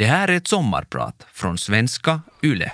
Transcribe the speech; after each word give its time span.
Det 0.00 0.06
här 0.06 0.28
är 0.28 0.36
ett 0.36 0.48
sommarprat 0.48 1.26
från 1.32 1.58
svenska 1.58 2.20
YLE. 2.42 2.72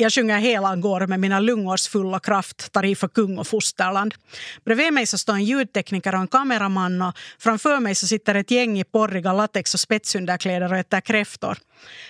Jag 0.00 0.12
sjunger 0.12 0.38
Helan 0.38 0.80
går 0.80 1.06
med 1.06 1.20
mina 1.20 1.40
lungors 1.40 1.88
fulla 1.88 2.20
kraft, 2.20 2.72
tar 2.72 2.84
i 2.84 2.94
för 2.94 3.08
kung 3.08 3.38
och 3.38 3.46
fosterland. 3.46 4.14
Bredvid 4.64 4.92
mig 4.92 5.06
så 5.06 5.18
står 5.18 5.32
en 5.32 5.44
ljudtekniker 5.44 6.14
och 6.14 6.20
en 6.20 6.28
kameraman 6.28 7.02
och 7.02 7.14
framför 7.38 7.80
mig 7.80 7.94
så 7.94 8.06
sitter 8.06 8.34
ett 8.34 8.50
gäng 8.50 8.78
i 8.78 8.84
porriga 8.84 9.32
latex 9.32 9.74
och 9.74 9.80
spetsunderkläder 9.80 10.72
och 10.72 10.78
äter 10.78 11.00
kräftor. 11.00 11.58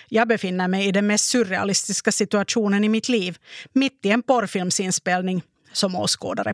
Jag 0.09 0.27
befinner 0.27 0.67
mig 0.67 0.87
i 0.87 0.91
den 0.91 1.07
mest 1.07 1.25
surrealistiska 1.25 2.11
situationen 2.11 2.83
i 2.83 2.89
mitt 2.89 3.09
liv, 3.09 3.37
mitt 3.73 4.05
i 4.05 4.09
en 4.09 4.23
porrfilmsinspelning 4.23 5.43
som 5.73 5.95
åskådare. 5.95 6.53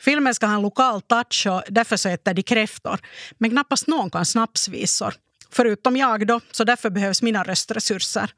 Filmen 0.00 0.34
ska 0.34 0.46
ha 0.46 0.54
en 0.54 0.62
lokal 0.62 1.02
touch 1.02 1.46
och 1.46 1.62
därför 1.68 1.96
så 1.96 2.08
äter 2.08 2.34
de 2.34 2.42
kräftor. 2.42 2.98
Men 3.38 3.50
knappast 3.50 3.86
någon 3.86 4.10
kan 4.10 4.26
snapsvisor. 4.26 5.14
Förutom 5.50 5.96
jag 5.96 6.26
då, 6.26 6.40
så 6.50 6.64
därför 6.64 6.90
behövs 6.90 7.22
mina 7.22 7.42
röstresurser. 7.42 8.30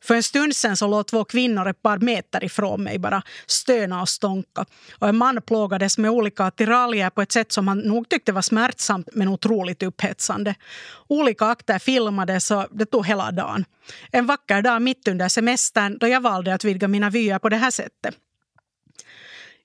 För 0.00 0.14
en 0.14 0.22
stund 0.22 0.56
sen 0.56 0.76
så 0.76 0.86
låg 0.86 1.06
två 1.06 1.24
kvinnor 1.24 1.68
ett 1.68 1.82
par 1.82 1.98
meter 1.98 2.44
ifrån 2.44 2.82
mig 2.82 2.98
bara 2.98 3.22
stöna 3.46 4.02
och 4.02 4.08
stånka. 4.08 4.64
Och 4.98 5.08
en 5.08 5.16
man 5.16 5.42
plågades 5.42 5.98
med 5.98 6.10
olika 6.10 6.44
attiraljer 6.44 7.10
på 7.10 7.22
ett 7.22 7.32
sätt 7.32 7.52
som 7.52 7.68
han 7.68 7.78
nog 7.78 8.08
tyckte 8.08 8.32
var 8.32 8.42
smärtsamt 8.42 9.08
men 9.12 9.28
otroligt 9.28 9.82
upphetsande. 9.82 10.54
Olika 11.08 11.46
akter 11.46 11.78
filmades 11.78 12.50
och 12.50 12.66
det 12.70 12.86
tog 12.86 13.06
hela 13.06 13.30
dagen. 13.30 13.64
En 14.10 14.26
vacker 14.26 14.62
dag 14.62 14.82
mitt 14.82 15.08
under 15.08 15.28
semestern 15.28 15.98
då 15.98 16.08
jag 16.08 16.20
valde 16.20 16.54
att 16.54 16.64
vidga 16.64 16.88
mina 16.88 17.10
vyer 17.10 17.38
på 17.38 17.48
det 17.48 17.56
här 17.56 17.70
sättet. 17.70 18.14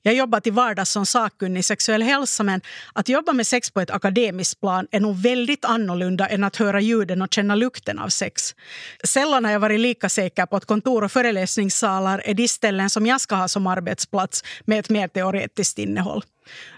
Jag 0.07 0.15
jobbar 0.15 0.39
till 0.39 0.53
vardags 0.53 0.91
som 0.91 1.05
sakkunnig 1.05 1.59
i 1.59 1.63
sexuell 1.63 2.03
hälsa 2.03 2.43
men 2.43 2.61
att 2.93 3.09
jobba 3.09 3.33
med 3.33 3.47
sex 3.47 3.71
på 3.71 3.81
ett 3.81 3.91
akademiskt 3.91 4.59
plan 4.59 4.87
är 4.91 4.99
nog 4.99 5.21
väldigt 5.21 5.65
annorlunda 5.65 6.27
än 6.27 6.43
att 6.43 6.55
höra 6.55 6.81
ljuden 6.81 7.21
och 7.21 7.33
känna 7.33 7.55
lukten 7.55 7.99
av 7.99 8.09
sex. 8.09 8.55
Sällan 9.03 9.45
har 9.45 9.51
jag 9.51 9.59
varit 9.59 9.79
lika 9.79 10.09
säker 10.09 10.45
på 10.45 10.55
att 10.55 10.65
kontor 10.65 11.03
och 11.03 11.11
föreläsningssalar 11.11 12.21
är 12.25 12.33
de 12.33 12.47
ställen 12.47 12.89
som 12.89 13.05
jag 13.05 13.21
ska 13.21 13.35
ha 13.35 13.47
som 13.47 13.67
arbetsplats 13.67 14.43
med 14.65 14.79
ett 14.79 14.89
mer 14.89 15.07
teoretiskt 15.07 15.77
innehåll. 15.79 16.23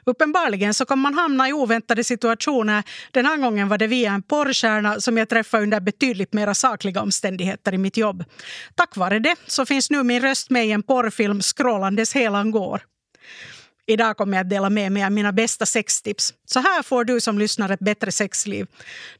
Uppenbarligen 0.05 0.73
så 0.73 0.85
kan 0.85 0.99
man 0.99 1.13
hamna 1.13 1.49
i 1.49 1.53
oväntade 1.53 2.03
situationer. 2.03 2.83
Den 3.11 3.25
här 3.25 3.37
gången 3.37 3.69
var 3.69 3.77
det 3.77 3.87
via 3.87 4.11
en 4.11 4.21
porrstjärna 4.21 5.01
som 5.01 5.17
jag 5.17 5.29
träffade 5.29 5.63
under 5.63 5.79
betydligt 5.79 6.33
mer 6.33 6.53
sakliga 6.53 7.01
omständigheter 7.01 7.73
i 7.73 7.77
mitt 7.77 7.97
jobb. 7.97 8.23
Tack 8.75 8.97
vare 8.97 9.19
det 9.19 9.35
så 9.47 9.65
finns 9.65 9.89
nu 9.89 10.03
min 10.03 10.21
röst 10.21 10.49
med 10.49 10.67
i 10.67 10.71
en 10.71 10.83
porrfilm 10.83 11.41
skrålandes 11.41 12.15
helan 12.15 12.51
går. 12.51 12.81
Idag 13.89 14.17
kommer 14.17 14.37
jag 14.37 14.43
att 14.43 14.49
dela 14.49 14.69
med 14.69 14.91
mig 14.91 15.03
av 15.03 15.11
mina 15.11 15.31
bästa 15.31 15.65
sextips. 15.65 16.33
Så 16.45 16.59
här 16.59 16.83
får 16.83 17.03
du 17.03 17.21
som 17.21 17.39
lyssnar 17.39 17.69
ett 17.69 17.79
bättre 17.79 18.11
sexliv. 18.11 18.67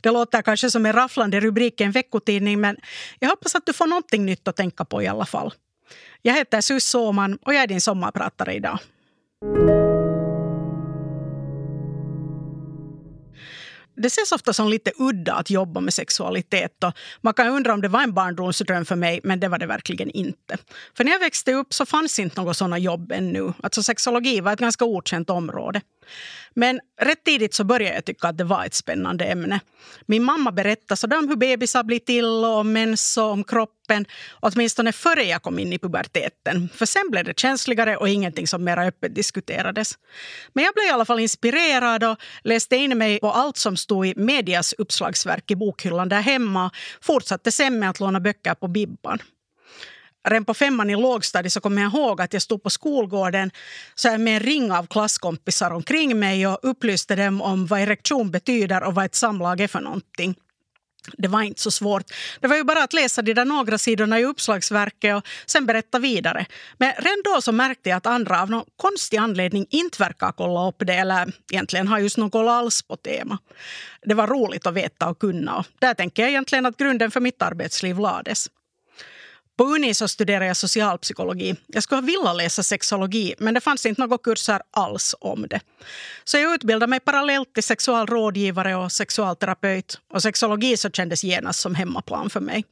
Det 0.02 0.12
låter 0.12 0.42
kanske 0.42 0.72
som 0.72 0.86
en 0.86 0.94
rafflande 0.94 1.40
rubrik 1.40 1.82
i 1.82 1.84
en 1.84 1.92
veckotidning 1.92 2.62
men 2.62 2.78
jag 3.20 3.30
hoppas 3.30 3.56
att 3.56 3.66
du 3.66 3.74
får 3.74 3.88
någonting 3.88 4.26
nytt 4.26 4.48
att 4.48 4.56
tänka 4.56 4.86
på 4.86 5.02
i 5.04 5.08
alla 5.08 5.26
fall. 5.26 5.54
Jag 6.22 6.34
heter 6.34 6.62
Sus 6.62 6.86
Såman 6.86 7.38
och 7.46 7.54
jag 7.54 7.64
är 7.64 7.68
din 7.68 7.82
sommarpratare 7.82 8.54
idag. 8.54 8.80
Det 14.00 14.08
ses 14.08 14.32
ofta 14.32 14.54
som 14.54 14.70
lite 14.70 14.92
udda 14.98 15.34
att 15.34 15.50
jobba 15.50 15.80
med 15.80 15.94
sexualitet. 15.94 16.84
Och 16.84 16.94
man 17.22 17.34
kan 17.34 17.48
undra 17.48 17.74
om 17.74 17.82
det 17.82 17.88
var 17.88 18.04
en 18.04 18.14
barndomsdröm 18.14 18.86
för 18.86 18.96
mig, 18.96 19.20
men 19.24 19.40
det 19.40 19.48
var 19.48 19.58
det 19.58 19.66
verkligen 19.66 20.10
inte. 20.10 20.58
För 20.98 21.04
när 21.04 21.12
jag 21.12 21.20
växte 21.20 21.54
upp 21.54 21.74
så 21.74 21.86
fanns 21.86 22.20
inte 22.20 22.42
några 22.42 22.54
såna 22.54 22.78
jobb 22.78 23.12
ännu. 23.12 23.54
Alltså 23.64 23.84
sexologi 23.84 24.42
var 24.42 24.54
ett 24.54 24.60
ganska 24.60 24.86
okänt 24.86 25.30
område. 25.30 25.82
Men 26.54 26.80
rätt 27.02 27.24
tidigt 27.24 27.54
så 27.54 27.64
började 27.64 27.96
jag 27.96 28.06
tycka 28.06 28.28
att 28.28 28.38
det 28.38 28.44
var 28.44 28.66
ett 28.66 28.74
spännande 28.74 29.26
ämne. 29.26 29.60
Min 30.06 30.24
mamma 30.24 30.52
berättade 30.52 30.98
sådär 30.98 31.18
om 31.18 31.28
hur 31.28 31.36
bebisar 31.36 31.84
blir 31.84 32.00
till 32.00 32.26
och 32.26 32.58
om 32.58 32.74
mens 32.74 33.18
och 33.18 33.32
om 33.32 33.44
kroppen. 33.90 34.06
Åtminstone 34.42 34.92
före 34.92 35.24
jag 35.24 35.42
kom 35.42 35.60
in 35.60 35.74
i 35.74 35.80
puberteten. 35.80 36.70
För 36.74 36.86
sen 36.86 37.10
blev 37.12 37.26
det 37.26 37.40
känsligare 37.40 37.98
och 37.98 38.10
ingenting 38.10 38.48
som 38.48 38.64
mera 38.64 38.86
öppet 38.86 39.16
diskuterades. 39.16 39.98
Men 40.54 40.64
jag 40.64 40.74
blev 40.74 40.86
i 40.86 40.90
alla 40.90 41.06
fall 41.06 41.20
inspirerad 41.20 42.04
och 42.04 42.18
läste 42.44 42.76
in 42.76 42.98
mig 42.98 43.20
på 43.20 43.32
allt 43.32 43.58
som 43.58 43.78
stod 43.78 44.08
i 44.08 44.14
medias 44.16 44.74
uppslagsverk 44.78 45.52
i 45.52 45.56
bokhyllan 45.56 46.10
där 46.10 46.22
hemma. 46.22 46.72
Fortsatte 47.02 47.52
sen 47.52 47.80
med 47.80 47.90
att 47.90 48.00
låna 48.00 48.20
böcker 48.20 48.56
på 48.56 48.68
Bibban 48.68 49.20
redan 50.28 50.46
på 50.46 50.54
femman 50.54 50.90
i 50.90 50.96
lågstadiet 50.96 51.54
så 51.54 51.62
kommer 51.62 51.82
jag 51.82 51.94
ihåg 51.94 52.22
att 52.22 52.34
jag 52.34 52.42
stod 52.42 52.64
på 52.64 52.70
skolgården 52.70 53.52
så 53.96 54.18
med 54.18 54.34
en 54.34 54.40
ring 54.40 54.72
av 54.72 54.88
klasskompisar 54.88 55.72
omkring 55.72 56.20
mig 56.20 56.48
och 56.48 56.60
upplyste 56.62 57.16
dem 57.16 57.42
om 57.42 57.68
vad 57.68 57.80
erektion 57.80 58.32
betyder 58.32 58.84
och 58.84 58.96
vad 58.96 59.06
ett 59.06 59.16
samlag 59.16 59.62
är 59.62 59.68
för 59.68 59.82
någonting. 59.82 60.36
Det 61.18 61.28
var 61.28 61.42
inte 61.42 61.62
så 61.62 61.72
svårt. 61.72 62.04
Det 62.40 62.48
var 62.48 62.56
ju 62.56 62.64
bara 62.64 62.84
att 62.84 62.94
läsa 62.94 63.22
de 63.22 63.34
där 63.34 63.46
några 63.46 63.78
sidorna 63.78 64.20
i 64.20 64.26
uppslagsverket 64.26 65.16
och 65.16 65.28
sen 65.46 65.66
berätta 65.66 66.00
vidare. 66.00 66.46
Men 66.78 66.94
redan 66.98 67.22
då 67.24 67.42
så 67.42 67.52
märkte 67.52 67.90
jag 67.90 67.98
att 67.98 68.06
andra 68.06 68.42
av 68.42 68.50
någon 68.50 68.66
konstig 68.78 69.18
anledning 69.18 69.66
inte 69.70 70.04
verkar 70.04 70.32
kolla 70.32 70.68
upp 70.68 70.76
det 70.80 70.94
eller 70.94 71.34
egentligen 71.52 71.88
har 71.88 72.00
just 72.00 72.18
någon 72.18 72.30
koll 72.32 72.48
alls 72.48 72.82
på 72.82 72.96
tema. 72.96 73.38
Det 74.02 74.14
var 74.14 74.28
roligt 74.28 74.68
att 74.68 74.74
veta 74.74 75.10
och 75.10 75.20
kunna 75.20 75.58
och 75.58 75.66
där 75.80 75.94
tänker 75.94 76.22
jag 76.22 76.30
egentligen 76.30 76.66
att 76.66 76.78
grunden 76.78 77.12
för 77.12 77.20
mitt 77.20 77.42
arbetsliv 77.42 78.00
lades. 78.00 78.48
På 79.60 79.66
Uni 79.66 79.94
så 79.94 80.08
studerade 80.08 80.46
jag 80.46 80.58
socialpsykologi. 80.58 81.56
Jag 81.68 81.84
skulle 81.84 82.02
ha 82.02 82.06
velat 82.06 82.38
läsa 82.38 82.64
sexologi 82.64 83.36
men 83.38 83.54
det 83.54 83.62
fanns 83.62 83.86
inte 83.86 84.02
några 84.02 84.18
kurser 84.18 84.62
alls 84.72 85.16
om 85.20 85.48
det. 85.50 85.60
Så 86.24 86.38
jag 86.38 86.54
utbildade 86.54 86.90
mig 86.90 87.00
parallellt 87.00 87.54
till 87.54 87.64
sexualrådgivare 87.64 88.76
och 88.76 88.92
sexualterapeut. 88.92 90.02
Och 90.14 90.22
sexologi 90.22 90.78
så 90.78 90.90
kändes 90.90 91.24
genast 91.24 91.60
som 91.60 91.76
hemmaplan 91.76 92.30
för 92.30 92.40
mig. 92.40 92.66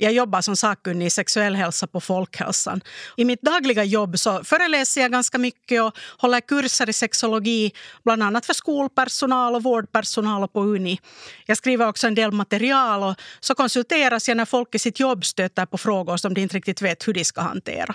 Jag 0.00 0.12
jobbar 0.12 0.40
som 0.40 0.56
sakkunnig 0.56 1.06
i 1.06 1.10
sexuell 1.10 1.54
hälsa 1.54 1.86
på 1.86 2.00
Folkhälsan. 2.00 2.80
I 3.16 3.24
mitt 3.24 3.42
dagliga 3.42 3.84
jobb 3.84 4.18
så 4.18 4.44
föreläser 4.44 5.00
jag 5.00 5.12
ganska 5.12 5.38
mycket 5.38 5.82
och 5.82 5.98
håller 6.18 6.40
kurser 6.40 6.88
i 6.90 6.92
sexologi 6.92 7.72
bland 8.04 8.22
annat 8.22 8.46
för 8.46 8.54
skolpersonal 8.54 9.54
och 9.54 9.62
vårdpersonal 9.62 10.48
på 10.48 10.62
Uni. 10.62 11.00
Jag 11.46 11.56
skriver 11.56 11.88
också 11.88 12.06
en 12.06 12.14
del 12.14 12.32
material 12.32 13.02
och 13.02 13.14
så 13.40 13.54
konsulteras 13.54 14.28
jag 14.28 14.36
när 14.36 14.44
folk 14.44 14.74
i 14.74 14.78
sitt 14.78 15.00
jobb 15.00 15.24
stöter 15.24 15.66
på 15.66 15.78
frågor 15.78 16.16
som 16.16 16.34
de 16.34 16.40
inte 16.40 16.56
riktigt 16.56 16.82
vet 16.82 17.08
hur 17.08 17.14
de 17.14 17.24
ska 17.24 17.40
hantera. 17.40 17.94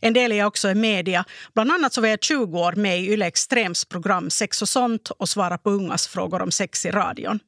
En 0.00 0.12
del 0.12 0.32
är 0.32 0.44
också 0.44 0.70
i 0.70 0.74
media. 0.74 1.24
Bland 1.54 1.72
annat 1.72 1.92
så 1.92 2.00
var 2.00 2.08
jag 2.08 2.22
20 2.22 2.58
år 2.58 2.72
med 2.72 3.00
i 3.00 3.12
Yle 3.12 3.26
Extrems 3.26 3.84
program 3.84 4.30
Sex 4.30 4.62
och 4.62 4.68
sånt 4.68 5.10
och 5.10 5.28
svarade 5.28 5.58
på 5.58 5.70
ungas 5.70 6.08
frågor 6.08 6.42
om 6.42 6.50
sex 6.50 6.86
i 6.86 6.90
radion. 6.90 7.40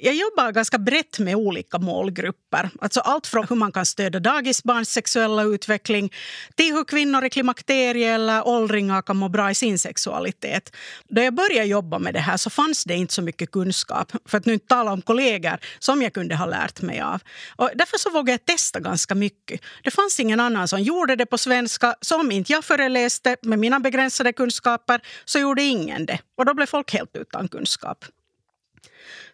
Jag 0.00 0.14
jobbar 0.14 0.52
ganska 0.52 0.78
brett 0.78 1.18
med 1.18 1.34
olika 1.34 1.78
målgrupper. 1.78 2.70
Alltså 2.80 3.00
allt 3.00 3.26
från 3.26 3.46
hur 3.48 3.56
man 3.56 3.72
kan 3.72 3.86
stödja 3.86 4.20
dagisbarns 4.20 4.90
sexuella 4.90 5.42
utveckling 5.42 6.12
till 6.54 6.74
hur 6.74 6.84
kvinnor 6.84 7.24
i 7.24 7.30
klimakteriet 7.30 8.14
eller 8.14 8.48
åldringar 8.48 9.02
kan 9.02 9.16
må 9.16 9.28
bra 9.28 9.50
i 9.50 9.54
sin 9.54 9.78
sexualitet. 9.78 10.76
Då 11.08 11.22
jag 11.22 11.34
började 11.34 11.64
jobba 11.68 11.98
med 11.98 12.14
det 12.14 12.20
här 12.20 12.36
så 12.36 12.50
fanns 12.50 12.84
det 12.84 12.94
inte 12.94 13.14
så 13.14 13.22
mycket 13.22 13.50
kunskap, 13.50 14.12
för 14.26 14.38
att 14.38 14.46
nu 14.46 14.52
inte 14.52 14.66
tala 14.66 14.92
om 14.92 15.02
kollegor, 15.02 15.58
som 15.78 16.02
jag 16.02 16.12
kunde 16.14 16.36
ha 16.36 16.46
lärt 16.46 16.82
mig 16.82 17.00
av. 17.00 17.20
Och 17.56 17.70
därför 17.74 17.98
så 17.98 18.10
vågade 18.10 18.32
jag 18.32 18.44
testa 18.44 18.80
ganska 18.80 19.14
mycket. 19.14 19.60
Det 19.82 19.90
fanns 19.90 20.20
ingen 20.20 20.40
annan 20.40 20.68
som 20.68 20.82
gjorde 20.82 21.16
det 21.16 21.26
på 21.26 21.38
svenska, 21.38 21.94
så 22.00 22.20
om 22.20 22.32
inte 22.32 22.52
jag 22.52 22.64
föreläste 22.64 23.36
med 23.42 23.58
mina 23.58 23.80
begränsade 23.80 24.32
kunskaper 24.32 25.00
så 25.24 25.38
gjorde 25.38 25.62
ingen 25.62 26.06
det. 26.06 26.18
Och 26.36 26.44
då 26.44 26.54
blev 26.54 26.66
folk 26.66 26.92
helt 26.92 27.16
utan 27.16 27.48
kunskap. 27.48 28.04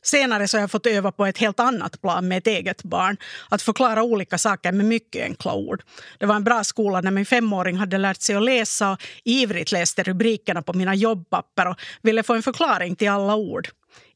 Senare 0.04 0.48
så 0.48 0.56
har 0.56 0.60
jag 0.60 0.70
fått 0.70 0.86
öva 0.86 1.12
på 1.12 1.26
ett 1.26 1.38
helt 1.38 1.60
annat 1.60 2.00
plan 2.00 2.28
med 2.28 2.38
ett 2.38 2.46
eget 2.46 2.82
barn. 2.82 3.16
Att 3.48 3.62
förklara 3.62 4.02
olika 4.02 4.38
saker 4.38 4.72
med 4.72 4.86
mycket 4.86 5.24
enkla 5.24 5.54
ord. 5.54 5.82
Det 6.18 6.26
var 6.26 6.34
en 6.36 6.44
bra 6.44 6.64
skola 6.64 7.00
när 7.00 7.10
min 7.10 7.26
femåring 7.26 7.76
hade 7.76 7.98
lärt 7.98 8.22
sig 8.22 8.36
att 8.36 8.44
läsa 8.44 8.90
och 8.90 8.98
ivrigt 9.24 9.72
läste 9.72 10.02
rubrikerna 10.02 10.62
på 10.62 10.72
mina 10.72 10.94
jobbpapper 10.94 11.68
och 11.68 11.76
ville 12.02 12.22
få 12.22 12.34
en 12.34 12.42
förklaring 12.42 12.96
till 12.96 13.10
alla 13.10 13.34
ord 13.34 13.68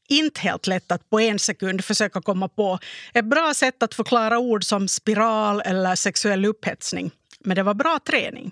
inte 0.09 0.41
helt 0.41 0.67
lätt 0.67 0.91
att 0.91 1.09
på 1.09 1.19
en 1.19 1.39
sekund 1.39 1.85
försöka 1.85 2.21
komma 2.21 2.47
på 2.47 2.79
ett 3.13 3.25
bra 3.25 3.53
sätt 3.53 3.83
att 3.83 3.93
förklara 3.93 4.39
ord 4.39 4.63
som 4.63 4.87
spiral 4.87 5.61
eller 5.65 5.95
sexuell 5.95 6.45
upphetsning. 6.45 7.11
Men 7.39 7.55
det 7.55 7.63
var 7.63 7.73
bra 7.73 7.99
träning. 8.07 8.51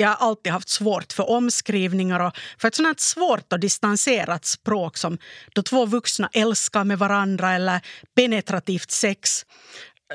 Jag 0.00 0.08
har 0.08 0.28
alltid 0.28 0.52
haft 0.52 0.68
svårt 0.68 1.12
för 1.12 1.30
omskrivningar 1.30 2.20
och 2.20 2.32
för 2.58 2.68
ett 2.68 2.74
sånt 2.74 3.00
svårt 3.00 3.52
och 3.52 3.60
distanserat 3.60 4.44
språk 4.44 4.96
som 4.96 5.18
då 5.54 5.62
två 5.62 5.86
vuxna 5.86 6.30
älskar 6.32 6.84
med 6.84 6.98
varandra 6.98 7.52
eller 7.52 7.80
penetrativt 8.16 8.90
sex. 8.90 9.46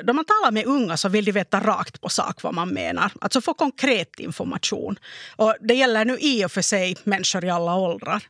Då 0.03 0.13
man 0.13 0.25
talar 0.25 0.51
med 0.51 0.65
unga 0.65 0.97
så 0.97 1.09
vill 1.09 1.25
de 1.25 1.31
veta 1.31 1.59
rakt 1.59 2.01
på 2.01 2.09
sak 2.09 2.43
vad 2.43 2.53
man 2.53 2.69
menar. 2.69 3.11
Alltså 3.21 3.41
få 3.41 3.53
konkret 3.53 4.19
information. 4.19 4.99
Och 5.35 5.55
det 5.61 5.73
gäller 5.73 6.05
nu 6.05 6.17
i 6.19 6.45
och 6.45 6.51
för 6.51 6.61
sig 6.61 6.97
människor 7.03 7.45
i 7.45 7.49
alla 7.49 7.75
åldrar. 7.75 8.23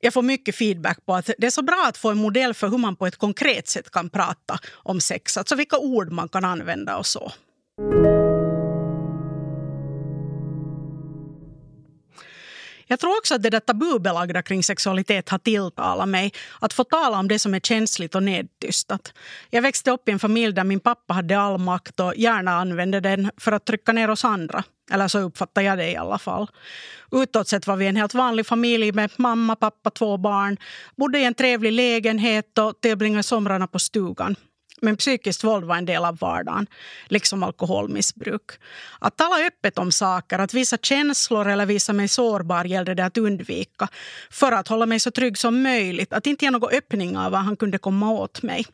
Jag 0.00 0.12
får 0.12 0.22
mycket 0.22 0.56
feedback 0.56 1.06
på 1.06 1.14
att 1.14 1.30
det 1.38 1.46
är 1.46 1.50
så 1.50 1.62
bra 1.62 1.86
att 1.88 1.96
få 1.96 2.10
en 2.10 2.18
modell 2.18 2.54
för 2.54 2.68
hur 2.68 2.78
man 2.78 2.96
på 2.96 3.06
ett 3.06 3.16
konkret 3.16 3.68
sätt 3.68 3.90
kan 3.90 4.10
prata 4.10 4.58
om 4.72 5.00
sex. 5.00 5.36
Alltså 5.36 5.54
vilka 5.54 5.78
ord 5.78 6.12
man 6.12 6.28
kan 6.28 6.44
använda 6.44 6.96
och 6.96 7.06
så. 7.06 7.32
Jag 12.88 13.00
tror 13.00 13.18
också 13.18 13.34
att 13.34 13.42
det 13.42 13.50
där 13.50 13.60
tabubelagda 13.60 14.42
kring 14.42 14.62
sexualitet 14.62 15.28
har 15.28 15.38
tilltalat 15.38 16.08
mig. 16.08 16.32
Att 16.60 16.72
få 16.72 16.84
tala 16.84 17.18
om 17.18 17.28
det 17.28 17.38
som 17.38 17.54
är 17.54 17.60
känsligt 17.60 18.14
och 18.14 18.22
nedtystat. 18.22 19.12
Jag 19.50 19.62
växte 19.62 19.90
upp 19.90 20.08
i 20.08 20.12
en 20.12 20.18
familj 20.18 20.52
där 20.52 20.64
min 20.64 20.80
pappa 20.80 21.14
hade 21.14 21.38
all 21.38 21.58
makt 21.58 22.00
och 22.00 22.16
gärna 22.16 22.52
använde 22.52 23.00
den 23.00 23.30
för 23.36 23.52
att 23.52 23.64
trycka 23.64 23.92
ner 23.92 24.10
oss 24.10 24.24
andra. 24.24 24.64
Eller 24.90 25.08
så 25.08 25.18
uppfattar 25.18 25.62
jag 25.62 25.78
det 25.78 25.90
i 25.90 25.96
alla 25.96 26.18
fall. 26.18 26.50
Utåt 27.12 27.48
sett 27.48 27.66
var 27.66 27.76
vi 27.76 27.86
en 27.86 27.96
helt 27.96 28.14
vanlig 28.14 28.46
familj 28.46 28.92
med 28.92 29.10
mamma, 29.16 29.56
pappa, 29.56 29.90
två 29.90 30.16
barn. 30.16 30.56
Bodde 30.96 31.18
i 31.18 31.24
en 31.24 31.34
trevlig 31.34 31.72
lägenhet 31.72 32.58
och 32.58 32.80
tillbringade 32.80 33.22
somrarna 33.22 33.66
på 33.66 33.78
stugan. 33.78 34.36
Men 34.82 34.96
psykiskt 34.96 35.44
våld 35.44 35.64
var 35.64 35.76
en 35.76 35.86
del 35.86 36.04
av 36.04 36.18
vardagen, 36.18 36.66
liksom 37.06 37.42
alkoholmissbruk. 37.42 38.50
Att 38.98 39.16
tala 39.16 39.46
öppet 39.46 39.78
om 39.78 39.92
saker, 39.92 40.38
att 40.38 40.54
visa 40.54 40.76
känslor 40.76 41.48
eller 41.48 41.66
visa 41.66 41.92
mig 41.92 42.08
sårbar 42.08 42.64
gällde 42.64 42.94
det 42.94 43.04
att 43.04 43.18
undvika 43.18 43.88
för 44.30 44.52
att 44.52 44.68
hålla 44.68 44.86
mig 44.86 45.00
så 45.00 45.10
trygg 45.10 45.38
som 45.38 45.62
möjligt, 45.62 46.12
att 46.12 46.26
inte 46.26 46.44
ge 46.44 46.50
några 46.50 46.76
öppningar 46.76 47.30
vad 47.30 47.40
han 47.40 47.56
kunde 47.56 47.78
komma 47.78 48.10
åt 48.10 48.42
mig. 48.42 48.66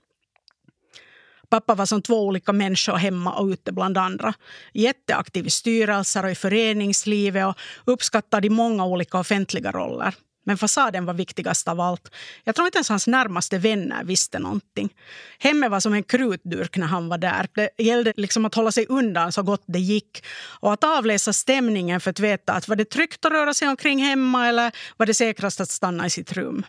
Pappa 1.48 1.74
var 1.74 1.86
som 1.86 2.02
två 2.02 2.26
olika 2.26 2.52
människor 2.52 2.96
hemma 2.96 3.32
och 3.32 3.46
ute 3.46 3.72
bland 3.72 3.98
andra. 3.98 4.34
Jätteaktiv 4.72 5.46
i 5.46 5.50
styrelser 5.50 6.24
och 6.24 6.30
i 6.30 6.34
föreningslivet 6.34 7.46
och 7.46 7.56
uppskattad 7.84 8.44
i 8.44 8.50
många 8.50 8.84
olika 8.86 9.18
offentliga 9.18 9.72
roller. 9.72 10.14
Men 10.44 10.58
fasaden 10.58 11.04
var 11.04 11.14
viktigast 11.14 11.68
av 11.68 11.80
allt. 11.80 12.14
Jag 12.44 12.54
tror 12.54 12.66
inte 12.66 12.78
ens 12.78 12.88
hans 12.88 13.06
närmaste 13.06 13.58
vänner 13.58 14.04
visste 14.04 14.38
någonting. 14.38 14.94
Hemmet 15.38 15.70
var 15.70 15.80
som 15.80 15.94
en 15.94 16.02
krutdurk 16.02 16.76
när 16.76 16.86
han 16.86 17.08
var 17.08 17.18
där. 17.18 17.48
Det 17.54 17.70
gällde 17.78 18.12
liksom 18.16 18.44
att 18.44 18.54
hålla 18.54 18.72
sig 18.72 18.86
undan 18.88 19.32
så 19.32 19.42
gott 19.42 19.62
det 19.66 19.78
gick. 19.78 20.24
Och 20.60 20.72
att 20.72 20.84
avläsa 20.84 21.32
stämningen 21.32 22.00
för 22.00 22.10
att 22.10 22.20
veta 22.20 22.52
att 22.52 22.68
var 22.68 22.76
det 22.76 22.84
tryggt 22.84 23.24
att 23.24 23.32
röra 23.32 23.54
sig 23.54 23.68
omkring 23.68 23.98
hemma 23.98 24.48
eller 24.48 24.72
var 24.96 25.06
det 25.06 25.14
säkrast 25.14 25.60
att 25.60 25.70
stanna 25.70 26.06
i 26.06 26.10
sitt 26.10 26.32
rum. 26.32 26.64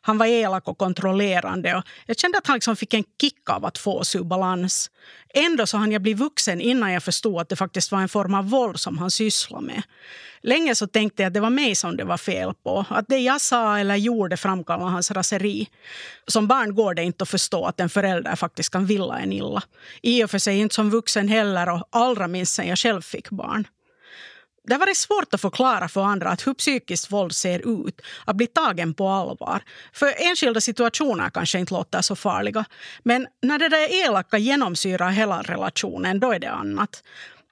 Han 0.00 0.18
var 0.18 0.26
elak 0.26 0.68
och 0.68 0.78
kontrollerande. 0.78 1.76
Och 1.76 1.82
jag 2.06 2.18
kände 2.18 2.38
att 2.38 2.46
han 2.46 2.54
liksom 2.54 2.76
fick 2.76 2.94
en 2.94 3.04
kick 3.20 3.50
av 3.50 3.64
att 3.64 3.78
få 3.78 3.98
oss 3.98 4.16
ur 4.16 4.24
balans. 4.24 4.90
Ändå 5.34 5.66
så 5.66 5.76
hann 5.76 5.92
jag 5.92 6.02
bli 6.02 6.14
vuxen 6.14 6.60
innan 6.60 6.92
jag 6.92 7.02
förstod 7.02 7.40
att 7.40 7.48
det 7.48 7.56
faktiskt 7.56 7.92
var 7.92 8.00
en 8.00 8.08
form 8.08 8.34
av 8.34 8.50
våld 8.50 8.80
som 8.80 8.98
han 8.98 9.10
sysslade 9.10 9.66
med. 9.66 9.82
Länge 10.42 10.74
så 10.74 10.86
tänkte 10.86 11.22
jag 11.22 11.28
att 11.30 11.34
det 11.34 11.40
var 11.40 11.50
mig 11.50 11.74
som 11.74 11.96
det 11.96 12.04
var 12.04 12.16
fel 12.16 12.54
på. 12.54 12.84
Att 12.88 13.08
det 13.08 13.18
jag 13.18 13.40
sa 13.40 13.78
eller 13.78 13.96
gjorde 13.96 14.36
framkallade 14.36 14.90
hans 14.90 15.10
raseri. 15.10 15.68
Som 16.26 16.46
barn 16.46 16.74
går 16.74 16.94
det 16.94 17.02
inte 17.02 17.22
att 17.22 17.28
förstå 17.28 17.64
att 17.64 17.80
en 17.80 17.88
förälder 17.88 18.36
faktiskt 18.36 18.70
kan 18.70 18.86
vilja 18.86 19.18
en 19.18 19.32
illa. 19.32 19.62
I 20.02 20.24
och 20.24 20.30
för 20.30 20.38
sig 20.38 20.58
inte 20.58 20.74
som 20.74 20.90
vuxen 20.90 21.28
heller 21.28 21.70
och 21.70 21.88
allra 21.90 22.28
minst 22.28 22.54
sen 22.54 22.68
jag 22.68 22.78
själv 22.78 23.02
fick 23.02 23.30
barn. 23.30 23.66
Det 24.68 24.74
har 24.74 24.78
varit 24.78 24.96
svårt 24.96 25.34
att 25.34 25.40
förklara 25.40 25.88
för 25.88 26.02
andra 26.02 26.28
att 26.28 26.46
hur 26.46 26.54
psykiskt 26.54 27.12
våld 27.12 27.32
ser 27.32 27.86
ut. 27.86 28.00
Att 28.24 28.36
bli 28.36 28.46
tagen 28.46 28.94
på 28.94 29.08
allvar. 29.08 29.62
För 29.92 30.14
enskilda 30.18 30.60
situationer 30.60 31.30
kanske 31.30 31.58
inte 31.58 31.74
låter 31.74 32.02
så 32.02 32.16
farliga. 32.16 32.64
Men 33.02 33.26
när 33.42 33.58
det 33.58 33.68
där 33.68 34.04
elaka 34.06 34.38
genomsyrar 34.38 35.10
hela 35.10 35.42
relationen, 35.42 36.20
då 36.20 36.32
är 36.32 36.38
det 36.38 36.50
annat. 36.50 37.02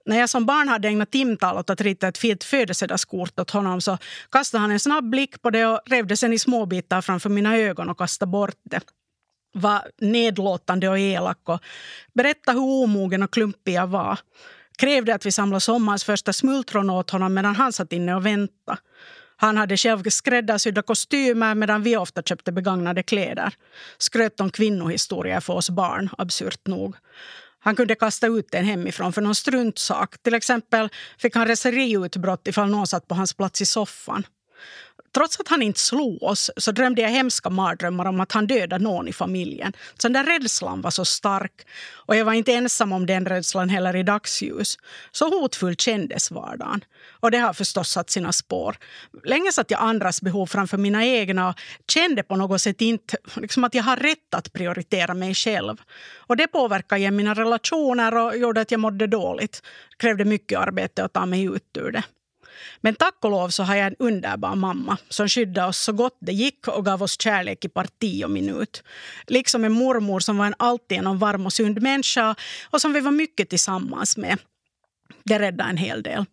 När 0.07 0.19
jag 0.19 0.31
som 0.31 0.47
barn 0.47 0.69
hade 0.69 0.89
ägnat 0.89 1.11
timtal 1.11 1.57
åt 1.59 1.71
att 1.71 1.81
rita 1.81 2.09
ett 2.09 2.19
fint 2.19 2.45
födelsedagskort 2.45 3.41
åt 3.41 3.51
honom 3.51 3.81
så 3.81 3.99
kastade 4.31 4.61
han 4.61 4.71
en 4.71 4.81
snabb 4.81 5.11
blick 5.11 5.43
på 5.43 5.51
det 5.51 5.67
och 5.67 5.81
rev 5.87 6.07
det 6.07 6.17
sen 6.17 6.33
i 6.33 6.39
små 6.39 6.67
bitar 6.67 7.01
framför 7.01 7.31
mina 7.31 7.57
ögon 7.57 7.91
och 7.91 7.99
kastade 7.99 8.31
bort 8.31 8.57
det 8.71 8.81
var 9.53 9.83
nedlåtande 10.01 10.89
och 10.89 10.99
elak 10.99 11.39
och 11.45 11.61
berättade 12.15 12.59
hur 12.59 12.67
omogen 12.67 13.23
och 13.23 13.33
klumpig 13.33 13.75
jag 13.75 13.87
var 13.87 14.19
krävde 14.77 15.15
att 15.15 15.27
vi 15.27 15.33
samlade 15.33 15.61
sommarens 15.61 16.05
första 16.05 16.33
smultron 16.33 16.91
åt 16.91 17.11
honom 17.11 17.35
medan 17.35 17.57
han 17.57 17.73
satt 17.73 17.93
inne 17.93 18.15
och 18.15 18.27
väntade. 18.27 18.79
Han 19.37 19.57
hade 19.57 19.77
själv 19.77 20.03
skräddarsydda 20.11 20.83
kostymer 20.83 21.55
medan 21.55 21.83
vi 21.83 21.97
ofta 21.97 22.23
köpte 22.23 22.53
begagnade 22.53 23.03
kläder. 23.03 23.55
Skröt 23.99 24.41
om 24.41 24.51
kvinnohistorier 24.51 25.41
för 25.41 25.53
oss 25.53 25.71
barn, 25.71 26.09
absurt 26.19 26.67
nog. 26.67 26.97
Han 27.59 27.77
kunde 27.77 27.95
kasta 27.95 28.27
ut 28.27 28.55
en 28.55 28.65
hemifrån 28.65 29.13
för 29.13 29.23
någon 29.23 29.35
struntsak. 29.35 30.23
Till 30.23 30.35
exempel 30.35 30.89
fick 31.19 31.35
han 31.35 31.47
reseriutbrott 31.47 32.49
ifall 32.49 32.71
någon 32.71 32.87
satt 32.87 33.09
på 33.09 33.15
hans 33.15 33.35
plats 33.35 33.63
i 33.63 33.67
soffan. 33.67 34.27
Trots 35.17 35.41
att 35.41 35.49
han 35.49 35.63
inte 35.63 35.81
slog 35.81 36.23
oss 36.23 36.51
så 36.57 36.73
drömde 36.73 37.03
jag 37.03 37.09
hemska 37.09 37.51
mardrömmar 37.51 38.05
om 38.05 38.21
att 38.21 38.33
han 38.33 38.47
dödade 38.47 38.85
någon 38.85 39.09
i 39.09 39.13
familjen. 39.13 39.73
Så 39.99 40.09
den 40.09 40.13
där 40.13 40.25
rädslan 40.25 40.81
var 40.81 40.91
så 40.91 41.05
stark. 41.05 41.67
Och 41.93 42.17
jag 42.17 42.25
var 42.25 42.33
inte 42.33 42.53
ensam 42.53 42.93
om 42.93 43.07
den 43.07 43.27
rädslan 43.27 43.69
heller 43.69 43.97
i 43.97 44.03
dagsljus. 44.03 44.79
Så 45.13 45.41
hotfull 45.41 45.77
kändes 45.77 46.31
vardagen. 46.31 46.85
Och 47.21 47.31
det 47.31 47.39
har 47.39 47.53
förstås 47.53 47.91
satt 47.91 48.11
sina 48.11 48.33
spår. 48.33 48.77
Länge 49.25 49.53
satt 49.53 49.71
jag 49.71 49.81
andras 49.81 50.23
behov 50.23 50.47
framför 50.47 50.77
mina 50.79 51.05
egna 51.05 51.49
och 51.49 51.55
kände 51.89 52.23
på 52.23 52.37
något 52.37 52.61
sätt 52.61 52.81
inte 52.81 53.17
liksom 53.35 53.65
att 53.65 53.75
jag 53.75 53.83
har 53.83 53.97
rätt 53.97 54.35
att 54.37 54.53
prioritera 54.53 55.15
mig 55.15 55.35
själv. 55.35 55.77
Och 56.17 56.37
det 56.37 56.47
påverkade 56.47 57.11
mina 57.11 57.35
relationer 57.35 58.17
och 58.17 58.37
gjorde 58.37 58.61
att 58.61 58.71
jag 58.71 58.81
mådde 58.81 59.07
dåligt. 59.07 59.63
Det 59.91 59.97
krävde 59.97 60.25
mycket 60.25 60.59
arbete 60.59 61.05
att 61.05 61.13
ta 61.13 61.27
mig 61.27 61.45
ut 61.45 61.77
ur 61.77 61.93
det. 61.93 62.03
Men 62.81 62.95
tack 62.95 63.15
och 63.21 63.31
lov 63.31 63.49
så 63.49 63.63
har 63.63 63.77
jag 63.77 63.87
en 63.87 63.97
underbar 63.99 64.55
mamma 64.55 64.99
som 65.09 65.29
skyddade 65.29 65.69
oss 65.69 65.79
så 65.79 65.93
gott 65.93 66.17
det 66.21 66.33
gick 66.33 66.69
och 66.69 66.85
gav 66.85 67.03
oss 67.03 67.21
kärlek 67.21 67.65
i 67.65 67.69
parti 67.69 68.25
och 68.25 68.31
minut. 68.31 68.83
Liksom 69.27 69.65
en 69.65 69.73
mormor 69.73 70.21
som 70.21 70.37
var 70.39 70.47
en 70.47 70.55
alltigenom 70.59 71.19
varm 71.19 71.47
och 71.47 71.53
sund 71.53 71.83
människa 71.83 72.35
och 72.71 72.81
som 72.81 72.93
vi 72.93 73.01
var 73.01 73.11
mycket 73.11 73.49
tillsammans 73.49 74.17
med. 74.17 74.39
Det 75.25 75.39
räddade 75.39 75.71
en 75.71 75.77
hel 75.77 76.03
del. 76.03 76.25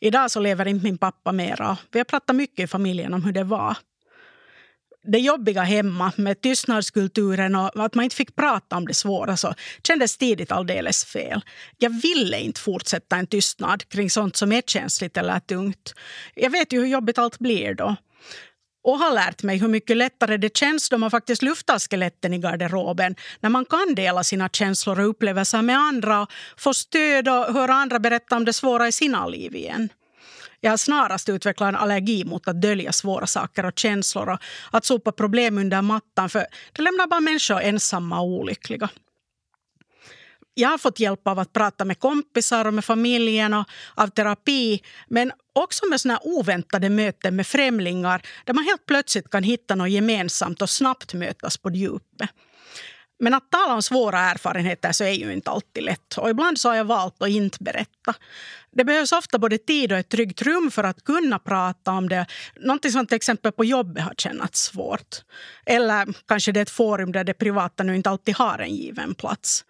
Idag 0.00 0.30
så 0.30 0.40
lever 0.40 0.68
inte 0.68 0.84
min 0.84 0.98
pappa 0.98 1.32
mera. 1.32 1.76
Vi 1.90 1.98
har 1.98 2.04
pratat 2.04 2.36
mycket 2.36 2.64
i 2.64 2.66
familjen 2.66 3.14
om 3.14 3.24
hur 3.24 3.32
det 3.32 3.44
var 3.44 3.76
det 5.02 5.18
jobbiga 5.18 5.62
hemma 5.62 6.12
med 6.16 6.40
tystnadskulturen 6.40 7.54
och 7.54 7.84
att 7.84 7.94
man 7.94 8.04
inte 8.04 8.16
fick 8.16 8.36
prata 8.36 8.76
om 8.76 8.86
det 8.86 8.94
svåra 8.94 9.36
så 9.36 9.54
kändes 9.86 10.16
tidigt 10.16 10.52
alldeles 10.52 11.04
fel. 11.04 11.40
Jag 11.78 11.90
ville 12.02 12.40
inte 12.40 12.60
fortsätta 12.60 13.16
en 13.16 13.26
tystnad 13.26 13.88
kring 13.88 14.10
sånt 14.10 14.36
som 14.36 14.52
är 14.52 14.62
känsligt 14.62 15.16
eller 15.16 15.40
tungt. 15.40 15.94
Jag 16.34 16.50
vet 16.50 16.72
ju 16.72 16.80
hur 16.80 16.86
jobbigt 16.86 17.18
allt 17.18 17.38
blir 17.38 17.74
då. 17.74 17.96
Och 18.82 18.98
har 18.98 19.14
lärt 19.14 19.42
mig 19.42 19.58
hur 19.58 19.68
mycket 19.68 19.96
lättare 19.96 20.36
det 20.36 20.56
känns 20.56 20.88
då 20.88 20.98
man 20.98 21.10
faktiskt 21.10 21.42
luftar 21.42 21.78
skeletten 21.78 22.34
i 22.34 22.38
garderoben. 22.38 23.16
När 23.40 23.50
man 23.50 23.64
kan 23.64 23.94
dela 23.94 24.24
sina 24.24 24.48
känslor 24.48 25.00
och 25.00 25.08
upplevelser 25.08 25.62
med 25.62 25.76
andra, 25.76 26.26
få 26.56 26.74
stöd 26.74 27.28
och 27.28 27.54
höra 27.54 27.74
andra 27.74 27.98
berätta 27.98 28.36
om 28.36 28.44
det 28.44 28.52
svåra 28.52 28.88
i 28.88 28.92
sina 28.92 29.26
liv 29.26 29.56
igen. 29.56 29.88
Jag 30.60 30.70
har 30.70 30.76
snarast 30.76 31.28
utvecklat 31.28 31.68
en 31.68 31.76
allergi 31.76 32.24
mot 32.24 32.48
att 32.48 32.62
dölja 32.62 32.92
svåra 32.92 33.26
saker 33.26 33.66
och 33.66 33.78
känslor 33.78 34.28
och 34.28 34.38
att 34.70 34.84
sopa 34.84 35.12
problem 35.12 35.58
under 35.58 35.82
mattan 35.82 36.30
för 36.30 36.46
det 36.72 36.82
lämnar 36.82 37.06
bara 37.06 37.20
människor 37.20 37.60
ensamma 37.60 38.20
och 38.20 38.26
olyckliga. 38.26 38.88
Jag 40.54 40.68
har 40.68 40.78
fått 40.78 41.00
hjälp 41.00 41.26
av 41.26 41.38
att 41.38 41.52
prata 41.52 41.84
med 41.84 41.98
kompisar 41.98 42.64
och 42.64 42.74
med 42.74 42.84
familjen 42.84 43.54
och 43.54 43.64
av 43.94 44.08
terapi 44.08 44.82
men 45.08 45.32
också 45.52 45.86
med 45.86 46.00
såna 46.00 46.18
oväntade 46.22 46.90
möten 46.90 47.36
med 47.36 47.46
främlingar 47.46 48.22
där 48.44 48.54
man 48.54 48.64
helt 48.64 48.86
plötsligt 48.86 49.30
kan 49.30 49.42
hitta 49.42 49.74
något 49.74 49.90
gemensamt 49.90 50.62
och 50.62 50.70
snabbt 50.70 51.14
mötas 51.14 51.56
på 51.56 51.70
djupet. 51.70 52.30
Men 53.20 53.34
att 53.34 53.50
tala 53.50 53.74
om 53.74 53.82
svåra 53.82 54.18
erfarenheter 54.18 54.92
så 54.92 55.04
är 55.04 55.12
ju 55.12 55.32
inte 55.32 55.50
alltid 55.50 55.82
lätt. 55.82 56.18
Och 56.18 56.30
ibland 56.30 56.58
så 56.58 56.68
har 56.68 56.76
jag 56.76 56.84
valt 56.84 57.22
att 57.22 57.28
inte 57.28 57.58
berätta. 57.60 58.14
Det 58.72 58.84
behövs 58.84 59.12
ofta 59.12 59.38
både 59.38 59.58
tid 59.58 59.92
och 59.92 59.98
ett 59.98 60.08
tryggt 60.08 60.42
rum 60.42 60.70
för 60.70 60.84
att 60.84 61.04
kunna 61.04 61.38
prata 61.38 61.90
om 61.90 62.08
det. 62.08 62.26
Någonting 62.60 62.92
som 62.92 63.06
till 63.06 63.16
exempel 63.16 63.52
på 63.52 63.64
jobbet 63.64 64.04
har 64.04 64.14
känts 64.18 64.62
svårt. 64.62 65.16
Eller 65.66 66.08
kanske 66.28 66.52
det 66.52 66.60
är 66.60 66.62
ett 66.62 66.70
forum 66.70 67.12
där 67.12 67.24
det 67.24 67.34
privata 67.34 67.82
nu 67.82 67.96
inte 67.96 68.10
alltid 68.10 68.36
har 68.36 68.58
en 68.58 68.74
given 68.74 69.14
plats. 69.14 69.64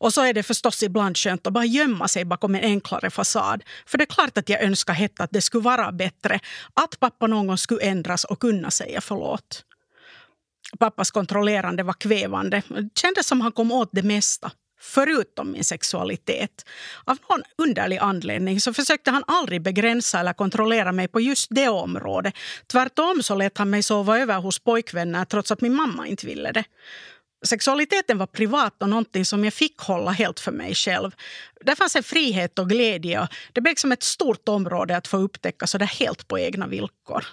Och 0.00 0.14
så 0.14 0.22
är 0.22 0.32
det 0.32 0.42
förstås 0.42 0.82
ibland 0.82 1.16
skönt 1.16 1.46
att 1.46 1.52
bara 1.52 1.64
gömma 1.64 2.08
sig 2.08 2.24
bakom 2.24 2.54
en 2.54 2.64
enklare 2.64 3.10
fasad. 3.10 3.62
För 3.86 3.98
det 3.98 4.04
är 4.04 4.14
klart 4.14 4.38
att 4.38 4.48
jag 4.48 4.62
önskar 4.62 4.94
hett 4.94 5.20
att 5.20 5.30
det 5.30 5.40
skulle 5.40 5.62
vara 5.62 5.92
bättre. 5.92 6.40
Att 6.74 7.00
pappa 7.00 7.26
någon 7.26 7.46
gång 7.46 7.58
skulle 7.58 7.80
ändras 7.80 8.24
och 8.24 8.40
kunna 8.40 8.70
säga 8.70 9.00
förlåt. 9.00 9.64
Pappas 10.78 11.10
kontrollerande 11.10 11.82
var 11.82 11.92
kvävande. 11.92 12.62
Det 12.68 13.00
kändes 13.00 13.26
som 13.26 13.40
han 13.40 13.52
kom 13.52 13.72
åt 13.72 13.88
det 13.92 14.02
mesta 14.02 14.52
förutom 14.84 15.52
min 15.52 15.64
sexualitet. 15.64 16.64
Av 17.04 17.18
någon 17.30 17.42
underlig 17.58 17.98
anledning 17.98 18.60
så 18.60 18.74
försökte 18.74 19.10
han 19.10 19.24
aldrig 19.26 19.62
begränsa 19.62 20.20
eller 20.20 20.32
kontrollera 20.32 20.92
mig 20.92 21.08
på 21.08 21.20
just 21.20 21.46
det 21.50 21.68
området. 21.68 22.34
Tvärtom 22.72 23.22
så 23.22 23.34
lät 23.34 23.58
han 23.58 23.70
mig 23.70 23.82
sova 23.82 24.18
över 24.18 24.38
hos 24.38 24.58
pojkvänner 24.58 25.24
trots 25.24 25.52
att 25.52 25.60
min 25.60 25.74
mamma 25.74 26.06
inte 26.06 26.26
ville 26.26 26.52
det. 26.52 26.64
Sexualiteten 27.44 28.18
var 28.18 28.26
privat 28.26 28.82
och 28.82 28.88
någonting 28.88 29.24
som 29.24 29.44
jag 29.44 29.54
fick 29.54 29.78
hålla 29.78 30.10
helt 30.10 30.40
för 30.40 30.52
mig 30.52 30.74
själv. 30.74 31.10
Där 31.60 31.74
fanns 31.74 31.96
en 31.96 32.02
frihet 32.02 32.58
och 32.58 32.68
glädje 32.68 33.20
och 33.20 33.28
det 33.52 33.60
blev 33.60 33.74
som 33.74 33.92
ett 33.92 34.02
stort 34.02 34.48
område 34.48 34.96
att 34.96 35.08
få 35.08 35.16
upptäcka 35.16 35.66
så 35.66 35.78
där 35.78 35.86
helt 35.86 36.28
på 36.28 36.38
egna 36.38 36.66
villkor. 36.66 37.24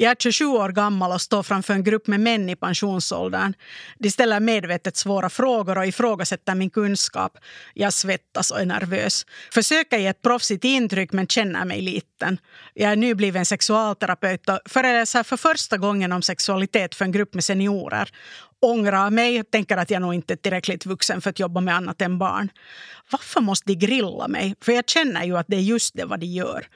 Jag 0.00 0.10
är 0.10 0.16
27 0.18 0.44
år 0.44 0.68
gammal 0.68 1.12
och 1.12 1.20
står 1.20 1.42
framför 1.42 1.74
en 1.74 1.84
grupp 1.84 2.06
med 2.06 2.20
män 2.20 2.48
i 2.48 2.56
pensionsåldern. 2.56 3.54
De 3.98 4.10
ställer 4.10 4.40
medvetet 4.40 4.96
svåra 4.96 5.30
frågor 5.30 5.78
och 5.78 5.86
ifrågasätter 5.86 6.54
min 6.54 6.70
kunskap. 6.70 7.38
Jag 7.74 7.92
svettas 7.92 8.50
och 8.50 8.60
är 8.60 8.66
nervös. 8.66 9.26
Försöker 9.54 9.98
ge 9.98 10.06
ett 10.06 10.22
proffsigt 10.22 10.64
intryck 10.64 11.12
men 11.12 11.26
känner 11.26 11.64
mig 11.64 11.80
liten. 11.80 12.38
Jag 12.74 12.92
är 12.92 12.96
nybliven 12.96 13.46
sexualterapeut 13.46 14.48
och 14.48 14.58
föreläser 14.66 15.22
för 15.22 15.36
första 15.36 15.76
gången 15.76 16.12
om 16.12 16.22
sexualitet 16.22 16.94
för 16.94 17.04
en 17.04 17.12
grupp 17.12 17.34
med 17.34 17.44
seniorer 17.44 18.10
ångrar 18.60 19.10
mig 19.10 19.40
och 19.40 19.50
tänker 19.50 19.76
att 19.76 19.90
jag 19.90 20.02
nog 20.02 20.14
inte 20.14 20.34
är 20.34 20.36
tillräckligt 20.36 20.86
vuxen 20.86 21.20
för 21.20 21.30
att 21.30 21.38
jobba 21.38 21.60
med 21.60 21.76
annat 21.76 22.02
än 22.02 22.18
barn. 22.18 22.50
Varför 23.10 23.40
måste 23.40 23.66
de 23.66 23.74
grilla 23.74 24.28
mig? 24.28 24.54
För 24.60 24.72
jag 24.72 24.88
känner 24.88 25.24
ju 25.24 25.36
att 25.36 25.46
det 25.48 25.56
är 25.56 25.60
just 25.60 25.94
det 25.94 26.04
vad 26.04 26.20
de 26.20 26.26
gör. 26.26 26.66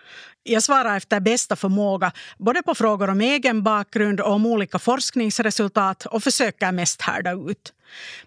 Jag 0.43 0.63
svarar 0.63 0.97
efter 0.97 1.21
bästa 1.21 1.57
förmåga 1.57 2.13
både 2.39 2.63
på 2.63 2.75
frågor 2.75 3.11
om 3.11 3.21
egen 3.21 3.63
bakgrund 3.63 4.21
och 4.21 4.33
om 4.33 4.47
olika 4.47 4.79
forskningsresultat 4.79 6.07
och 6.07 6.23
försöker 6.23 6.73
mest 6.73 7.03
härda 7.03 7.33
ut. 7.33 7.73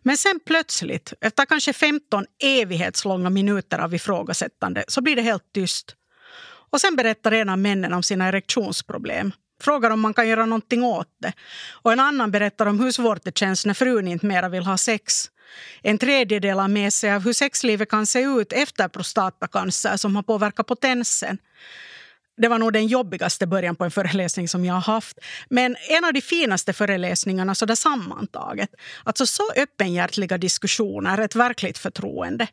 Men 0.01 0.17
sen 0.17 0.39
plötsligt, 0.45 1.13
efter 1.21 1.45
kanske 1.45 1.73
15 1.73 2.25
evighetslånga 2.43 3.29
minuter 3.29 3.79
av 3.79 3.93
ifrågasättande, 3.93 4.83
så 4.87 5.01
blir 5.01 5.15
det 5.15 5.21
helt 5.21 5.53
tyst. 5.53 5.95
Och 6.69 6.81
sen 6.81 6.95
berättar 6.95 7.31
en 7.31 7.49
av 7.49 7.57
männen 7.57 7.93
om 7.93 8.03
sina 8.03 8.27
erektionsproblem 8.27 9.31
frågar 9.61 9.89
om 9.89 9.99
man 9.99 10.13
kan 10.13 10.27
göra 10.27 10.45
någonting 10.45 10.83
åt 10.83 11.07
det. 11.21 11.33
Och 11.71 11.91
en 11.91 11.99
annan 11.99 12.31
berättar 12.31 12.65
om 12.65 12.79
hur 12.79 12.91
svårt 12.91 13.23
det 13.23 13.37
känns 13.37 13.65
när 13.65 13.73
frun 13.73 14.07
inte 14.07 14.25
mera 14.25 14.49
vill 14.49 14.65
ha 14.65 14.77
sex. 14.77 15.31
En 15.81 15.97
tredje 15.97 16.39
delar 16.39 16.67
med 16.67 16.93
sig 16.93 17.13
av 17.13 17.21
hur 17.21 17.33
sexlivet 17.33 17.89
kan 17.89 18.05
se 18.05 18.21
ut 18.21 18.53
efter 18.53 18.87
prostatacancer 18.87 19.97
som 19.97 20.15
har 20.15 20.23
påverkat 20.23 20.67
potensen. 20.67 21.37
Det 22.41 22.47
var 22.47 22.59
nog 22.59 22.73
den 22.73 22.87
jobbigaste 22.87 23.47
början 23.47 23.75
på 23.75 23.83
en 23.83 23.91
föreläsning 23.91 24.47
som 24.47 24.65
jag 24.65 24.73
har 24.73 24.93
haft. 24.93 25.19
Men 25.49 25.75
en 25.89 26.05
av 26.05 26.13
de 26.13 26.21
finaste 26.21 26.73
föreläsningarna 26.73 27.55
så 27.55 27.65
där 27.65 27.75
sammantaget. 27.75 28.69
Alltså 29.03 29.25
så 29.25 29.43
öppenhjärtliga 29.55 30.37
diskussioner, 30.37 31.17
ett 31.17 31.35
verkligt 31.35 31.77
förtroende. 31.77 32.47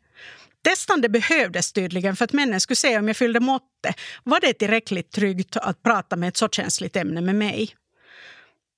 Testande 0.65 1.09
behövdes 1.09 1.73
tydligen 1.73 2.17
för 2.17 2.25
att 2.25 2.33
männen 2.33 2.61
skulle 2.61 2.77
se 2.77 2.99
om 2.99 3.09
jag 3.09 3.17
fyllde 3.17 3.41
måttet. 3.41 3.97
Var 4.23 4.41
det 4.41 4.53
tillräckligt 4.53 5.11
tryggt 5.11 5.57
att 5.57 5.83
prata 5.83 6.17
med 6.17 6.29
ett 6.29 6.37
så 6.37 6.49
känsligt 6.49 6.97
ämne 6.97 7.21
med 7.21 7.35
mig? 7.35 7.77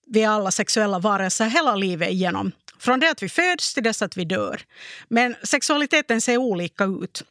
Vi 0.07 0.23
är 0.23 0.29
alla 0.29 0.51
sexuella 0.51 0.99
varelser 0.99 1.47
hela 1.47 1.77
livet 1.77 2.11
igenom. 2.11 2.53
Från 2.79 3.01
det 3.01 3.11
att 3.11 3.23
vi 3.23 3.29
föds 3.29 3.75
till 3.75 3.83
dess 3.83 4.03
att 4.03 4.17
vi 4.17 4.25
dör. 4.25 4.63
Men 5.09 5.37
sexualiteten 5.43 6.21
ser 6.21 6.37
olika 6.37 6.85
ut 6.85 7.23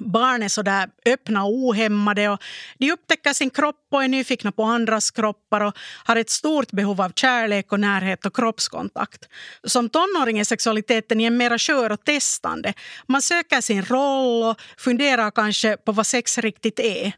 barn 0.00 0.42
är 0.42 0.48
så 0.48 0.62
där 0.62 0.88
öppna 1.06 1.44
och 1.44 1.52
ohämmade. 1.52 2.28
Och 2.28 2.42
de 2.78 2.92
upptäcker 2.92 3.32
sin 3.32 3.50
kropp 3.50 3.86
och 3.90 4.04
är 4.04 4.08
nyfikna 4.08 4.52
på 4.52 4.62
andras 4.62 5.10
kroppar 5.10 5.60
och 5.60 5.78
har 6.04 6.16
ett 6.16 6.30
stort 6.30 6.70
behov 6.70 7.00
av 7.00 7.12
kärlek 7.14 7.72
och 7.72 7.80
närhet 7.80 8.26
och 8.26 8.36
kroppskontakt. 8.36 9.28
Som 9.64 9.88
tonåring 9.88 10.38
är 10.38 10.44
sexualiteten 10.44 11.20
igen 11.20 11.36
mera 11.36 11.58
skör 11.58 11.92
och 11.92 12.04
testande. 12.04 12.74
Man 13.06 13.22
söker 13.22 13.60
sin 13.60 13.84
roll 13.84 14.42
och 14.42 14.60
funderar 14.76 15.30
kanske 15.30 15.76
på 15.76 15.92
vad 15.92 16.06
sex 16.06 16.38
riktigt 16.38 16.80
är. 16.80 17.12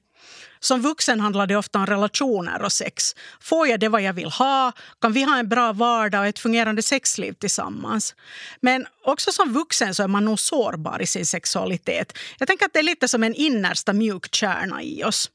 Som 0.61 0.81
vuxen 0.83 1.21
handlar 1.21 1.47
det 1.47 1.57
ofta 1.57 1.79
om 1.79 1.87
relationer 1.87 2.62
och 2.62 2.73
sex. 2.73 3.14
Får 3.40 3.67
jag 3.69 3.81
det 3.81 3.88
vad 3.88 4.02
jag 4.02 4.12
vill 4.12 4.31
ha? 4.31 4.73
Kan 5.00 5.12
vi 5.12 5.23
ha 5.23 5.38
en 5.38 5.49
bra 5.49 5.73
vardag 5.73 6.21
och 6.21 6.26
ett 6.26 6.38
fungerande 6.38 6.83
sexliv 6.83 7.33
tillsammans? 7.33 8.14
Men 8.61 8.87
också 9.05 9.33
som 9.33 9.52
vuxen 9.52 9.95
så 9.95 10.02
är 10.02 10.09
man 10.09 10.25
nog 10.25 10.40
sårbar 10.40 11.02
i 11.02 11.07
sin 11.07 11.26
sexualitet. 11.26 12.19
Jag 12.38 12.49
tänker 12.49 12.67
att 12.67 12.73
det 12.73 12.79
är 12.79 12.83
lite 12.83 13.09
som 13.09 13.25
en 13.25 13.35
innersta 13.35 13.93
mjuk 13.93 14.35
kärna 14.35 14.83
i 14.83 15.05
oss. 15.05 15.31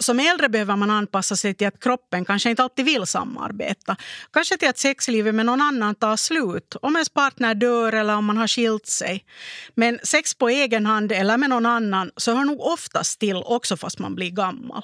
Som 0.00 0.20
äldre 0.20 0.48
behöver 0.48 0.76
man 0.76 0.90
anpassa 0.90 1.36
sig 1.36 1.54
till 1.54 1.66
att 1.66 1.80
kroppen 1.80 2.24
kanske 2.24 2.50
inte 2.50 2.62
alltid 2.62 2.84
vill 2.84 3.06
samarbeta. 3.06 3.96
Kanske 4.32 4.56
till 4.56 4.68
att 4.68 4.78
sexlivet 4.78 5.34
med 5.34 5.46
någon 5.46 5.60
annan 5.60 5.94
tar 5.94 6.16
slut, 6.16 6.76
om 6.82 6.96
ens 6.96 7.08
partner 7.08 7.54
dör 7.54 7.92
eller 7.92 8.16
om 8.16 8.24
man 8.24 8.36
har 8.36 8.48
skilt 8.48 8.86
sig. 8.86 9.24
Men 9.74 9.98
sex 10.02 10.34
på 10.34 10.48
egen 10.48 10.86
hand 10.86 11.12
eller 11.12 11.36
med 11.36 11.50
någon 11.50 11.66
annan 11.66 12.10
så 12.16 12.34
hör 12.34 12.44
nog 12.44 12.60
oftast 12.60 13.20
till 13.20 13.36
också 13.36 13.76
fast 13.76 13.98
man 13.98 14.14
blir 14.14 14.30
gammal. 14.30 14.82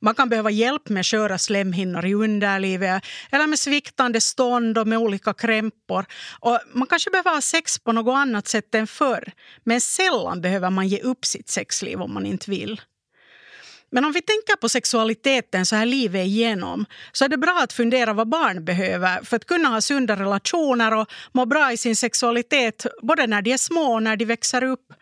Man 0.00 0.14
kan 0.14 0.28
behöva 0.28 0.50
hjälp 0.50 0.88
med 0.88 1.06
sköra 1.06 1.38
slemhinnor 1.38 2.04
i 2.04 2.14
underlivet 2.14 3.04
eller 3.30 3.46
med 3.46 3.58
sviktande 3.58 4.20
stånd 4.20 4.78
och 4.78 4.88
med 4.88 4.98
olika 4.98 5.34
krämpor. 5.34 6.04
Och 6.40 6.60
man 6.72 6.86
kanske 6.86 7.10
behöver 7.10 7.30
ha 7.30 7.40
sex 7.40 7.78
på 7.78 7.92
något 7.92 8.14
annat 8.16 8.48
sätt 8.48 8.74
än 8.74 8.86
förr. 8.86 9.32
Men 9.64 9.80
sällan 9.80 10.40
behöver 10.40 10.70
man 10.70 10.88
ge 10.88 11.00
upp 11.00 11.24
sitt 11.24 11.48
sexliv 11.48 12.02
om 12.02 12.14
man 12.14 12.26
inte 12.26 12.50
vill. 12.50 12.80
Men 13.94 14.04
om 14.04 14.12
vi 14.12 14.22
tänker 14.22 14.56
på 14.56 14.68
sexualiteten 14.68 15.66
så 15.66 15.76
här 15.76 15.86
livet 15.86 16.26
igenom 16.26 16.86
så 17.12 17.24
är 17.24 17.28
det 17.28 17.38
bra 17.38 17.60
att 17.62 17.72
fundera 17.72 18.12
vad 18.12 18.28
barn 18.28 18.64
behöver 18.64 19.24
för 19.24 19.36
att 19.36 19.46
kunna 19.46 19.68
ha 19.68 19.80
sunda 19.80 20.16
relationer 20.16 20.94
och 20.94 21.10
må 21.32 21.46
bra 21.46 21.72
i 21.72 21.76
sin 21.76 21.96
sexualitet 21.96 22.86
både 23.02 23.26
när 23.26 23.42
de 23.42 23.52
är 23.52 23.56
små 23.56 23.92
och 23.94 24.02
när 24.02 24.16
de 24.16 24.24
växer 24.24 24.64
upp. 24.64 24.92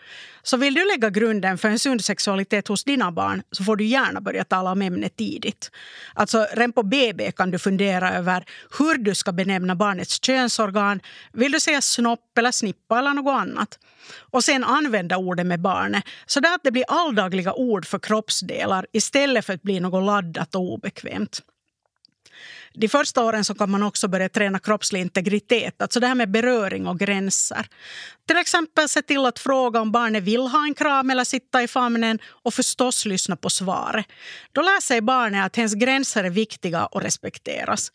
Så 0.43 0.57
vill 0.57 0.75
du 0.75 0.89
lägga 0.89 1.11
grunden 1.11 1.59
för 1.59 1.69
en 1.69 1.79
sund 1.79 2.05
sexualitet 2.05 2.69
hos 2.69 2.85
dina 2.85 3.13
barn 3.13 3.43
så 3.53 3.65
får 3.65 3.77
du 3.77 3.85
gärna 3.85 4.21
börja 4.21 4.45
tala 4.45 4.73
om 4.73 4.83
ämnet 4.83 5.17
tidigt. 5.17 5.71
Alltså, 6.15 6.47
redan 6.53 6.73
på 6.73 6.83
BB 6.83 7.33
kan 7.33 7.51
du 7.51 7.59
fundera 7.59 8.13
över 8.13 8.45
hur 8.79 8.95
du 8.95 9.15
ska 9.15 9.33
benämna 9.33 9.75
barnets 9.75 10.23
könsorgan. 10.23 11.01
Vill 11.33 11.53
du 11.53 11.61
säga 11.61 11.81
snopp 11.81 12.39
eller 12.39 12.53
snippa 12.53 12.99
eller 12.99 13.15
något 13.15 13.41
annat? 13.41 13.79
Och 14.31 14.45
sen 14.45 14.65
använda 14.65 15.17
ordet 15.17 15.47
med 15.47 15.61
barnet 15.61 16.05
så 16.27 16.39
att 16.39 16.61
det 16.63 16.71
blir 16.71 16.85
alldagliga 16.89 17.53
ord 17.53 17.87
för 17.87 17.99
kroppsdelar 17.99 18.87
istället 18.93 19.45
för 19.45 19.53
att 19.53 19.63
bli 19.63 19.81
något 19.81 20.05
laddat 20.05 20.55
och 20.55 20.73
obekvämt. 20.73 21.43
De 22.75 22.89
första 22.89 23.25
åren 23.25 23.45
så 23.45 23.55
kan 23.55 23.71
man 23.71 23.83
också 23.83 24.09
börja 24.09 24.29
träna 24.29 24.59
kroppslig 24.59 25.01
integritet, 25.01 25.83
alltså 25.83 26.01
det 26.01 26.07
här 26.07 26.15
med 26.15 26.31
beröring 26.31 26.87
och 26.87 26.99
gränser. 26.99 27.67
Till 28.27 28.37
exempel 28.37 28.89
se 28.89 29.03
till 29.03 29.27
att 29.27 29.39
fråga 29.39 29.81
om 29.81 29.93
barnet 29.93 30.23
vill 30.23 30.41
ha 30.41 30.65
en 30.65 30.75
kram 30.75 31.11
eller 31.11 31.25
sitta 31.25 31.63
i 31.63 31.69
famnen 31.69 32.19
och 32.25 32.55
förstås 32.55 33.07
lyssna 33.07 33.37
på 33.37 33.51
svaret. 33.51 34.07
Då 34.53 34.63
lär 34.63 34.81
sig 34.81 35.01
barnet 35.01 35.47
att 35.47 35.57
hens 35.57 35.75
gränser 35.75 36.25
är 36.25 36.31
viktiga 36.31 36.87
och 36.87 37.03
respekteras. 37.03 37.93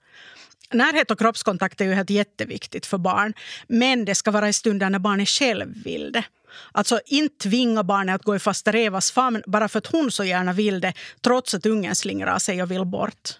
Närhet 0.72 1.12
och 1.12 1.20
kroppskontakt 1.20 1.82
är 1.82 1.86
ju 1.86 1.94
helt 1.94 2.10
jätteviktigt 2.10 2.86
för 2.86 2.98
barn. 2.98 3.34
Men 3.68 4.06
det 4.06 4.16
ska 4.16 4.32
vara 4.32 4.50
i 4.50 4.54
stunder 4.54 4.90
när 4.90 5.00
barnet 5.00 5.30
själv 5.30 5.84
vill 5.84 6.12
det. 6.12 6.24
Alltså 6.72 7.00
inte 7.06 7.50
tvinga 7.50 7.84
barnet 7.84 8.16
att 8.16 8.24
gå 8.24 8.36
i 8.36 8.40
faster 8.40 8.76
Evas 8.76 9.12
famn 9.12 9.44
bara 9.48 9.68
för 9.68 9.78
att 9.78 9.88
hon 9.88 10.12
så 10.12 10.24
gärna 10.24 10.54
vill 10.54 10.82
det 10.82 10.94
trots 11.22 11.54
att 11.54 11.66
ungen 11.66 11.96
slingrar 11.96 12.40
sig 12.40 12.64
och 12.64 12.72
vill 12.72 12.86
bort. 12.86 13.40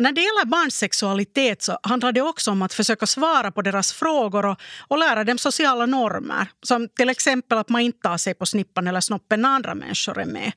Och 0.00 0.04
när 0.04 0.12
det 0.12 0.20
gäller 0.20 0.46
barns 0.46 0.74
sexualitet 0.74 1.62
så 1.62 1.78
handlar 1.82 2.12
det 2.12 2.20
också 2.20 2.50
om 2.50 2.62
att 2.62 2.74
försöka 2.74 3.06
svara 3.06 3.50
på 3.50 3.62
deras 3.62 3.92
frågor 3.92 4.46
och, 4.46 4.60
och 4.88 4.98
lära 4.98 5.24
dem 5.24 5.38
sociala 5.38 5.86
normer. 5.86 6.46
Som 6.62 6.88
till 6.88 7.08
exempel 7.08 7.58
att 7.58 7.68
man 7.68 7.80
inte 7.80 7.98
tar 8.08 8.16
sig 8.16 8.34
på 8.34 8.46
snippan 8.46 8.86
eller 8.86 9.00
snoppen 9.00 9.42
när 9.42 9.48
andra 9.48 9.74
människor 9.74 10.18
är 10.18 10.24
med. 10.24 10.52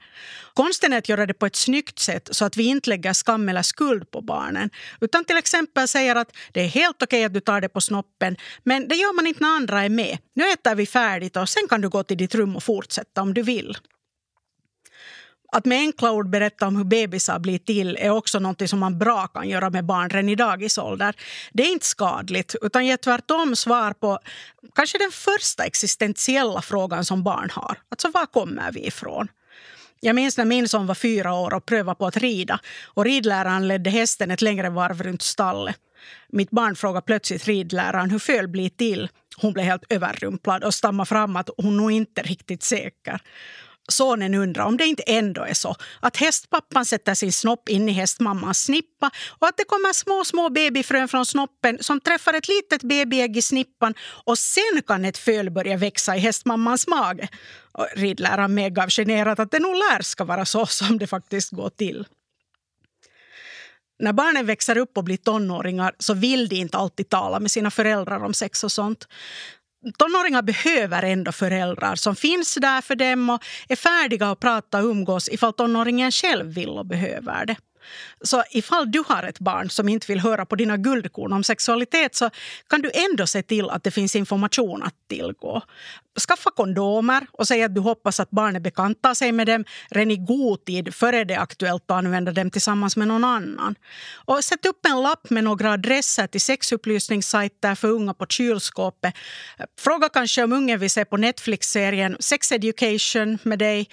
Konsten 0.54 0.94
är 0.94 0.98
att 0.98 1.10
göra 1.10 1.26
det 1.26 1.34
på 1.34 1.46
ett 1.46 1.56
snyggt 1.56 2.00
sätt 2.00 2.30
så 2.32 2.46
att 2.46 2.58
vi 2.58 2.64
inte 2.64 2.90
lägger 2.90 3.14
skam 3.14 3.50
eller 3.50 3.62
skuld 3.62 4.12
på 4.12 4.22
barnen. 4.22 4.70
Utan 5.02 5.26
till 5.26 5.38
exempel 5.38 5.88
säger 5.88 6.16
att 6.16 6.32
det 6.52 6.62
är 6.62 6.68
helt 6.68 7.04
okej 7.04 7.26
att 7.26 7.34
du 7.34 7.40
tar 7.40 7.62
det 7.62 7.70
på 7.70 7.82
snoppen 7.82 8.38
men 8.64 8.88
det 8.88 8.96
gör 8.96 9.16
man 9.16 9.28
inte 9.28 9.44
när 9.44 9.56
andra 9.56 9.84
är 9.84 9.90
med. 9.90 10.18
Nu 10.36 10.44
äter 10.52 10.76
vi 10.76 10.86
färdigt 10.86 11.38
och 11.38 11.50
sen 11.50 11.68
kan 11.70 11.82
du 11.82 11.90
gå 11.90 12.04
till 12.04 12.18
ditt 12.18 12.36
rum 12.36 12.56
och 12.56 12.64
fortsätta 12.64 13.22
om 13.22 13.34
du 13.34 13.42
vill. 13.42 13.78
Att 15.56 15.66
med 15.66 15.78
enkla 15.78 16.12
ord 16.12 16.30
berätta 16.30 16.68
om 16.68 16.76
hur 16.76 16.84
bebisar 16.84 17.40
blir 17.40 17.58
till 17.58 17.98
är 18.00 18.10
också 18.10 18.40
något 18.40 18.70
som 18.70 18.80
man 18.80 19.00
bra 19.00 19.28
kan 19.28 19.50
göra 19.50 19.70
med 19.70 19.86
barn 19.86 20.10
redan 20.10 20.30
i 20.30 20.36
dagisålder. 20.36 21.16
Det 21.54 21.64
är 21.64 21.72
inte 21.72 21.86
skadligt, 21.86 22.56
utan 22.62 22.86
ger 22.86 22.98
tvärtom 22.98 23.56
svar 23.56 23.94
på 23.94 24.20
kanske 24.76 24.98
den 24.98 25.12
första 25.12 25.64
existentiella 25.64 26.62
frågan 26.62 27.06
som 27.06 27.24
barn 27.24 27.50
har. 27.52 27.78
Alltså, 27.90 28.12
var 28.14 28.26
kommer 28.26 28.72
vi 28.72 28.88
ifrån? 28.88 29.28
Jag 30.00 30.16
minns 30.16 30.38
när 30.38 30.46
min 30.46 30.68
son 30.68 30.88
var 30.88 30.96
fyra 30.96 31.34
år 31.34 31.54
och 31.54 31.66
prövade 31.66 31.96
på 31.96 32.06
att 32.06 32.18
rida. 32.18 32.60
Och 32.86 33.06
ridläraren 33.06 33.68
ledde 33.68 33.90
hästen 33.90 34.32
ett 34.32 34.42
längre 34.42 34.70
varv 34.70 35.04
runt 35.04 35.22
stallet. 35.22 35.76
Mitt 36.30 36.50
barn 36.50 36.76
frågade 36.76 37.06
plötsligt 37.06 37.48
ridläraren 37.48 38.10
hur 38.10 38.20
föl 38.20 38.48
blir 38.48 38.70
till. 38.70 39.10
Hon 39.38 39.54
blev 39.54 39.66
helt 39.66 39.86
överrumplad 39.90 40.64
och 40.64 40.74
stammade 40.74 41.08
fram 41.08 41.36
att 41.36 41.50
hon 41.58 41.78
nog 41.78 41.92
inte 41.92 42.22
är 42.22 42.26
riktigt 42.26 42.64
säker. 42.64 43.22
Sonen 43.92 44.34
undrar 44.34 44.66
om 44.66 44.78
det 44.78 44.86
inte 44.86 45.04
ändå 45.04 45.42
är 45.42 45.54
så 45.54 45.76
att 46.00 46.18
hästpappan 46.18 46.86
sätter 46.86 47.14
sin 47.14 47.34
snopp 47.34 47.70
in 47.70 47.90
i 47.90 47.92
hästmammans 47.92 48.64
snippa 48.64 49.12
och 49.40 49.48
att 49.48 49.58
det 49.58 49.64
kommer 49.64 49.94
små, 49.94 50.26
små 50.26 50.50
babyfrön 50.50 51.08
från 51.08 51.26
snoppen 51.26 51.78
som 51.82 52.00
träffar 52.00 52.34
ett 52.34 52.48
litet 52.48 52.84
babyägg 52.84 53.38
i 53.38 53.42
snippan 53.42 53.94
och 54.02 54.38
sen 54.38 54.82
kan 54.88 55.06
ett 55.06 55.18
föl 55.18 55.50
börja 55.50 55.78
växa 55.78 56.16
i 56.16 56.20
hästmammans 56.20 56.88
mage. 56.88 57.28
Och 57.72 57.88
ridläraren 57.96 58.54
medgav 58.54 58.90
generat 58.90 59.40
att 59.40 59.52
det 59.52 59.60
nog 59.60 59.76
lär 59.76 60.02
ska 60.02 60.24
vara 60.24 60.46
så 60.46 60.66
som 60.66 60.98
det 60.98 61.08
faktiskt 61.08 61.52
går 61.52 61.70
till. 61.70 62.06
När 64.00 64.14
barnen 64.14 64.46
växer 64.46 64.78
upp 64.78 64.98
och 64.98 65.04
blir 65.04 65.18
tonåringar 65.18 65.96
så 66.00 66.14
vill 66.14 66.48
de 66.50 66.56
inte 66.56 66.78
alltid 66.78 67.10
tala 67.10 67.40
med 67.40 67.52
sina 67.52 67.72
föräldrar 67.72 68.24
om 68.24 68.34
sex 68.34 68.64
och 68.64 68.72
sånt 68.72 69.08
tonåringar 69.98 70.42
behöver 70.42 71.04
ändå 71.04 71.32
föräldrar 71.32 71.96
som 71.96 72.16
finns 72.16 72.56
där 72.56 72.82
för 72.82 72.96
dem 72.96 73.30
och 73.30 73.44
är 73.70 73.76
färdiga 73.76 74.32
att 74.32 74.40
prata 74.40 74.80
och 74.80 74.86
umgås 74.86 75.30
ifall 75.30 75.54
tonåringen 75.54 76.12
själv 76.12 76.46
vill 76.46 76.70
och 76.70 76.86
behöver 76.86 77.46
det. 77.46 77.56
Så 78.22 78.44
ifall 78.52 78.92
du 78.92 79.04
har 79.08 79.24
ett 79.24 79.40
barn 79.40 79.70
som 79.70 79.90
inte 79.90 80.08
vill 80.08 80.20
höra 80.20 80.46
på 80.46 80.56
dina 80.56 80.78
guldkorn 80.78 81.34
om 81.34 81.44
sexualitet 81.44 82.16
så 82.16 82.30
kan 82.70 82.82
du 82.82 82.92
ändå 82.94 83.28
se 83.28 83.44
till 83.44 83.70
att 83.70 83.84
det 83.84 83.92
finns 83.92 84.16
information 84.16 84.84
att 84.84 84.96
tillgå. 85.10 85.62
Skaffa 86.28 86.52
kondomer 86.52 87.28
och 87.32 87.48
säg 87.48 87.64
att 87.64 87.76
du 87.76 87.82
hoppas 87.82 88.20
att 88.20 88.30
barnet 88.30 88.62
bekantar 88.64 89.14
sig 89.14 89.32
med 89.32 89.48
dem 89.48 89.66
redan 89.90 90.12
i 90.12 90.18
god 90.18 90.66
tid 90.66 90.96
före 90.96 91.24
det 91.24 91.34
är 91.34 91.40
aktuellt 91.40 91.84
att 91.92 91.98
använda 91.98 92.32
dem 92.32 92.52
tillsammans 92.52 92.98
med 92.98 93.08
någon 93.08 93.24
annan. 93.24 93.76
Och 94.26 94.44
sätt 94.44 94.66
upp 94.66 94.86
en 94.86 95.02
lapp 95.02 95.30
med 95.30 95.44
några 95.44 95.72
adresser 95.72 96.28
till 96.28 96.42
sexupplysningssajter 96.42 97.76
för 97.76 97.88
unga 97.88 98.14
på 98.14 98.26
kylskåpet. 98.26 99.14
Fråga 99.80 100.10
kanske 100.10 100.44
om 100.44 100.54
ungen 100.54 100.80
vill 100.80 100.90
se 100.90 101.06
på 101.06 101.18
Netflix-serien 101.18 102.18
Sex 102.20 102.52
Education 102.52 103.38
med 103.44 103.60
dig. 103.60 103.90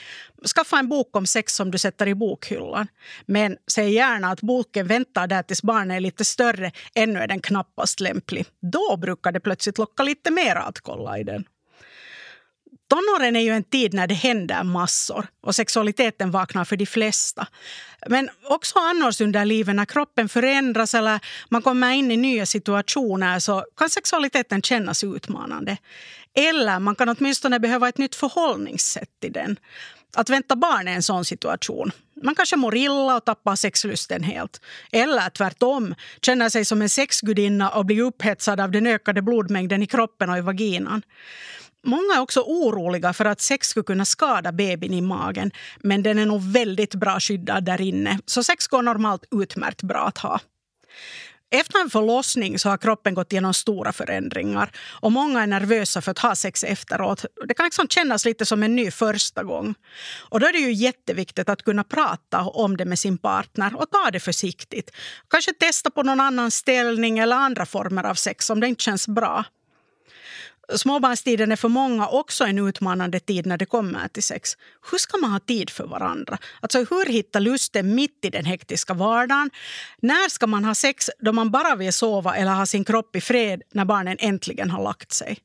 Skaffa 0.47 0.79
en 0.79 0.89
bok 0.89 1.17
om 1.17 1.27
sex 1.27 1.55
som 1.55 1.71
du 1.71 1.79
sätter 1.79 2.09
i 2.09 2.15
bokhyllan. 2.15 2.89
Men 3.27 3.57
säg 3.73 3.93
gärna 3.93 4.31
att 4.31 4.41
boken 4.41 4.87
väntar 4.87 5.27
där 5.27 5.43
tills 5.43 5.63
barnet 5.63 5.97
är 5.97 6.01
lite 6.01 6.25
större. 6.25 6.73
Ännu 6.95 7.21
är 7.21 7.27
den 7.27 7.41
knappast 7.41 8.01
lämplig. 8.01 8.47
Då 8.73 8.97
brukar 8.97 9.33
det 9.33 9.41
plötsligt 9.41 9.79
locka 9.79 10.03
lite 10.03 10.31
mer 10.31 10.57
att 10.57 10.81
kolla 10.81 11.19
i 11.19 11.25
den. 11.25 11.45
Tonåren 12.91 13.37
är 13.37 13.41
ju 13.41 13.51
en 13.51 13.65
tid 13.65 13.95
när 13.95 14.07
det 14.07 14.15
händer 14.15 14.65
massor 14.65 15.27
och 15.43 15.55
sexualiteten 15.55 16.31
vaknar 16.31 16.65
för 16.65 16.77
de 16.77 16.87
flesta. 16.87 17.47
Men 18.07 18.31
också 18.45 18.79
annars 18.79 19.21
under 19.21 19.45
livet 19.45 19.75
när 19.75 19.85
kroppen 19.85 20.29
förändras 20.29 20.95
eller 20.95 21.21
man 21.49 21.63
kommer 21.63 21.91
in 21.93 22.11
i 22.11 22.17
nya 22.17 22.47
situationer 22.47 23.39
så 23.39 23.65
kan 23.77 23.91
sexualiteten 23.91 24.63
kännas 24.63 25.05
utmanande. 25.05 25.77
Eller 26.35 26.79
man 26.79 26.95
kan 26.95 27.09
åtminstone 27.09 27.59
behöva 27.59 27.89
ett 27.89 27.99
nytt 27.99 28.15
förhållningssätt 28.15 29.11
till 29.21 29.33
den. 29.33 29.57
Att 30.17 30.31
vänta 30.31 30.57
barn 30.57 30.89
är 30.89 30.93
en 30.93 31.03
sån 31.03 31.25
situation. 31.25 31.93
Man 32.23 32.35
kanske 32.35 32.57
mår 32.57 32.77
illa 32.77 33.17
och 33.17 33.25
tappar 33.25 33.57
sexlusten 33.57 34.23
helt. 34.23 34.61
Eller 34.93 35.31
tvärtom, 35.31 35.95
känner 36.23 36.49
sig 36.49 36.65
som 36.65 36.83
en 36.83 36.89
sexgudinna 36.89 37.71
och 37.71 37.87
blir 37.87 38.03
upphetsad 38.03 38.61
av 38.61 38.71
den 38.71 38.87
ökade 38.87 39.23
blodmängden 39.23 39.83
i 39.83 39.87
kroppen 39.87 40.31
och 40.31 40.39
i 40.39 40.41
vaginan. 40.41 41.03
Många 41.85 42.15
är 42.17 42.21
också 42.21 42.41
oroliga 42.41 43.13
för 43.13 43.25
att 43.25 43.41
sex 43.41 43.69
skulle 43.69 43.85
kunna 43.85 44.05
skada 44.05 44.53
babyn 44.53 44.95
i 44.95 45.01
magen 45.01 45.51
men 45.79 46.03
den 46.03 46.19
är 46.19 46.27
nog 46.27 46.53
väldigt 46.53 46.95
bra 46.95 47.21
skyddad 47.21 47.65
där 47.65 47.81
inne, 47.81 48.19
så 48.27 48.43
sex 48.43 48.67
går 48.67 48.83
normalt 48.83 49.25
utmärkt 49.31 49.83
bra 49.83 50.07
att 50.07 50.19
ha. 50.19 50.41
Efter 51.51 51.81
en 51.81 51.91
förlossning 51.91 52.59
så 52.59 52.69
har 52.69 52.79
kroppen 52.79 53.15
gått 53.15 53.33
igenom 53.33 53.55
stora 53.55 53.93
förändringar 53.93 54.71
och 55.01 55.13
många 55.13 55.43
är 55.43 55.47
nervösa 55.47 56.01
för 56.01 56.11
att 56.11 56.19
ha 56.19 56.35
sex 56.35 56.65
efteråt. 56.65 57.25
Det 57.49 57.55
kan 57.55 57.65
liksom 57.65 57.89
kännas 57.89 58.25
lite 58.25 58.47
som 58.47 58.63
en 58.63 58.77
ny 58.77 58.91
första 58.91 59.43
gång. 59.43 59.75
Och 60.19 60.41
då 60.41 60.47
är 60.47 60.53
det 60.53 60.59
ju 60.59 60.73
jätteviktigt 60.73 61.49
att 61.49 61.63
kunna 61.63 61.85
prata 61.85 62.41
om 62.41 62.77
det 62.77 62.85
med 62.85 62.99
sin 62.99 63.19
partner 63.19 63.77
och 63.77 63.91
ta 63.91 64.11
det 64.11 64.21
försiktigt. 64.21 64.91
Kanske 65.31 65.53
testa 65.53 65.91
på 65.91 66.03
någon 66.03 66.21
annan 66.21 66.51
ställning 66.51 67.19
eller 67.19 67.37
andra 67.37 67.67
former 67.67 68.05
av 68.05 68.15
sex 68.15 68.51
om 68.51 68.61
det 68.61 68.69
inte 68.69 68.83
känns 68.83 69.09
bra. 69.09 69.45
Småbarnstiden 70.77 71.53
är 71.53 71.57
för 71.57 71.69
många 71.69 72.09
också 72.09 72.45
en 72.45 72.69
utmanande 72.69 73.21
tid 73.21 73.47
när 73.47 73.57
det 73.57 73.67
kommer 73.67 74.09
till 74.09 74.23
sex. 74.23 74.57
Hur 74.91 74.99
ska 74.99 75.19
man 75.19 75.31
ha 75.31 75.41
tid 75.41 75.71
för 75.71 75.87
varandra? 75.87 76.39
Alltså 76.61 76.79
hur 76.79 77.13
hitta 77.13 77.39
lusten 77.39 77.95
mitt 77.95 78.25
i 78.25 78.31
den 78.31 78.45
hektiska 78.45 78.95
vardagen? 78.95 79.51
När 80.03 80.29
ska 80.29 80.47
man 80.47 80.65
ha 80.65 80.75
sex 80.75 81.11
då 81.19 81.33
man 81.33 81.51
bara 81.51 81.77
vill 81.77 81.93
sova 81.93 82.37
eller 82.37 82.53
ha 82.53 82.67
sin 82.67 82.85
kropp 82.85 83.17
i 83.17 83.21
fred 83.21 83.63
när 83.75 83.85
barnen 83.85 84.17
äntligen 84.21 84.71
har 84.71 84.83
lagt 84.83 85.13
sig? 85.13 85.39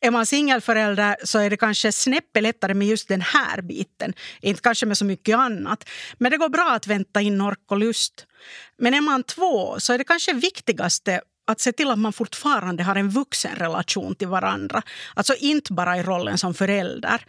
Är 0.00 0.10
man 0.10 0.26
singelförälder 0.26 1.16
så 1.24 1.38
är 1.38 1.50
det 1.50 1.56
kanske 1.56 1.92
snäppet 1.92 2.42
lättare 2.42 2.74
med 2.74 2.88
just 2.88 3.08
den 3.08 3.20
här 3.20 3.62
biten. 3.62 4.12
Inte 4.40 4.60
kanske 4.60 4.86
med 4.86 4.98
så 4.98 5.04
mycket 5.04 5.36
annat. 5.36 5.88
Men 6.18 6.30
det 6.30 6.36
går 6.36 6.48
bra 6.48 6.72
att 6.72 6.86
vänta 6.86 7.20
in 7.20 7.40
ork 7.40 7.58
och 7.70 7.78
lust. 7.78 8.26
Men 8.78 8.94
är 8.94 9.00
man 9.00 9.22
två 9.22 9.80
så 9.80 9.92
är 9.92 9.98
det 9.98 10.04
kanske 10.04 10.32
viktigaste 10.32 11.20
att 11.50 11.60
se 11.60 11.72
till 11.72 11.90
att 11.90 11.98
man 11.98 12.12
fortfarande 12.12 12.82
har 12.82 12.96
en 12.96 13.10
vuxen 13.10 13.56
relation 13.56 14.14
till 14.14 14.28
varandra. 14.28 14.82
Alltså 15.14 15.34
inte 15.34 15.72
bara 15.72 15.96
i 15.98 16.02
rollen 16.02 16.38
som 16.38 16.54
förälder. 16.54 17.24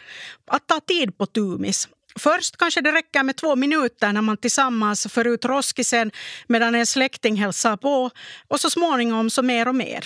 Att 0.47 0.67
ta 0.67 0.79
tid 0.79 1.17
på 1.17 1.25
tumis. 1.25 1.87
Först 2.19 2.57
kanske 2.57 2.81
det 2.81 2.91
räcker 2.91 3.23
med 3.23 3.35
två 3.35 3.55
minuter 3.55 4.13
när 4.13 4.21
man 4.21 4.37
tillsammans 4.37 5.07
för 5.09 5.27
ut 5.27 5.45
roskisen 5.45 6.11
medan 6.47 6.75
en 6.75 6.85
släkting 6.85 7.35
hälsar 7.35 7.77
på 7.77 8.09
och 8.47 8.59
så 8.59 8.69
småningom 8.69 9.29
så 9.29 9.41
mer 9.41 9.67
och 9.67 9.75
mer. 9.75 10.05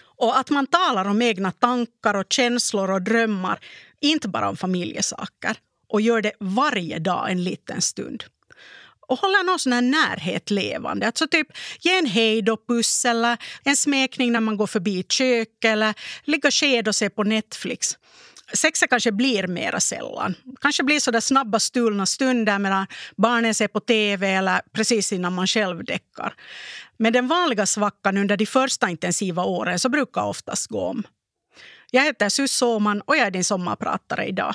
Och 0.00 0.38
att 0.38 0.50
man 0.50 0.66
talar 0.66 1.04
om 1.04 1.22
egna 1.22 1.52
tankar 1.52 2.14
och 2.14 2.26
känslor 2.32 2.90
och 2.90 3.02
drömmar, 3.02 3.58
inte 4.00 4.28
bara 4.28 4.48
om 4.48 4.56
familjesaker. 4.56 5.56
Och 5.88 6.00
gör 6.00 6.22
det 6.22 6.32
varje 6.40 6.98
dag 6.98 7.30
en 7.30 7.44
liten 7.44 7.82
stund 7.82 8.24
och 9.08 9.18
hålla 9.18 9.42
någon 9.42 9.58
sån 9.58 9.72
här 9.72 9.82
närhet 9.82 10.50
levande. 10.50 11.06
Alltså 11.06 11.26
typ 11.28 11.46
ge 11.80 11.98
en 11.98 12.06
hejdåpuss 12.06 13.04
eller 13.04 13.36
en 13.64 13.76
smekning 13.76 14.32
när 14.32 14.40
man 14.40 14.56
går 14.56 14.66
förbi 14.66 15.00
ett 15.00 15.12
kök 15.12 15.64
eller 15.64 15.94
ligga 16.24 16.50
sked 16.50 16.88
och 16.88 16.94
se 16.94 17.10
på 17.10 17.22
Netflix. 17.24 17.96
Sexet 18.52 18.90
kanske 18.90 19.12
blir 19.12 19.46
mera 19.46 19.80
sällan. 19.80 20.34
Kanske 20.60 20.82
blir 20.82 21.00
så 21.00 21.10
där 21.10 21.20
snabba 21.20 21.60
stulna 21.60 22.06
stunder 22.06 22.58
medan 22.58 22.86
barnen 23.16 23.54
ser 23.54 23.68
på 23.68 23.80
tv 23.80 24.34
eller 24.34 24.60
precis 24.72 25.12
innan 25.12 25.34
man 25.34 25.46
själv 25.46 25.84
däckar. 25.84 26.34
Men 26.96 27.12
den 27.12 27.28
vanliga 27.28 27.66
svackan 27.66 28.16
under 28.16 28.36
de 28.36 28.46
första 28.46 28.90
intensiva 28.90 29.44
åren 29.44 29.78
så 29.78 29.88
brukar 29.88 30.22
oftast 30.22 30.66
gå 30.66 30.80
om. 30.80 31.02
Jag 31.90 32.04
heter 32.04 32.28
Sus 32.28 32.52
Såman 32.52 33.00
och 33.00 33.16
jag 33.16 33.26
är 33.26 33.30
din 33.30 33.44
sommarpratare 33.44 34.26
idag. 34.26 34.54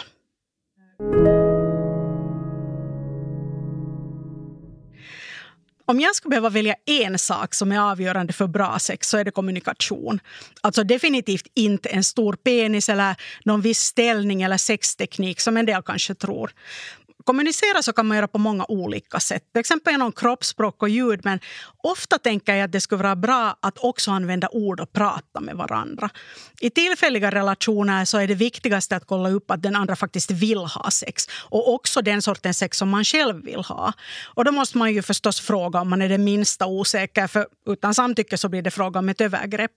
Om 5.86 6.00
jag 6.00 6.16
skulle 6.16 6.30
behöva 6.30 6.50
välja 6.50 6.76
en 6.86 7.20
sak 7.20 7.54
som 7.54 7.72
är 7.72 7.80
avgörande 7.80 8.34
för 8.34 8.48
bra 8.48 8.80
sex 8.80 9.10
så 9.10 9.18
är 9.18 9.24
det 9.24 9.32
kommunikation. 9.32 10.20
Alltså 10.62 10.84
definitivt 10.84 11.48
inte 11.54 11.90
en 11.90 12.04
stor 12.04 12.34
penis 12.34 12.90
eller 12.90 13.16
någon 13.46 13.62
viss 13.62 13.80
ställning 13.80 14.42
eller 14.42 14.58
sexteknik 14.58 15.40
som 15.40 15.58
en 15.58 15.66
del 15.66 15.82
kanske 15.82 16.16
tror. 16.16 16.52
Kommunicera 17.24 17.82
så 17.82 17.94
kan 17.94 18.08
man 18.08 18.18
göra 18.18 18.28
på 18.28 18.38
många 18.38 18.66
olika 18.68 19.20
sätt. 19.20 19.44
Till 19.54 19.60
exempel 19.60 19.94
genom 19.94 20.12
kroppsspråk 20.12 20.82
och 20.82 20.90
ljud. 20.90 21.20
Men 21.24 21.40
ofta 21.84 22.18
tänker 22.18 22.56
jag 22.56 22.66
att 22.66 22.72
det 22.72 22.82
skulle 22.82 23.04
vara 23.04 23.16
bra 23.16 23.58
att 23.62 23.78
också 23.78 24.12
använda 24.12 24.50
ord 24.52 24.80
och 24.80 24.94
prata 24.94 25.40
med 25.40 25.56
varandra. 25.56 26.10
I 26.60 26.70
tillfälliga 26.70 27.32
relationer 27.32 28.06
så 28.06 28.18
är 28.18 28.28
det 28.28 28.36
viktigaste 28.36 28.96
att 28.96 29.08
kolla 29.08 29.30
upp 29.30 29.52
att 29.52 29.62
den 29.62 29.76
andra 29.76 29.96
faktiskt 29.96 30.32
vill 30.32 30.58
ha 30.58 30.92
sex. 30.92 31.28
Och 31.50 31.74
också 31.74 32.02
den 32.02 32.22
sortens 32.22 32.58
sex 32.58 32.78
som 32.78 32.90
man 32.90 33.04
själv 33.04 33.44
vill 33.46 33.64
ha. 33.64 33.94
Och 34.36 34.46
då 34.46 34.52
måste 34.52 34.78
man 34.78 34.94
ju 34.94 35.02
förstås 35.02 35.40
fråga 35.40 35.82
om 35.82 35.90
man 35.90 36.02
är 36.02 36.10
det 36.10 36.18
minsta 36.18 36.66
osäker. 36.66 37.28
För 37.28 37.48
utan 37.68 37.94
samtycke 37.94 38.38
så 38.38 38.50
blir 38.50 38.62
det 38.62 38.72
fråga 38.72 39.00
om 39.00 39.10
ett 39.10 39.22
övergrepp. 39.22 39.72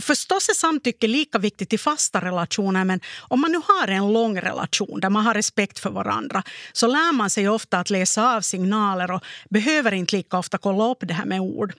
Förstås 0.00 0.48
är 0.48 0.54
samtycke 0.54 1.06
lika 1.06 1.38
viktigt 1.38 1.72
i 1.72 1.78
fasta 1.78 2.20
relationer 2.20 2.84
men 2.84 3.00
om 3.18 3.40
man 3.40 3.52
nu 3.52 3.60
har 3.66 3.88
en 3.88 4.12
lång 4.12 4.40
relation 4.40 5.00
där 5.00 5.10
man 5.10 5.24
har 5.24 5.34
respekt 5.34 5.78
för 5.78 5.90
varandra 5.90 6.42
så 6.72 6.86
lär 6.86 7.12
man 7.12 7.30
sig 7.30 7.48
ofta 7.48 7.78
att 7.78 7.90
läsa 7.90 8.36
av 8.36 8.40
signaler 8.40 9.10
och 9.10 9.24
behöver 9.50 9.92
inte 9.94 10.16
lika 10.16 10.38
ofta 10.38 10.58
kolla 10.58 10.84
upp 10.84 10.98
det 11.00 11.14
här 11.14 11.24
med 11.24 11.40
ord. 11.40 11.72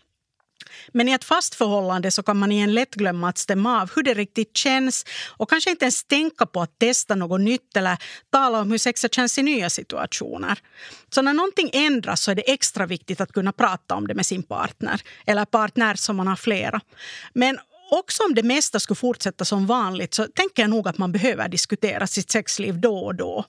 Men 0.91 1.09
i 1.09 1.11
ett 1.11 1.23
fast 1.23 1.55
förhållande 1.55 2.11
så 2.11 2.23
kan 2.23 2.37
man 2.37 2.51
igen 2.51 2.73
lätt 2.73 2.95
glömma 2.95 3.29
att 3.29 3.37
stämma 3.37 3.81
av 3.81 3.91
hur 3.95 4.03
det 4.03 4.13
riktigt 4.13 4.57
känns 4.57 5.05
och 5.37 5.49
kanske 5.49 5.69
inte 5.69 5.85
ens 5.85 6.03
tänka 6.03 6.45
på 6.45 6.61
att 6.61 6.79
testa 6.79 7.15
något 7.15 7.41
nytt 7.41 7.77
eller 7.77 7.97
tala 8.31 8.61
om 8.61 8.71
hur 8.71 8.77
sexet 8.77 9.15
känns 9.15 9.37
i 9.37 9.43
nya 9.43 9.69
situationer. 9.69 10.59
Så 11.09 11.21
när 11.21 11.33
någonting 11.33 11.69
ändras 11.73 12.21
så 12.21 12.31
är 12.31 12.35
det 12.35 12.51
extra 12.51 12.85
viktigt 12.85 13.21
att 13.21 13.31
kunna 13.31 13.51
prata 13.51 13.95
om 13.95 14.07
det 14.07 14.13
med 14.13 14.25
sin 14.25 14.43
partner 14.43 15.01
eller 15.25 15.45
partner 15.45 15.95
som 15.95 16.15
man 16.15 16.27
har 16.27 16.35
flera. 16.35 16.81
Men 17.33 17.59
också 17.91 18.23
om 18.23 18.35
det 18.35 18.43
mesta 18.43 18.79
skulle 18.79 18.95
fortsätta 18.95 19.45
som 19.45 19.65
vanligt 19.65 20.13
så 20.13 20.27
tänker 20.27 20.63
jag 20.63 20.69
nog 20.69 20.87
att 20.87 20.97
man 20.97 21.11
behöver 21.11 21.49
diskutera 21.49 22.07
sitt 22.07 22.31
sexliv 22.31 22.79
då 22.79 22.97
och 22.97 23.15
då. 23.15 23.45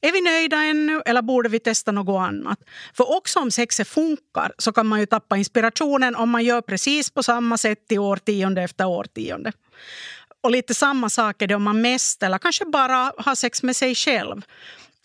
Är 0.00 0.12
vi 0.12 0.20
nöjda 0.20 0.56
ännu 0.56 1.02
eller 1.06 1.22
borde 1.22 1.48
vi 1.48 1.58
testa 1.58 1.92
något 1.92 2.20
annat? 2.28 2.58
För 2.94 3.16
också 3.16 3.40
om 3.40 3.50
sexet 3.50 3.88
funkar 3.88 4.52
så 4.58 4.72
kan 4.72 4.86
man 4.86 5.00
ju 5.00 5.06
tappa 5.06 5.36
inspirationen 5.36 6.16
om 6.16 6.30
man 6.30 6.44
gör 6.44 6.60
precis 6.60 7.10
på 7.10 7.22
samma 7.22 7.58
sätt 7.58 7.92
i 7.92 7.98
årtionde 7.98 8.62
efter 8.62 8.86
årtionde. 8.86 9.52
Och 10.40 10.50
lite 10.50 10.74
samma 10.74 11.10
sak 11.10 11.42
är 11.42 11.46
det 11.46 11.54
om 11.54 11.62
man 11.62 11.80
mest 11.80 12.22
eller 12.22 12.38
kanske 12.38 12.64
bara 12.64 13.12
har 13.18 13.34
sex 13.34 13.62
med 13.62 13.76
sig 13.76 13.94
själv. 13.94 14.42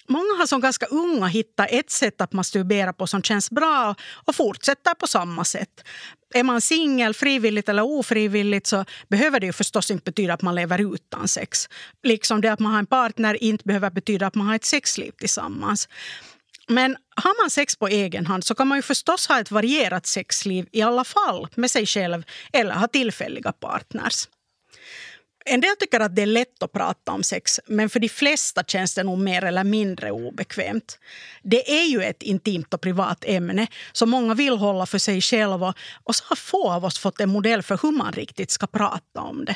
Många 0.08 0.38
har 0.38 0.46
som 0.46 0.62
ganska 0.62 0.86
unga 0.86 1.28
hittat 1.28 1.68
ett 1.70 1.92
sätt 1.92 2.22
att 2.22 2.34
masturbera 2.34 2.94
på 2.94 3.08
som 3.08 3.24
känns 3.24 3.52
bra 3.52 3.96
och 4.26 4.36
fortsätter 4.36 4.94
på 4.94 5.08
samma 5.08 5.46
sätt. 5.46 5.84
Är 6.34 6.44
man 6.44 6.62
singel, 6.62 7.14
frivilligt 7.14 7.70
eller 7.70 7.84
ofrivilligt 7.84 8.68
så 8.68 8.86
behöver 9.10 9.40
det 9.40 9.46
ju 9.46 9.54
förstås 9.54 9.92
inte 9.92 10.12
betyda 10.12 10.34
att 10.34 10.42
man 10.42 10.56
lever 10.56 10.94
utan 10.96 11.28
sex. 11.28 11.70
Liksom 12.04 12.42
det 12.42 12.48
att 12.48 12.60
man 12.60 12.72
har 12.72 12.80
en 12.80 12.86
partner 12.86 13.44
inte 13.44 13.64
behöver 13.64 13.90
betyda 13.90 14.28
att 14.28 14.36
man 14.36 14.48
har 14.48 14.56
ett 14.56 14.66
sexliv 14.66 15.12
tillsammans. 15.12 15.88
Men 16.68 16.98
har 17.16 17.44
man 17.44 17.50
sex 17.50 17.76
på 17.76 17.88
egen 17.88 18.26
hand 18.26 18.46
så 18.46 18.56
kan 18.56 18.68
man 18.68 18.78
ju 18.78 18.82
förstås 18.82 19.28
ha 19.28 19.40
ett 19.40 19.52
varierat 19.52 20.06
sexliv 20.06 20.68
i 20.72 20.82
alla 20.82 21.04
fall 21.04 21.48
med 21.56 21.72
sig 21.72 21.86
själv 21.86 22.24
eller 22.54 22.74
ha 22.74 22.88
tillfälliga 22.88 23.52
partners. 23.52 24.28
En 25.46 25.62
del 25.62 25.76
tycker 25.80 26.00
att 26.00 26.16
det 26.16 26.22
är 26.22 26.26
lätt 26.26 26.64
att 26.64 26.72
prata 26.72 27.12
om 27.12 27.24
sex 27.24 27.60
men 27.66 27.90
för 27.90 28.00
de 28.00 28.10
flesta 28.10 28.64
känns 28.64 28.96
det 28.96 29.04
nog 29.04 29.20
mer 29.20 29.44
eller 29.44 29.64
mindre 29.64 30.12
obekvämt. 30.12 31.00
Det 31.44 31.72
är 31.82 31.86
ju 31.86 32.04
ett 32.04 32.24
intimt 32.24 32.74
och 32.74 32.82
privat 32.82 33.24
ämne 33.28 33.68
som 33.92 34.10
många 34.10 34.34
vill 34.34 34.58
hålla 34.58 34.86
för 34.86 34.98
sig 34.98 35.22
själva 35.22 35.74
och 36.04 36.16
så 36.16 36.24
har 36.28 36.36
få 36.36 36.72
av 36.72 36.86
oss 36.86 37.00
fått 37.00 37.20
en 37.20 37.30
modell 37.30 37.64
för 37.64 37.80
hur 37.84 37.92
man 37.92 38.12
riktigt 38.14 38.52
ska 38.52 38.68
prata 38.68 39.22
om 39.22 39.46
det. 39.46 39.56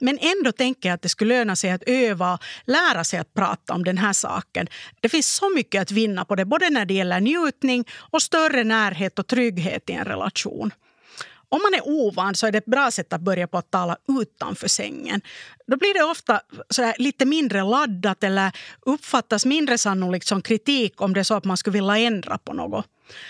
Men 0.00 0.18
ändå 0.20 0.52
tänker 0.52 0.88
jag 0.88 0.94
att 0.94 1.02
det 1.02 1.08
skulle 1.08 1.38
löna 1.38 1.56
sig 1.56 1.70
att 1.70 1.82
öva 1.86 2.34
och 2.34 2.40
lära 2.64 3.04
sig 3.04 3.18
att 3.18 3.34
prata 3.34 3.74
om 3.74 3.84
den 3.84 3.98
här 3.98 4.12
saken. 4.12 4.66
Det 5.00 5.08
finns 5.08 5.34
så 5.34 5.54
mycket 5.54 5.82
att 5.82 5.90
vinna 5.90 6.24
på 6.24 6.34
det 6.34 6.44
både 6.44 6.70
när 6.70 6.84
det 6.84 6.94
gäller 6.94 7.20
njutning 7.20 7.84
och 8.10 8.22
större 8.22 8.64
närhet 8.64 9.18
och 9.18 9.26
trygghet 9.26 9.90
i 9.90 9.92
en 9.92 10.04
relation. 10.04 10.70
Om 11.48 11.60
man 11.62 11.74
är 11.74 11.88
ovan 11.88 12.34
så 12.34 12.46
är 12.46 12.52
det 12.52 12.58
ett 12.58 12.66
bra 12.66 12.90
sätt 12.90 13.12
att 13.12 13.20
börja 13.20 13.46
på 13.46 13.58
att 13.58 13.70
tala 13.70 13.96
utanför 14.20 14.68
sängen. 14.68 15.20
Då 15.66 15.76
blir 15.76 15.94
det 15.94 16.04
ofta 16.04 16.40
lite 16.98 17.24
mindre 17.24 17.62
laddat 17.62 18.24
eller 18.24 18.52
uppfattas 18.86 19.46
mindre 19.46 19.78
sannolikt 19.78 20.26
som 20.26 20.42
kritik 20.42 21.00
om 21.00 21.14
det 21.14 21.20
är 21.20 21.24
så 21.24 21.34
att 21.34 21.44
man 21.44 21.56
skulle 21.56 21.74
vilja 21.74 21.96
ändra 21.98 22.38
på 22.38 22.52
något. 22.52 22.86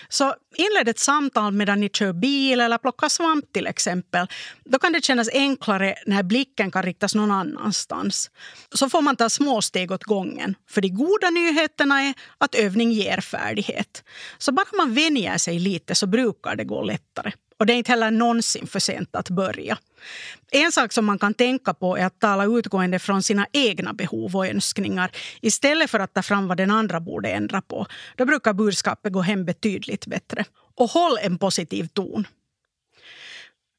Så 0.09 0.35
inled 0.57 0.89
ett 0.89 0.99
samtal 0.99 1.53
medan 1.53 1.81
ni 1.81 1.89
kör 1.89 2.13
bil 2.13 2.61
eller 2.61 2.79
plockar 2.79 3.09
svamp 3.09 3.53
till 3.53 3.67
exempel. 3.67 4.27
Då 4.65 4.79
kan 4.79 4.93
det 4.93 5.05
kännas 5.05 5.29
enklare 5.33 5.95
när 6.07 6.23
blicken 6.23 6.71
kan 6.71 6.83
riktas 6.83 7.15
någon 7.15 7.31
annanstans. 7.31 8.31
Så 8.75 8.89
får 8.89 9.03
man 9.03 9.17
ta 9.17 9.29
små 9.31 9.63
steg 9.63 9.91
åt 9.93 10.05
gången. 10.05 10.55
För 10.71 10.81
de 10.81 10.89
goda 10.89 11.31
nyheterna 11.31 12.03
är 12.03 12.15
att 12.39 12.55
övning 12.55 12.93
ger 12.93 13.21
färdighet. 13.21 14.05
Så 14.39 14.53
bara 14.53 14.67
man 14.77 14.95
vänjer 14.95 15.39
sig 15.39 15.59
lite 15.59 15.95
så 15.95 16.07
brukar 16.07 16.57
det 16.57 16.65
gå 16.65 16.83
lättare. 16.83 17.33
Och 17.59 17.66
det 17.66 17.73
är 17.73 17.77
inte 17.77 17.92
heller 17.92 18.11
någonsin 18.11 18.66
för 18.66 18.81
sent 18.81 19.16
att 19.16 19.31
börja. 19.31 19.79
En 20.51 20.73
sak 20.73 20.92
som 20.92 21.05
man 21.05 21.19
kan 21.19 21.35
tänka 21.35 21.75
på 21.75 21.99
är 21.99 22.07
att 22.07 22.21
tala 22.21 22.45
utgående 22.45 22.99
från 22.99 23.23
sina 23.23 23.47
egna 23.53 23.92
behov 23.92 24.37
och 24.37 24.47
önskningar 24.47 25.11
istället 25.40 25.90
för 25.90 26.01
att 26.01 26.14
ta 26.14 26.23
fram 26.23 26.49
vad 26.49 26.57
den 26.57 26.71
andra 26.71 27.01
borde 27.01 27.29
ändra 27.29 27.61
på. 27.62 27.87
Då 28.16 28.25
brukar 28.25 28.53
budskapet 28.53 29.12
gå 29.12 29.21
hem 29.21 29.45
betydligt 29.45 30.07
bättre. 30.07 30.45
Och 30.75 30.90
håll 30.90 31.19
en 31.23 31.38
positiv 31.38 31.88
ton. 31.88 32.27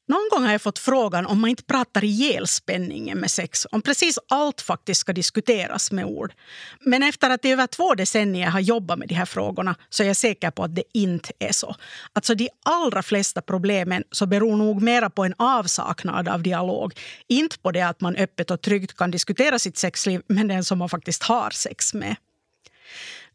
Någon 0.08 0.28
gång 0.30 0.44
har 0.44 0.52
jag 0.52 0.62
fått 0.62 0.78
frågan 0.78 1.26
om 1.26 1.40
man 1.40 1.50
inte 1.50 1.62
pratar 1.62 2.04
ihjäl 2.04 2.46
spänningen 2.46 3.18
med 3.18 3.30
sex. 3.30 3.66
Om 3.70 3.82
precis 3.82 4.18
allt 4.28 4.60
faktiskt 4.60 5.00
ska 5.00 5.12
diskuteras 5.12 5.92
med 5.92 6.04
ord. 6.04 6.32
Men 6.80 7.02
efter 7.02 7.30
att 7.30 7.44
i 7.44 7.50
över 7.50 7.66
två 7.66 7.94
decennier 7.94 8.46
har 8.46 8.60
jobbat 8.60 8.98
med 8.98 9.08
de 9.08 9.14
här 9.14 9.24
frågorna 9.24 9.74
så 9.88 10.02
är 10.02 10.06
jag 10.06 10.16
säker 10.16 10.50
på 10.50 10.64
att 10.64 10.74
det 10.74 10.82
inte 10.94 11.32
är 11.38 11.52
så. 11.52 11.76
Alltså 12.12 12.34
de 12.34 12.48
allra 12.64 13.02
flesta 13.02 13.42
problemen 13.42 14.04
så 14.10 14.26
beror 14.26 14.56
nog 14.56 14.82
mera 14.82 15.10
på 15.10 15.24
en 15.24 15.34
avsaknad 15.38 16.28
av 16.28 16.42
dialog. 16.42 16.94
Inte 17.28 17.58
på 17.58 17.70
det 17.70 17.82
att 17.82 18.00
man 18.00 18.16
öppet 18.16 18.50
och 18.50 18.60
tryggt 18.60 18.96
kan 18.96 19.10
diskutera 19.10 19.58
sitt 19.58 19.76
sexliv 19.76 20.22
med 20.28 20.48
den 20.48 20.64
som 20.64 20.78
man 20.78 20.88
faktiskt 20.88 21.22
har 21.22 21.50
sex 21.50 21.94
med. 21.94 22.16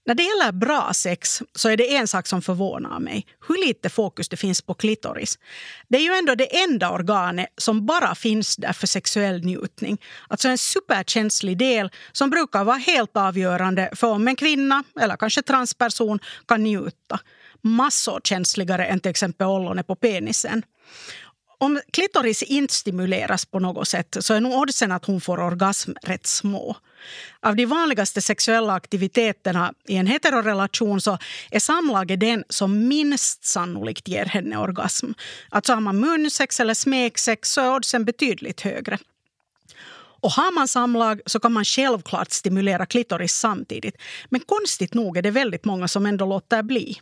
När 0.06 0.16
det 0.16 0.24
gäller 0.24 0.52
bra 0.52 0.92
sex 0.94 1.42
så 1.56 1.70
är 1.70 1.78
det 1.78 1.96
en 1.96 2.08
sak 2.08 2.28
som 2.28 2.42
förvånar 2.42 3.00
mig. 3.00 3.26
Hur 3.48 3.68
lite 3.68 3.89
fokus 3.89 4.30
det 4.30 4.38
finns 4.38 4.62
på 4.62 4.74
klitoris. 4.74 5.39
Det 5.88 5.98
är 5.98 6.02
ju 6.02 6.13
ändå 6.13 6.36
det 6.36 6.63
enda 6.63 6.89
organet 6.89 7.48
som 7.58 7.86
bara 7.86 8.16
finns 8.16 8.56
där 8.56 8.74
för 8.74 8.88
sexuell 8.88 9.46
njutning. 9.46 10.02
Alltså 10.28 10.48
en 10.48 10.58
superkänslig 10.58 11.58
del 11.58 11.92
som 12.12 12.30
brukar 12.30 12.63
vara 12.63 12.78
helt 12.78 13.18
avgörande 13.18 13.89
för 13.96 14.08
om 14.08 14.28
en 14.28 14.36
kvinna 14.36 14.84
eller 15.02 15.16
kanske 15.16 15.42
transperson 15.42 16.20
kan 16.48 16.63
njuta. 16.63 17.20
Massor 17.62 18.22
känsligare 18.24 18.86
än 18.86 19.00
till 19.00 19.12
exempel 19.12 19.48
ollonet 19.48 19.88
på 19.88 19.96
penisen. 19.96 20.63
Om 21.63 21.82
klitoris 21.91 22.43
inte 22.43 22.73
stimuleras 22.73 23.45
på 23.45 23.60
något 23.60 23.88
sätt 23.88 24.17
så 24.19 24.34
är 24.34 24.41
nog 24.41 24.54
oddsen 24.54 24.91
att 24.91 25.06
hon 25.06 25.21
får 25.21 25.39
orgasm 25.39 25.91
rätt 26.02 26.28
små. 26.28 26.78
Av 27.39 27.56
de 27.56 27.65
vanligaste 27.65 28.21
sexuella 28.21 28.73
aktiviteterna 28.73 29.73
i 29.88 29.95
en 29.95 30.08
heterorelation 30.08 31.02
så 31.02 31.17
är 31.52 31.60
samlaget 31.60 32.19
den 32.19 32.43
som 32.49 32.88
minst 32.88 33.45
sannolikt 33.45 34.08
ger 34.08 34.26
henne 34.26 34.58
orgasm. 34.58 35.12
Alltså 35.49 35.73
har 35.73 35.82
man 35.82 35.99
munsex 35.99 36.60
eller 36.60 36.73
smeksex 36.73 37.52
så 37.52 37.62
är 37.62 37.76
oddsen 37.76 38.06
betydligt 38.06 38.62
högre. 38.62 38.97
Och 40.21 40.32
har 40.32 40.52
man 40.52 40.67
samlag 40.67 41.21
så 41.26 41.39
kan 41.39 41.54
man 41.54 41.65
självklart 41.65 42.32
stimulera 42.32 42.86
klitoris 42.86 43.34
samtidigt. 43.34 43.95
Men 44.30 44.41
konstigt 44.41 44.93
nog 44.93 45.17
är 45.17 45.21
det 45.21 45.32
väldigt 45.32 45.65
många 45.65 45.88
som 45.88 46.06
ändå 46.06 46.26
låter 46.26 46.63
bli. 46.63 46.99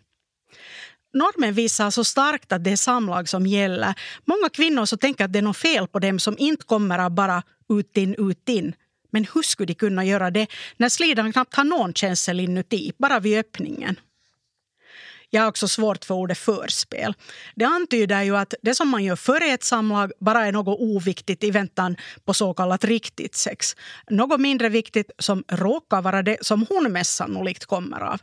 Normen 1.13 1.53
visar 1.53 1.89
så 1.89 2.03
starkt 2.03 2.51
att 2.51 2.63
det 2.63 2.71
är 2.71 2.75
samlag 2.75 3.29
som 3.29 3.47
gäller. 3.47 3.93
Många 4.25 4.49
kvinnor 4.49 4.85
så 4.85 4.97
tänker 4.97 5.25
att 5.25 5.33
det 5.33 5.39
är 5.39 5.43
något 5.43 5.57
fel 5.57 5.87
på 5.87 5.99
dem 5.99 6.19
som 6.19 6.35
inte 6.37 6.65
kommer 6.65 6.99
av 6.99 7.11
bara 7.11 7.43
ut 7.69 7.97
in, 7.97 8.15
ut 8.17 8.49
in. 8.49 8.73
Men 9.11 9.25
hur 9.33 9.41
skulle 9.41 9.67
de 9.67 9.73
kunna 9.73 10.05
göra 10.05 10.31
det 10.31 10.47
när 10.77 10.89
slidan 10.89 11.33
knappt 11.33 11.55
har 11.55 11.63
någon 11.63 11.93
känsel 11.93 12.39
inuti, 12.39 12.91
bara 12.97 13.19
vid 13.19 13.39
öppningen? 13.39 13.99
Jag 15.33 15.41
har 15.41 15.47
också 15.47 15.67
svårt 15.67 16.05
för 16.05 16.15
ordet 16.15 16.37
förspel. 16.37 17.13
Det 17.55 17.65
antyder 17.65 18.21
ju 18.21 18.37
att 18.37 18.53
det 18.61 18.75
som 18.75 18.89
man 18.89 19.03
gör 19.03 19.15
före 19.15 19.45
ett 19.45 19.63
samlag 19.63 20.11
bara 20.19 20.45
är 20.45 20.51
något 20.51 20.79
oviktigt 20.79 21.43
i 21.43 21.51
väntan 21.51 21.95
på 22.25 22.33
så 22.33 22.53
kallat 22.53 22.83
riktigt 22.83 23.35
sex. 23.35 23.75
Något 24.09 24.39
mindre 24.39 24.69
viktigt 24.69 25.11
som 25.19 25.43
råkar 25.47 26.01
vara 26.01 26.21
det 26.21 26.37
som 26.41 26.65
hon 26.69 26.91
mest 26.91 27.15
sannolikt 27.15 27.65
kommer 27.65 27.99
av. 27.99 28.19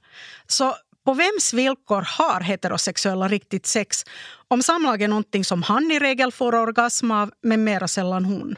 Så 0.47 0.75
på 1.09 1.15
vems 1.15 1.53
villkor 1.53 2.03
har 2.03 2.41
heterosexuella 2.41 3.29
riktigt 3.29 3.67
sex 3.67 4.05
om 4.49 4.63
samlag 4.63 5.03
är 5.03 5.09
någonting 5.09 5.45
som 5.45 5.63
han 5.63 5.91
i 5.91 5.99
regel 5.99 6.33
får 6.33 6.55
orgasm 6.55 7.11
av, 7.11 7.31
men 7.43 7.65
mera 7.65 7.89
sällan 7.89 8.25
hon? 8.25 8.57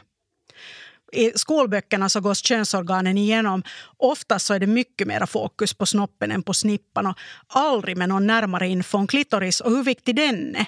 I 1.11 1.31
skolböckerna 1.35 2.09
så 2.09 2.21
gås 2.21 2.43
könsorganen 2.43 3.17
igenom. 3.17 3.63
Oftast 3.97 4.45
så 4.45 4.53
är 4.53 4.59
det 4.59 4.67
mycket 4.67 5.07
mer 5.07 5.25
fokus 5.25 5.73
på 5.73 5.85
snoppen 5.85 6.31
än 6.31 6.43
på 6.43 6.53
snippan 6.53 7.07
och 7.07 7.15
aldrig 7.47 7.97
med 7.97 8.09
någon 8.09 8.27
närmare 8.27 8.67
info 8.67 8.97
om 8.97 9.07
klitoris 9.07 9.59
och 9.59 9.71
hur 9.71 9.83
viktig 9.83 10.15
den 10.15 10.55
är. 10.55 10.65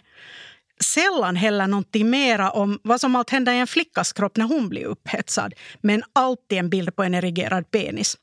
Sällan 0.80 1.36
heller 1.36 1.68
någonting 1.68 2.10
mera 2.10 2.52
om 2.52 2.80
vad 2.84 3.02
som 3.02 3.16
allt 3.16 3.30
händer 3.30 3.54
i 3.54 3.60
en 3.60 3.68
flickas 3.68 4.14
kropp 4.14 4.38
när 4.38 4.46
hon 4.46 4.70
blir 4.70 4.86
upphetsad 4.86 5.54
men 5.82 6.04
alltid 6.14 6.58
en 6.58 6.70
bild 6.70 6.96
på 6.96 7.04
en 7.04 7.16
erigerad 7.16 7.72
penis. 7.72 8.18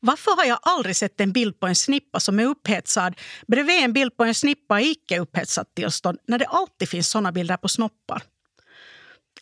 Varför 0.00 0.36
har 0.36 0.44
jag 0.44 0.58
aldrig 0.62 0.96
sett 0.96 1.20
en 1.20 1.32
bild 1.32 1.60
på 1.60 1.66
en 1.66 1.74
snippa 1.74 2.20
som 2.20 2.40
är 2.40 2.44
upphetsad 2.44 3.14
bredvid 3.46 3.84
en 3.84 3.92
bild 3.92 4.16
på 4.16 4.24
en 4.24 4.34
snippa 4.34 4.80
i 4.80 4.90
icke 4.90 5.20
upphetsat 5.20 5.74
tillstånd 5.74 6.18
när 6.28 6.38
det 6.38 6.46
alltid 6.46 6.88
finns 6.88 7.10
såna 7.10 7.32
bilder 7.32 7.56
på 7.56 7.68
snoppar? 7.68 8.22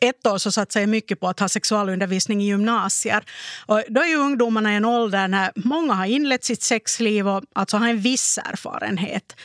ett 0.00 0.26
år 0.26 0.38
så 0.38 0.52
satsade 0.52 0.82
jag 0.82 0.88
mycket 0.88 1.20
på 1.20 1.28
att 1.28 1.40
ha 1.40 1.48
sexualundervisning 1.48 2.42
i 2.42 2.46
gymnasier. 2.46 3.24
Och 3.66 3.82
då 3.88 4.00
är 4.00 4.06
ju 4.06 4.16
ungdomarna 4.16 4.72
i 4.72 4.76
en 4.76 4.84
ålder 4.84 5.28
när 5.28 5.52
många 5.54 5.94
har 5.94 6.06
inlett 6.06 6.44
sitt 6.44 6.62
sexliv 6.62 7.28
och 7.28 7.44
alltså 7.52 7.76
har 7.76 7.88
en 7.88 8.00
viss 8.00 8.38
erfarenhet. 8.38 9.36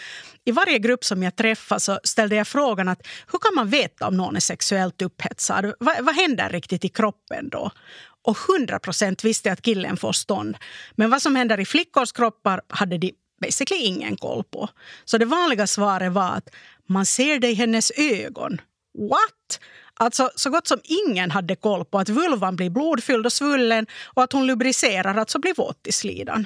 I 0.46 0.52
varje 0.52 0.80
grupp 0.80 1.04
som 1.04 1.24
jag 1.24 1.36
träffade 1.36 1.80
så 1.80 2.00
ställde 2.04 2.36
jag 2.36 2.48
frågan 2.48 2.88
att 2.88 3.08
hur 3.32 3.40
kan 3.40 3.56
man 3.56 3.70
veta 3.70 4.08
om 4.08 4.18
någon 4.18 4.36
är 4.36 4.40
sexuellt 4.40 5.02
upphetsad? 5.02 5.74
Vad, 5.80 6.06
vad 6.06 6.16
händer 6.16 6.50
riktigt 6.50 6.86
i 6.86 6.90
kroppen 6.90 7.50
då? 7.50 7.72
Och 8.24 8.38
100 8.50 8.80
procent 8.80 9.24
visste 9.24 9.52
att 9.52 9.62
killen 9.62 9.98
får 9.98 10.12
stånd. 10.12 10.58
Men 10.96 11.10
vad 11.10 11.22
som 11.22 11.36
händer 11.36 11.60
i 11.60 11.66
flickors 11.66 12.12
kroppar 12.12 12.62
hade 12.68 12.98
de 12.98 13.14
basically 13.42 13.82
ingen 13.82 14.18
koll 14.18 14.44
på. 14.44 14.70
Så 15.06 15.18
det 15.18 15.26
vanliga 15.26 15.68
svaret 15.68 16.12
var 16.12 16.30
att 16.30 16.50
man 16.90 17.06
ser 17.06 17.40
det 17.40 17.50
i 17.50 17.54
hennes 17.54 17.92
ögon. 17.92 18.62
What? 19.10 19.60
Alltså, 19.94 20.30
så 20.36 20.50
gott 20.50 20.68
som 20.68 20.80
ingen 20.84 21.32
hade 21.32 21.56
koll 21.56 21.86
på 21.86 22.00
att 22.00 22.10
vulvan 22.10 22.56
blir 22.56 22.70
blodfylld 22.70 23.26
och 23.26 23.34
svullen 23.34 23.88
och 24.04 24.24
att 24.24 24.34
hon 24.34 24.48
lubricerar, 24.48 25.16
alltså 25.16 25.40
blir 25.40 25.54
våt 25.56 25.88
i 25.88 25.92
slidan. 25.92 26.46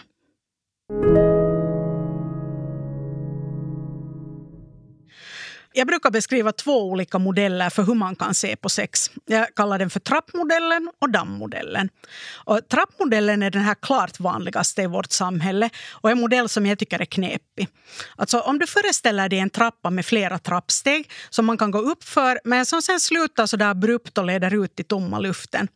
Jag 5.78 5.88
brukar 5.88 6.12
beskriva 6.12 6.52
två 6.52 6.84
olika 6.84 7.20
modeller 7.20 7.70
för 7.70 7.84
hur 7.84 7.94
man 7.94 8.16
kan 8.16 8.34
se 8.34 8.56
på 8.56 8.70
sex. 8.70 9.12
Jag 9.26 9.56
kallar 9.56 9.80
den 9.80 9.90
för 9.90 10.00
trappmodellen 10.00 10.92
och 11.02 11.10
dammodellen. 11.10 11.90
Och 12.36 12.68
trappmodellen 12.70 13.44
är 13.44 13.52
den 13.52 13.62
här 13.62 13.76
klart 13.82 14.20
vanligaste 14.20 14.82
i 14.82 14.86
vårt 14.86 15.12
samhälle 15.12 15.70
och 15.92 16.12
en 16.12 16.20
modell 16.20 16.50
som 16.50 16.66
jag 16.66 16.80
tycker 16.80 17.00
är 17.00 17.06
knepig. 17.06 17.68
Alltså, 18.16 18.40
om 18.40 18.60
du 18.60 18.68
föreställer 18.68 19.30
dig 19.30 19.40
en 19.40 19.50
trappa 19.50 19.90
med 19.90 20.06
flera 20.06 20.40
trappsteg 20.40 21.12
som 21.30 21.46
man 21.46 21.58
kan 21.58 21.72
gå 21.72 21.80
upp 21.80 22.04
för 22.04 22.40
men 22.44 22.66
som 22.66 22.82
sen 22.82 23.00
slutar 23.00 23.46
så 23.46 23.58
där 23.58 23.70
abrupt 23.70 24.18
och 24.18 24.26
leder 24.26 24.63
ut 24.63 24.80
i 24.80 24.84
tomma 24.84 25.20
luften. 25.20 25.68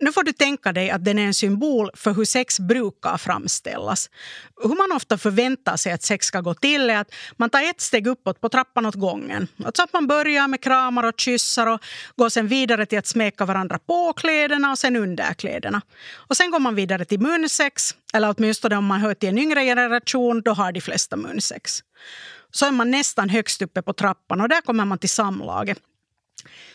Nu 0.00 0.12
får 0.12 0.22
du 0.22 0.32
tänka 0.32 0.72
dig 0.72 0.90
att 0.90 1.04
den 1.04 1.18
är 1.18 1.26
en 1.26 1.34
symbol 1.34 1.90
för 1.94 2.12
hur 2.14 2.24
sex 2.24 2.60
brukar 2.60 3.16
framställas. 3.16 4.10
Hur 4.62 4.76
man 4.88 4.96
ofta 4.96 5.18
förväntar 5.18 5.76
sig 5.76 5.92
att 5.92 6.02
sex 6.02 6.26
ska 6.26 6.40
gå 6.40 6.54
till 6.54 6.90
är 6.90 6.96
att 6.96 7.14
man 7.36 7.50
tar 7.50 7.70
ett 7.70 7.80
steg 7.80 8.06
uppåt 8.06 8.40
på 8.40 8.48
trappan 8.48 8.86
åt 8.86 8.94
gången. 8.94 9.33
Alltså 9.64 9.82
att 9.82 9.92
man 9.92 10.06
börjar 10.06 10.48
med 10.48 10.60
kramar 10.60 11.02
och 11.02 11.20
kyssar 11.20 11.66
och 11.66 11.80
går 12.16 12.28
sen 12.28 12.48
vidare 12.48 12.86
till 12.86 12.98
att 12.98 13.06
smeka 13.06 13.44
varandra 13.44 13.78
på 13.78 14.12
kläderna 14.12 14.70
och 14.70 14.78
sen 14.78 14.96
under 14.96 15.34
kläderna. 15.34 15.82
Och 16.12 16.36
sen 16.36 16.50
går 16.50 16.58
man 16.58 16.74
vidare 16.74 17.04
till 17.04 17.20
munsex, 17.20 17.94
eller 18.14 18.34
åtminstone 18.36 18.76
om 18.76 18.84
man 18.84 19.00
hör 19.00 19.14
till 19.14 19.28
en 19.28 19.38
yngre 19.38 19.64
generation, 19.64 20.42
då 20.42 20.52
har 20.52 20.72
de 20.72 20.80
flesta 20.80 21.16
munsex. 21.16 21.82
Så 22.50 22.66
är 22.66 22.70
man 22.70 22.90
nästan 22.90 23.28
högst 23.28 23.62
uppe 23.62 23.82
på 23.82 23.92
trappan 23.92 24.40
och 24.40 24.48
där 24.48 24.60
kommer 24.60 24.84
man 24.84 24.98
till 24.98 25.10
samlaget. 25.10 25.78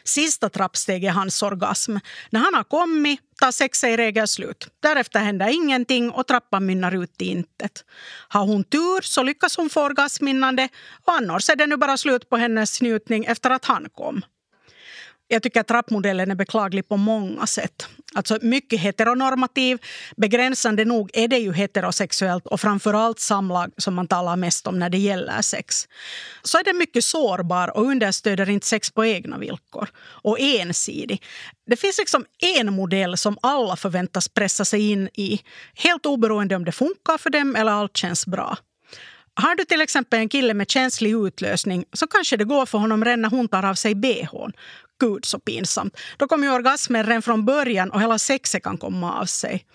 Sista 0.04 0.50
trappsteget 0.50 1.10
är 1.10 1.14
hans 1.14 1.44
orgasm. 1.44 1.98
När 2.30 2.40
han 2.40 2.54
har 2.54 2.64
kommit 2.64 3.20
tar 3.40 3.52
sexet 3.52 3.90
i 3.90 3.98
regel 3.98 4.28
slut. 4.28 4.68
Därefter 4.80 5.20
händer 5.20 5.48
ingenting 5.48 6.12
och 6.12 6.28
trappan 6.28 6.66
mynnar 6.66 7.04
ut 7.04 7.22
i 7.22 7.26
intet. 7.26 7.86
Har 8.28 8.46
hon 8.46 8.64
tur 8.64 9.02
så 9.02 9.24
lyckas 9.24 9.58
hon 9.58 9.70
få 9.70 9.82
orgasm 9.82 10.28
innan 10.28 10.56
det 10.56 10.70
och 11.06 11.14
annars 11.14 11.50
är 11.50 11.56
det 11.56 11.68
nu 11.68 11.78
bara 11.78 11.98
slut 11.98 12.30
på 12.30 12.38
hennes 12.38 12.82
njutning 12.82 13.26
efter 13.26 13.50
att 13.50 13.66
han 13.66 13.90
kom. 13.90 14.22
Jag 15.32 15.44
tycker 15.44 15.62
att 15.62 15.68
trappmodellen 15.68 16.32
är 16.32 16.36
beklaglig 16.36 16.88
på 16.88 16.98
många 16.98 17.48
sätt. 17.48 17.88
Alltså 18.14 18.40
mycket 18.42 18.80
heteronormativ. 18.80 19.78
Begränsande 20.18 20.86
nog 20.86 21.10
är 21.14 21.28
det 21.28 21.38
ju 21.38 21.54
heterosexuellt 21.54 22.48
och 22.48 22.62
framförallt 22.62 23.20
samlag 23.20 23.72
som 23.78 23.94
man 23.94 24.08
talar 24.08 24.36
mest 24.36 24.68
om 24.68 24.80
när 24.80 24.90
det 24.90 24.98
gäller 24.98 25.42
sex. 25.42 25.88
Så 26.44 26.58
är 26.58 26.64
den 26.64 26.78
mycket 26.78 27.04
sårbar 27.04 27.78
och 27.78 27.86
understöder 27.86 28.50
inte 28.50 28.68
sex 28.68 28.92
på 28.92 29.06
egna 29.06 29.38
villkor. 29.38 29.90
Och 29.98 30.40
ensidig. 30.40 31.24
Det 31.66 31.76
finns 31.76 31.98
liksom 31.98 32.26
en 32.58 32.74
modell 32.74 33.18
som 33.18 33.38
alla 33.42 33.76
förväntas 33.76 34.28
pressa 34.28 34.66
sig 34.66 34.92
in 34.92 35.10
i 35.14 35.42
helt 35.74 36.06
oberoende 36.06 36.56
om 36.56 36.66
det 36.66 36.72
funkar 36.72 37.18
för 37.18 37.30
dem 37.30 37.56
eller 37.56 37.72
allt 37.72 37.98
känns 37.98 38.26
bra. 38.26 38.58
Har 39.34 39.56
du 39.56 39.66
till 39.66 39.82
exempel 39.82 40.20
en 40.20 40.30
kille 40.30 40.54
med 40.54 40.70
känslig 40.70 41.12
utlösning 41.12 41.86
så 41.94 42.08
kanske 42.08 42.38
det 42.38 42.44
går 42.44 42.66
för 42.66 42.78
honom 42.78 43.06
redan 43.06 43.22
när 43.22 43.30
hon 43.30 43.48
tar 43.48 43.66
av 43.66 43.74
sig 43.74 43.96
bhn. 43.96 44.54
Gud 45.00 45.26
så 45.26 45.40
pinsamt. 45.40 45.98
Då 46.18 46.28
kommer 46.28 46.48
ju 46.48 46.54
orgasmen 46.54 47.06
redan 47.06 47.22
från 47.22 47.46
början 47.46 47.92
och 47.92 48.02
hela 48.02 48.20
sexet 48.20 48.64
kan 48.64 48.78
komma 48.78 49.20
av 49.22 49.26
sig. 49.26 49.66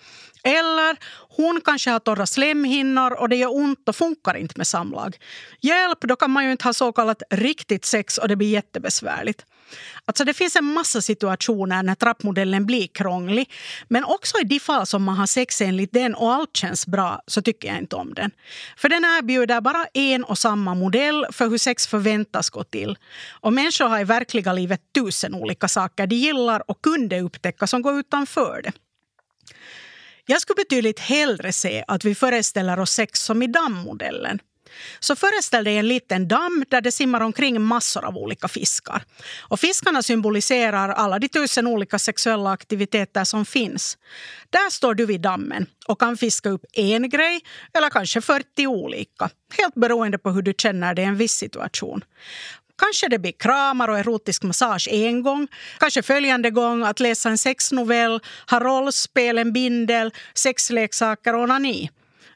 Eller 0.45 0.97
hon 1.37 1.61
kanske 1.65 1.89
har 1.89 1.99
torra 1.99 2.25
slemhinnor 2.25 3.13
och 3.13 3.29
det 3.29 3.35
gör 3.35 3.55
ont 3.55 3.89
och 3.89 3.95
funkar 3.95 4.37
inte 4.37 4.53
med 4.57 4.67
samlag. 4.67 5.17
Hjälp, 5.61 6.01
då 6.01 6.15
kan 6.15 6.31
man 6.31 6.45
ju 6.45 6.51
inte 6.51 6.63
ha 6.63 6.73
så 6.73 6.91
kallat 6.91 7.23
riktigt 7.29 7.85
sex 7.85 8.17
och 8.17 8.27
det 8.27 8.35
blir 8.35 8.49
jättebesvärligt. 8.49 9.45
Alltså 10.05 10.23
det 10.23 10.33
finns 10.33 10.55
en 10.55 10.65
massa 10.65 11.01
situationer 11.01 11.83
när 11.83 11.95
trappmodellen 11.95 12.65
blir 12.65 12.87
krånglig. 12.87 13.51
Men 13.87 14.03
också 14.03 14.37
i 14.41 14.43
de 14.43 14.59
fall 14.59 14.85
som 14.87 15.03
man 15.03 15.15
har 15.15 15.25
sex 15.25 15.61
enligt 15.61 15.93
den 15.93 16.15
och 16.15 16.33
allt 16.33 16.57
känns 16.57 16.87
bra 16.87 17.21
så 17.27 17.41
tycker 17.41 17.67
jag 17.67 17.77
inte 17.77 17.95
om 17.95 18.13
den. 18.13 18.31
För 18.77 18.89
den 18.89 19.03
erbjuder 19.05 19.61
bara 19.61 19.85
en 19.93 20.23
och 20.23 20.37
samma 20.37 20.75
modell 20.75 21.25
för 21.31 21.49
hur 21.49 21.57
sex 21.57 21.87
förväntas 21.87 22.49
gå 22.49 22.63
till. 22.63 22.97
Och 23.41 23.53
människor 23.53 23.85
har 23.87 23.99
i 23.99 24.03
verkliga 24.03 24.53
livet 24.53 24.81
tusen 24.95 25.35
olika 25.35 25.67
saker 25.67 26.07
de 26.07 26.15
gillar 26.15 26.71
och 26.71 26.81
kunde 26.81 27.21
upptäcka 27.21 27.67
som 27.67 27.81
går 27.81 27.99
utanför 27.99 28.61
det. 28.63 28.71
Jag 30.25 30.41
skulle 30.41 30.55
betydligt 30.55 30.99
hellre 30.99 31.53
se 31.53 31.83
att 31.87 32.05
vi 32.05 32.15
föreställer 32.15 32.79
oss 32.79 32.91
sex 32.91 33.19
som 33.19 33.41
i 33.41 33.47
dammodellen. 33.47 34.39
Så 34.99 35.15
föreställ 35.15 35.63
dig 35.63 35.77
en 35.77 35.87
liten 35.87 36.27
damm 36.27 36.65
där 36.69 36.81
det 36.81 36.91
simmar 36.91 37.21
omkring 37.21 37.61
massor 37.61 38.05
av 38.05 38.17
olika 38.17 38.47
fiskar. 38.47 39.03
Och 39.39 39.59
fiskarna 39.59 40.03
symboliserar 40.03 40.89
alla 40.89 41.19
de 41.19 41.27
tusen 41.27 41.67
olika 41.67 41.99
sexuella 41.99 42.51
aktiviteter 42.51 43.23
som 43.23 43.45
finns. 43.45 43.97
Där 44.49 44.69
står 44.69 44.93
du 44.93 45.05
vid 45.05 45.21
dammen 45.21 45.65
och 45.87 45.99
kan 45.99 46.17
fiska 46.17 46.49
upp 46.49 46.65
en 46.73 47.09
grej 47.09 47.41
eller 47.73 47.89
kanske 47.89 48.21
40 48.21 48.67
olika. 48.67 49.29
Helt 49.57 49.75
beroende 49.75 50.17
på 50.17 50.31
hur 50.31 50.41
du 50.41 50.53
känner 50.57 50.93
dig 50.93 51.05
i 51.05 51.07
en 51.07 51.17
viss 51.17 51.33
situation. 51.33 52.03
Kanske 52.77 53.07
det 53.07 53.19
blir 53.19 53.31
kramar 53.31 53.87
och 53.87 53.99
erotisk 53.99 54.43
massage 54.43 54.87
en 54.91 55.23
gång. 55.23 55.47
Kanske 55.79 56.01
följande 56.01 56.49
gång 56.49 56.83
att 56.83 56.99
läsa 56.99 57.29
en 57.29 57.37
sexnovell, 57.37 58.19
ha 58.49 58.59
rollspel, 58.59 59.37
en 59.37 59.53
bindel, 59.53 60.13
sexleksaker 60.33 61.35
och 61.35 61.41
onani. 61.41 61.89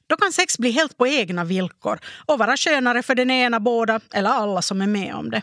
Då 0.08 0.15
kan 0.15 0.32
sex 0.32 0.58
bli 0.58 0.71
helt 0.71 0.97
på 0.97 1.08
egna 1.08 1.43
villkor 1.43 1.99
och 2.25 2.39
vara 2.39 2.58
skönare 2.58 3.04
för 3.04 3.15
den 3.15 3.32
ena, 3.32 3.60
båda 3.60 3.99
eller 4.13 4.30
alla 4.30 4.62
som 4.62 4.82
är 4.82 4.88
med 4.88 5.15
om 5.15 5.30
det. 5.30 5.41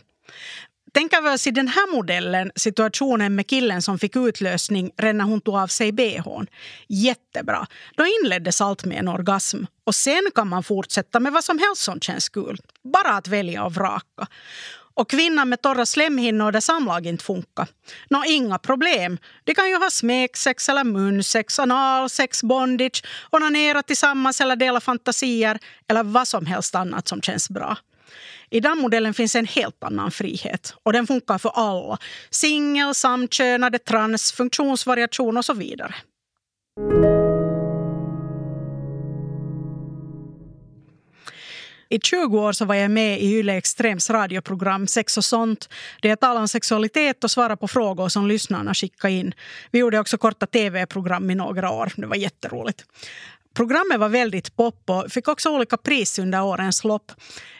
Tänker 0.96 1.22
vi 1.22 1.30
oss 1.30 1.46
i 1.46 1.50
den 1.50 1.68
här 1.68 1.92
modellen 1.92 2.52
situationen 2.54 3.35
med 3.35 3.46
killen 3.46 3.82
som 3.82 3.98
fick 3.98 4.16
utlösning 4.16 4.90
redan 4.96 5.16
när 5.16 5.24
hon 5.24 5.40
tog 5.40 5.56
av 5.56 5.66
sig 5.66 5.92
bhn. 5.92 6.46
Jättebra. 6.88 7.66
Då 7.96 8.04
inleddes 8.06 8.61
allt 8.61 8.85
med 8.85 8.98
en 8.98 9.09
orgasm. 9.09 9.64
Och 9.85 9.94
sen 9.94 10.30
kan 10.35 10.48
man 10.48 10.62
fortsätta 10.62 11.20
med 11.20 11.32
vad 11.32 11.44
som 11.44 11.59
helst 11.59 11.82
som 11.82 12.00
känns 12.00 12.28
kul. 12.28 12.59
Bara 12.94 13.12
att 13.12 13.28
välja 13.28 13.64
och 13.64 13.74
vraka. 13.74 14.26
Och 14.96 15.11
kvinnan 15.11 15.48
med 15.48 15.62
torra 15.62 15.87
slemhinnor 15.87 16.52
där 16.52 16.61
samlag 16.61 17.06
inte 17.06 17.24
funkar. 17.24 17.68
Nå, 18.11 18.24
inga 18.26 18.59
problem. 18.59 19.18
De 19.44 19.54
kan 19.54 19.68
ju 19.68 19.76
ha 19.76 19.90
smeksex 19.90 20.68
eller 20.68 20.85
munsex, 20.85 21.59
analsex, 21.59 22.42
bondage, 22.42 23.04
onanera 23.30 23.82
tillsammans 23.82 24.40
eller 24.40 24.56
dela 24.56 24.80
fantasier 24.80 25.59
eller 25.88 26.02
vad 26.02 26.28
som 26.28 26.46
helst 26.46 26.74
annat 26.74 27.09
som 27.09 27.22
känns 27.22 27.50
bra. 27.50 27.78
I 28.50 28.61
den 28.61 28.78
modellen 28.78 29.14
finns 29.14 29.35
en 29.37 29.46
helt 29.46 29.85
annan 29.85 30.11
frihet 30.11 30.74
och 30.82 30.92
den 30.92 31.06
funkar 31.06 31.38
för 31.38 31.50
alla. 31.54 31.98
Singel, 32.30 32.94
samkönade, 32.94 33.78
trans, 33.78 34.32
funktionsvariation 34.32 35.37
och 35.37 35.44
så 35.44 35.54
vidare. 35.54 35.94
I 41.88 41.99
20 41.99 42.38
år 42.38 42.53
så 42.53 42.64
var 42.64 42.75
jag 42.75 42.90
med 42.90 43.20
i 43.20 43.35
Yle 43.35 43.57
Extrems 43.57 44.11
radioprogram 44.11 44.87
Sex 44.87 45.16
och 45.16 45.25
sånt 45.25 45.68
där 46.03 46.09
jag 46.09 46.20
talade 46.20 46.40
om 46.40 46.49
sexualitet 46.49 47.25
och 47.25 47.31
svarade 47.31 47.57
på 47.57 47.68
frågor 47.68 48.09
som 48.09 48.27
lyssnarna 48.27 48.75
skickade 48.75 49.14
in. 49.14 49.35
Vi 49.70 49.79
gjorde 49.79 49.99
också 49.99 50.18
korta 50.18 50.46
tv-program 50.46 51.31
i 51.31 51.35
några 51.35 51.70
år. 51.70 51.92
Det 51.96 52.07
var 52.07 52.16
jätteroligt. 52.16 52.85
Programmet 53.55 54.01
var 54.01 54.09
väldigt 54.09 54.57
pop 54.57 54.83
och 54.90 55.12
fick 55.12 55.29
också 55.29 55.51
olika 55.51 55.77
pris 55.77 56.18
under 56.18 56.42
årens 56.42 56.85
lopp. 56.85 57.12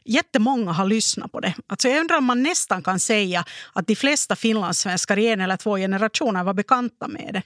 Jättemånga 0.05 0.73
har 0.73 0.85
lyssnat 0.85 1.33
på 1.33 1.41
det. 1.41 1.55
Alltså 1.67 1.89
jag 1.89 2.01
undrar 2.01 2.17
om 2.17 2.25
man 2.25 2.43
nästan 2.43 2.83
kan 2.83 3.01
säga 3.01 3.45
att 3.73 3.87
de 3.87 3.97
flesta 3.97 4.37
finlandssvenskar 4.37 5.19
i 5.19 5.27
en 5.27 5.41
eller 5.41 5.57
två 5.57 5.77
generationer 5.77 6.45
var 6.45 6.55
bekanta 6.55 7.09
med 7.09 7.31
det 7.33 7.43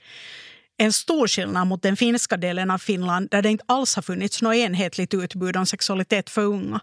en 0.81 0.93
stor 0.93 1.29
skillnad 1.29 1.67
mot 1.67 1.83
den 1.83 1.97
finska 1.97 2.37
delen 2.37 2.71
av 2.71 2.79
Finland 2.79 3.29
där 3.31 3.43
det 3.43 3.49
inte 3.49 3.65
alls 3.69 3.95
har 3.95 4.03
funnits 4.03 4.43
något 4.43 4.55
enhetligt 4.55 5.15
utbud 5.15 5.57
om 5.57 5.67
sexualitet 5.67 6.31
för 6.31 6.43
unga. 6.43 6.81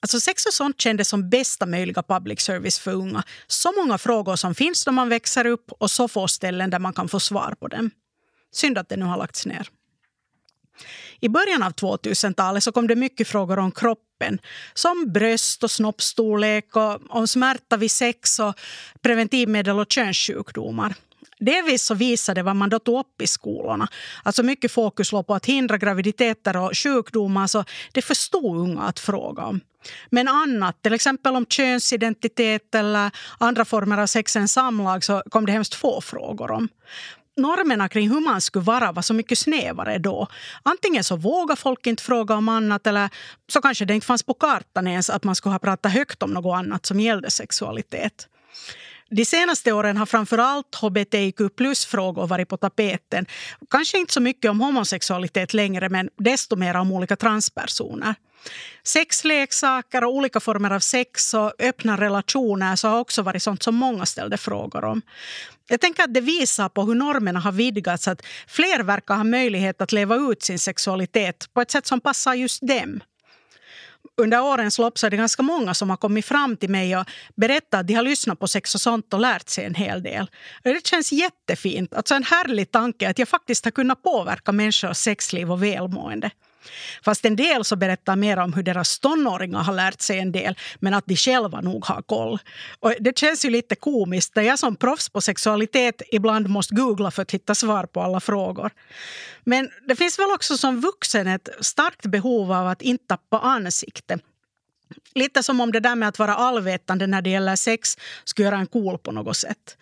Alltså 0.00 0.20
sex 0.20 0.46
och 0.46 0.54
sånt 0.54 0.80
kändes 0.80 1.08
som 1.08 1.30
bästa 1.30 1.66
möjliga 1.66 2.02
public 2.02 2.40
service 2.40 2.78
för 2.78 2.92
unga. 2.92 3.22
Så 3.46 3.72
många 3.72 3.98
frågor 3.98 4.36
som 4.36 4.54
finns 4.54 4.86
när 4.86 4.92
man 4.92 5.08
växer 5.08 5.46
upp 5.46 5.72
och 5.78 5.90
så 5.90 6.08
få 6.08 6.28
ställen 6.28 6.70
där 6.70 6.78
man 6.78 6.92
kan 6.92 7.08
få 7.08 7.20
svar 7.20 7.54
på 7.60 7.68
dem. 7.68 7.90
Synd 8.52 8.78
att 8.78 8.88
det 8.88 8.96
nu 8.96 9.04
har 9.04 9.16
lagts 9.16 9.46
ner. 9.46 9.68
I 11.20 11.28
början 11.28 11.62
av 11.62 11.72
2000-talet 11.72 12.62
så 12.62 12.72
kom 12.72 12.86
det 12.86 12.96
mycket 12.96 13.28
frågor 13.28 13.58
om 13.58 13.72
kroppen 13.72 14.38
som 14.74 15.12
bröst 15.12 15.62
och 15.62 15.70
snoppstorlek 15.70 16.76
och 16.76 17.16
om 17.16 17.28
smärta 17.28 17.76
vid 17.76 17.90
sex 17.90 18.38
och 18.38 18.54
preventivmedel 19.02 19.78
och 19.78 19.92
könssjukdomar. 19.92 20.94
Delvis 21.44 21.82
så 21.82 21.94
visade 21.94 22.42
vad 22.42 22.56
man 22.56 22.70
då 22.70 22.78
tog 22.78 22.98
upp 22.98 23.22
i 23.22 23.26
skolorna. 23.26 23.88
Alltså 24.22 24.42
mycket 24.42 24.72
fokus 24.72 25.12
låg 25.12 25.26
på 25.26 25.34
att 25.34 25.46
hindra 25.46 25.78
graviditeter 25.78 26.56
och 26.56 26.78
sjukdomar. 26.78 27.46
Så 27.46 27.64
det 27.92 28.02
förstod 28.02 28.56
unga 28.56 28.82
att 28.82 28.98
fråga 28.98 29.44
om. 29.44 29.60
Men 30.10 30.28
annat, 30.28 30.82
till 30.82 30.92
exempel 30.92 31.36
om 31.36 31.46
könsidentitet 31.46 32.74
eller 32.74 33.10
andra 33.38 33.64
former 33.64 33.98
av 33.98 34.06
sex 34.06 34.36
än 34.36 34.48
samlag 34.48 35.04
så 35.04 35.22
kom 35.30 35.46
det 35.46 35.52
hemskt 35.52 35.74
få 35.74 36.00
frågor 36.00 36.50
om 36.50 36.68
normerna 37.36 37.88
kring 37.88 38.10
hur 38.10 38.20
man 38.20 38.40
skulle 38.40 38.64
vara 38.64 38.92
var 38.92 39.02
så 39.02 39.14
mycket 39.14 39.38
snävare 39.38 39.98
då. 39.98 40.26
Antingen 40.62 41.04
så 41.04 41.16
vågade 41.16 41.60
folk 41.60 41.86
inte 41.86 42.02
fråga 42.02 42.34
om 42.34 42.48
annat 42.48 42.86
eller 42.86 43.10
så 43.52 43.60
kanske 43.60 43.84
det 43.84 43.94
inte 43.94 44.06
fanns 44.06 44.22
på 44.22 44.34
kartan 44.34 44.86
ens 44.86 45.10
att 45.10 45.24
man 45.24 45.34
skulle 45.34 45.52
ha 45.52 45.58
pratat 45.58 45.92
högt 45.92 46.22
om 46.22 46.30
något 46.30 46.56
annat 46.56 46.86
som 46.86 47.00
gällde 47.00 47.30
sexualitet. 47.30 48.28
De 49.14 49.24
senaste 49.24 49.72
åren 49.72 49.96
har 49.96 50.06
framförallt 50.06 50.74
hbtq 50.74 51.56
plus-frågor 51.56 52.26
varit 52.26 52.48
på 52.48 52.56
tapeten. 52.56 53.26
Kanske 53.70 53.98
inte 53.98 54.12
så 54.12 54.20
mycket 54.20 54.50
om 54.50 54.60
homosexualitet 54.60 55.54
längre, 55.54 55.88
men 55.88 56.08
desto 56.18 56.56
mer 56.56 56.76
om 56.76 56.92
olika 56.92 57.16
transpersoner. 57.16 58.14
Sexleksaker 58.84 60.04
och 60.04 60.14
olika 60.14 60.40
former 60.40 60.70
av 60.70 60.80
sex 60.80 61.34
och 61.34 61.52
öppna 61.58 61.96
relationer 61.96 62.76
så 62.76 62.88
har 62.88 62.98
också 62.98 63.22
varit 63.22 63.42
sånt 63.42 63.62
som 63.62 63.74
många 63.74 64.06
ställde 64.06 64.36
frågor 64.36 64.84
om. 64.84 65.02
Jag 65.68 65.80
tänker 65.80 66.02
att 66.02 66.14
det 66.14 66.20
visar 66.20 66.68
på 66.68 66.82
hur 66.82 66.94
normerna 66.94 67.40
har 67.40 67.52
vidgats. 67.52 68.08
Att 68.08 68.22
fler 68.46 68.82
verkar 68.82 69.14
ha 69.14 69.24
möjlighet 69.24 69.80
att 69.80 69.92
leva 69.92 70.16
ut 70.16 70.42
sin 70.42 70.58
sexualitet 70.58 71.48
på 71.54 71.60
ett 71.60 71.70
sätt 71.70 71.86
som 71.86 72.00
passar 72.00 72.34
just 72.34 72.66
dem 72.68 73.00
under 74.22 74.42
årens 74.42 74.78
lopp 74.78 74.98
så 74.98 75.06
är 75.06 75.10
det 75.10 75.16
ganska 75.16 75.42
många 75.42 75.74
som 75.74 75.90
har 75.90 75.96
kommit 75.96 76.24
fram 76.24 76.56
till 76.56 76.70
mig 76.70 76.96
och 76.96 77.06
berättat 77.36 77.80
att 77.80 77.86
de 77.86 77.94
har 77.94 78.02
lyssnat 78.02 78.38
på 78.38 78.48
sex 78.48 78.74
och 78.74 78.80
sånt 78.80 79.14
och 79.14 79.20
lärt 79.20 79.48
sig 79.48 79.64
en 79.64 79.74
hel 79.74 80.02
del. 80.02 80.30
Det 80.62 80.86
känns 80.86 81.12
jättefint. 81.12 81.94
Alltså 81.94 82.14
en 82.14 82.24
härlig 82.24 82.70
tanke 82.70 83.10
att 83.10 83.18
jag 83.18 83.28
faktiskt 83.28 83.64
har 83.64 83.72
kunnat 83.72 84.02
påverka 84.02 84.52
människors 84.52 84.96
sexliv 84.96 85.52
och 85.52 85.62
välmående. 85.62 86.30
Fast 87.04 87.24
en 87.24 87.36
del 87.36 87.64
så 87.64 87.76
berättar 87.76 88.16
mer 88.16 88.36
om 88.36 88.52
hur 88.52 88.62
deras 88.62 88.98
tonåringar 88.98 89.62
har 89.62 89.72
lärt 89.72 90.00
sig 90.00 90.18
en 90.18 90.32
del 90.32 90.56
men 90.80 90.94
att 90.94 91.06
de 91.06 91.16
själva 91.16 91.60
nog 91.60 91.84
har 91.84 92.02
koll. 92.02 92.38
Och 92.80 92.94
det 93.00 93.18
känns 93.18 93.44
ju 93.44 93.50
lite 93.50 93.74
komiskt 93.74 94.36
när 94.36 94.42
jag 94.42 94.58
som 94.58 94.76
proffs 94.76 95.08
på 95.08 95.20
sexualitet 95.20 96.02
ibland 96.12 96.48
måste 96.48 96.74
googla 96.74 97.10
för 97.10 97.22
att 97.22 97.30
hitta 97.30 97.54
svar 97.54 97.86
på 97.86 98.00
alla 98.00 98.20
frågor. 98.20 98.70
Men 99.44 99.70
det 99.88 99.96
finns 99.96 100.18
väl 100.18 100.30
också 100.34 100.56
som 100.56 100.80
vuxen 100.80 101.26
ett 101.26 101.48
starkt 101.60 102.06
behov 102.06 102.52
av 102.52 102.66
att 102.66 102.82
inte 102.82 103.04
tappa 103.06 103.38
ansikte. 103.38 104.18
Lite 105.14 105.42
som 105.42 105.60
om 105.60 105.72
det 105.72 105.80
där 105.80 105.94
med 105.94 106.08
att 106.08 106.18
vara 106.18 106.34
allvetande 106.34 107.06
när 107.06 107.22
det 107.22 107.30
gäller 107.30 107.56
sex 107.56 107.96
skulle 108.24 108.46
göra 108.46 108.58
en 108.58 108.66
cool 108.66 108.98
på 108.98 109.12
något 109.12 109.36
sätt. 109.36 109.76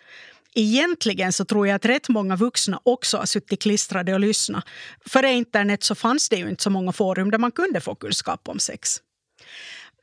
Egentligen 0.55 1.33
så 1.33 1.45
tror 1.45 1.67
jag 1.67 1.75
att 1.75 1.85
rätt 1.85 2.09
många 2.09 2.35
vuxna 2.35 2.79
också 2.83 3.17
har 3.17 3.25
suttit 3.25 3.61
klistrade 3.61 4.13
och 4.13 4.19
lyssnat. 4.19 4.65
Före 5.05 5.31
internet 5.31 5.83
så 5.83 5.95
fanns 5.95 6.29
det 6.29 6.35
ju 6.35 6.49
inte 6.49 6.63
så 6.63 6.69
många 6.69 6.91
forum 6.91 7.31
där 7.31 7.37
man 7.37 7.51
kunde 7.51 7.81
få 7.81 7.95
kunskap 7.95 8.47
om 8.47 8.59
sex. 8.59 8.97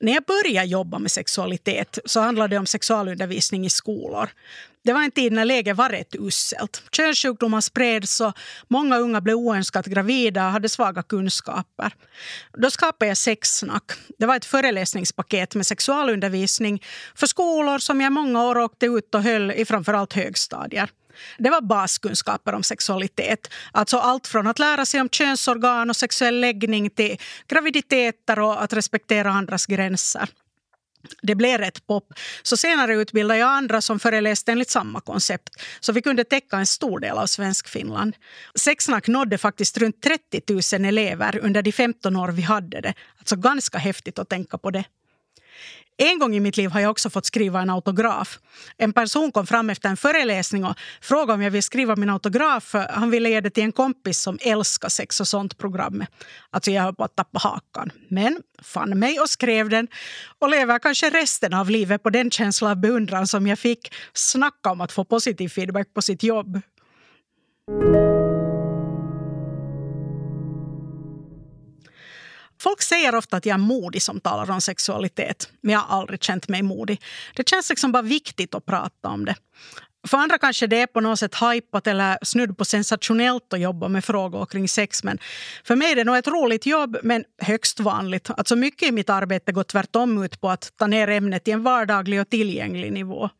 När 0.00 0.12
jag 0.14 0.22
började 0.24 0.68
jobba 0.68 0.98
med 0.98 1.11
sexualitet 1.11 1.98
så 2.04 2.20
handlade 2.20 2.54
det 2.54 2.58
om 2.58 2.66
sexualundervisning 2.66 3.66
i 3.66 3.70
skolor. 3.70 4.28
Det 4.84 4.92
var 4.92 5.02
en 5.02 5.11
tid 5.11 5.32
när 5.32 5.44
läget 5.44 5.76
var 5.76 5.88
rätt 5.88 6.14
uselt. 6.14 6.82
Könssjukdomar 6.92 7.61
spreds 7.61 8.20
och 8.20 8.32
många 8.68 8.98
unga 8.98 9.20
blev 9.20 9.37
oönskat 9.37 9.87
gravida 9.87 10.46
och 10.46 10.52
hade 10.52 10.68
svaga 10.68 11.02
kunskaper. 11.02 11.92
Då 12.58 12.70
skapade 12.70 13.08
jag 13.08 13.16
Sexsnack. 13.16 13.92
Det 14.18 14.26
var 14.26 14.37
ett 14.37 14.44
föreläsningspaket 14.44 15.54
med 15.54 15.66
sexualundervisning 15.66 16.82
för 17.14 17.26
skolor 17.26 17.78
som 17.78 18.00
jag 18.00 18.06
i 18.06 18.11
många 18.11 18.44
år 18.44 18.58
åkte 18.58 18.87
ut 18.87 19.14
och 19.14 19.22
höll 19.22 19.50
i 19.50 19.64
framförallt 19.64 20.12
högstadier. 20.12 20.90
Det 21.38 21.50
var 21.50 21.61
baskunskaper 21.61 22.52
om 22.52 22.62
sexualitet. 22.62 23.50
Alltså 23.72 23.98
allt 23.98 24.26
från 24.26 24.46
att 24.46 24.59
lära 24.59 24.87
sig 24.87 25.00
om 25.00 25.09
könsorgan 25.09 25.90
och 25.90 25.96
sexuell 25.96 26.40
läggning 26.40 26.90
till 26.90 27.16
graviditeter 27.48 28.38
och 28.38 28.62
att 28.62 28.72
respektera 28.72 29.31
andras 29.31 29.66
gränser. 29.66 30.28
Det 31.22 31.35
blev 31.35 31.59
rätt 31.59 31.87
pop. 31.87 32.12
Så 32.42 32.57
senare 32.57 32.94
utbildade 32.94 33.40
jag 33.40 33.48
andra 33.48 33.81
som 33.81 34.00
föreläste 34.00 34.52
enligt 34.52 34.70
samma 34.70 35.00
koncept. 35.00 35.50
Så 35.81 35.92
vi 35.92 36.02
kunde 36.02 36.24
täcka 36.24 36.57
en 36.57 36.66
stor 36.66 37.00
del 37.00 37.18
av 37.18 37.26
Svenskfinland. 37.26 38.16
Sexsnack 38.54 39.09
nådde 39.09 39.38
faktiskt 39.38 39.78
runt 39.78 40.02
30 40.02 40.78
000 40.78 40.85
elever 40.85 41.38
under 41.42 41.62
de 41.62 41.72
15 41.72 42.16
år 42.16 42.28
vi 42.28 42.42
hade 42.42 42.81
det. 42.81 42.94
Alltså 43.18 43.37
ganska 43.37 43.78
häftigt 43.78 44.18
att 44.18 44.28
tänka 44.28 44.59
på 44.59 44.70
det. 44.70 44.85
En 46.01 46.18
gång 46.18 46.37
i 46.37 46.40
mitt 46.40 46.57
liv 46.57 46.71
har 46.71 46.81
jag 46.81 46.90
också 46.90 47.11
fått 47.11 47.27
skriva 47.27 47.61
en 47.61 47.71
autograf. 47.71 48.38
En 48.77 48.92
person 48.92 49.33
kom 49.33 49.47
fram 49.47 49.71
efter 49.71 49.88
en 49.88 49.97
föreläsning 49.97 50.64
och 50.64 50.75
frågade 51.01 51.33
om 51.33 51.42
jag 51.42 51.51
ville 51.51 51.62
skriva 51.62 51.97
min 51.97 52.11
autograf. 52.11 52.64
för 52.64 52.87
Han 52.90 53.11
ville 53.11 53.31
ge 53.31 53.40
det 53.40 53.51
till 53.51 53.62
en 53.62 53.73
kompis 53.73 54.18
som 54.21 54.38
älskar 54.40 54.88
sex 54.88 55.21
och 55.21 55.29
sånt 55.29 55.59
programmet. 55.59 56.09
Alltså 56.51 56.71
jag 56.71 56.83
höll 56.83 56.94
på 56.94 57.05
att 57.05 57.16
tappa 57.16 57.38
hakan. 57.38 57.90
Men 58.09 58.38
fann 58.62 58.99
mig 58.99 59.21
och 59.21 59.31
skrev 59.31 59.68
den 59.68 59.88
och 60.38 60.51
lever 60.51 60.79
kanske 60.79 61.11
resten 61.11 61.55
av 61.55 61.71
livet 61.71 62.03
på 62.03 62.11
den 62.11 62.31
känsla 62.31 62.71
av 62.71 62.77
beundran 62.77 63.27
som 63.27 63.47
jag 63.47 63.59
fick. 63.59 63.94
Snacka 64.12 64.71
om 64.71 64.81
att 64.81 64.92
få 64.92 65.05
positiv 65.05 65.49
feedback 65.49 65.94
på 65.94 66.03
sitt 66.03 66.23
jobb. 66.23 66.61
Folk 72.61 72.83
säger 72.83 73.14
ofta 73.14 73.37
att 73.37 73.47
jag 73.47 73.55
är 73.55 73.59
modig 73.59 74.03
som 74.03 74.21
talar 74.21 74.51
om 74.51 74.61
sexualitet, 74.61 75.49
men 75.61 75.73
jag 75.73 75.81
har 75.81 76.01
aldrig 76.01 76.23
känt 76.23 76.49
mig 76.49 76.62
modig. 76.62 77.03
Det 77.37 77.49
känns 77.49 77.71
liksom 77.71 77.92
bara 77.92 78.03
viktigt 78.03 78.55
att 78.55 78.66
prata 78.66 79.09
om 79.09 79.25
det. 79.25 79.35
För 80.07 80.18
andra 80.18 80.38
kanske 80.38 80.66
det 80.66 80.81
är 80.81 80.87
på 80.87 81.01
något 81.01 81.18
sätt 81.18 81.35
hajpat 81.35 81.87
eller 81.87 82.18
snudd 82.23 82.59
på 82.59 82.64
sensationellt 82.64 83.53
att 83.53 83.61
jobba 83.61 83.88
med 83.88 84.05
frågor 84.05 84.47
kring 84.47 84.68
sex. 84.68 85.05
Men 85.05 85.18
för 85.64 85.77
mig 85.77 85.92
är 85.92 85.97
det 85.97 86.05
nog 86.05 86.16
ett 86.16 86.29
roligt 86.29 86.66
jobb, 86.66 86.97
men 87.03 87.25
högst 87.42 87.81
vanligt. 87.81 88.31
Alltså 88.31 88.57
mycket 88.57 88.88
i 88.88 88.92
mitt 88.92 89.11
arbete 89.11 89.53
går 89.53 89.62
tvärtom 89.64 90.23
ut 90.25 90.40
på 90.40 90.51
att 90.51 90.73
ta 90.77 90.87
ner 90.87 91.09
ämnet 91.09 91.49
i 91.49 91.51
en 91.51 91.62
vardaglig 91.62 92.21
och 92.21 92.31
tillgänglig 92.31 92.92
nivå. 92.92 93.31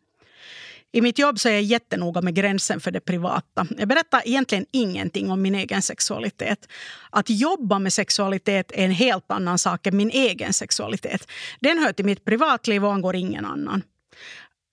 I 0.93 1.01
mitt 1.01 1.19
jobb 1.19 1.39
så 1.39 1.49
är 1.49 1.53
jag 1.53 1.63
jättenoga 1.63 2.21
med 2.21 2.35
gränsen 2.35 2.81
för 2.81 2.91
det 2.91 3.01
privata. 3.01 3.67
Jag 3.79 3.89
berättar 3.89 4.23
egentligen 4.25 4.67
ingenting 4.73 5.31
om 5.31 5.43
min 5.43 5.55
egen 5.55 5.83
sexualitet. 5.83 6.69
Att 7.11 7.31
jobba 7.31 7.79
med 7.79 7.93
sexualitet 7.93 8.73
är 8.73 8.85
en 8.85 8.91
helt 8.91 9.31
annan 9.31 9.59
sak 9.59 9.87
än 9.87 9.97
min 9.97 10.11
egen 10.11 10.53
sexualitet. 10.53 11.29
Den 11.61 11.79
hör 11.79 11.93
till 11.93 12.05
mitt 12.05 12.25
privatliv 12.25 12.85
och 12.85 12.93
angår 12.93 13.17
ingen 13.17 13.45
annan 13.45 13.83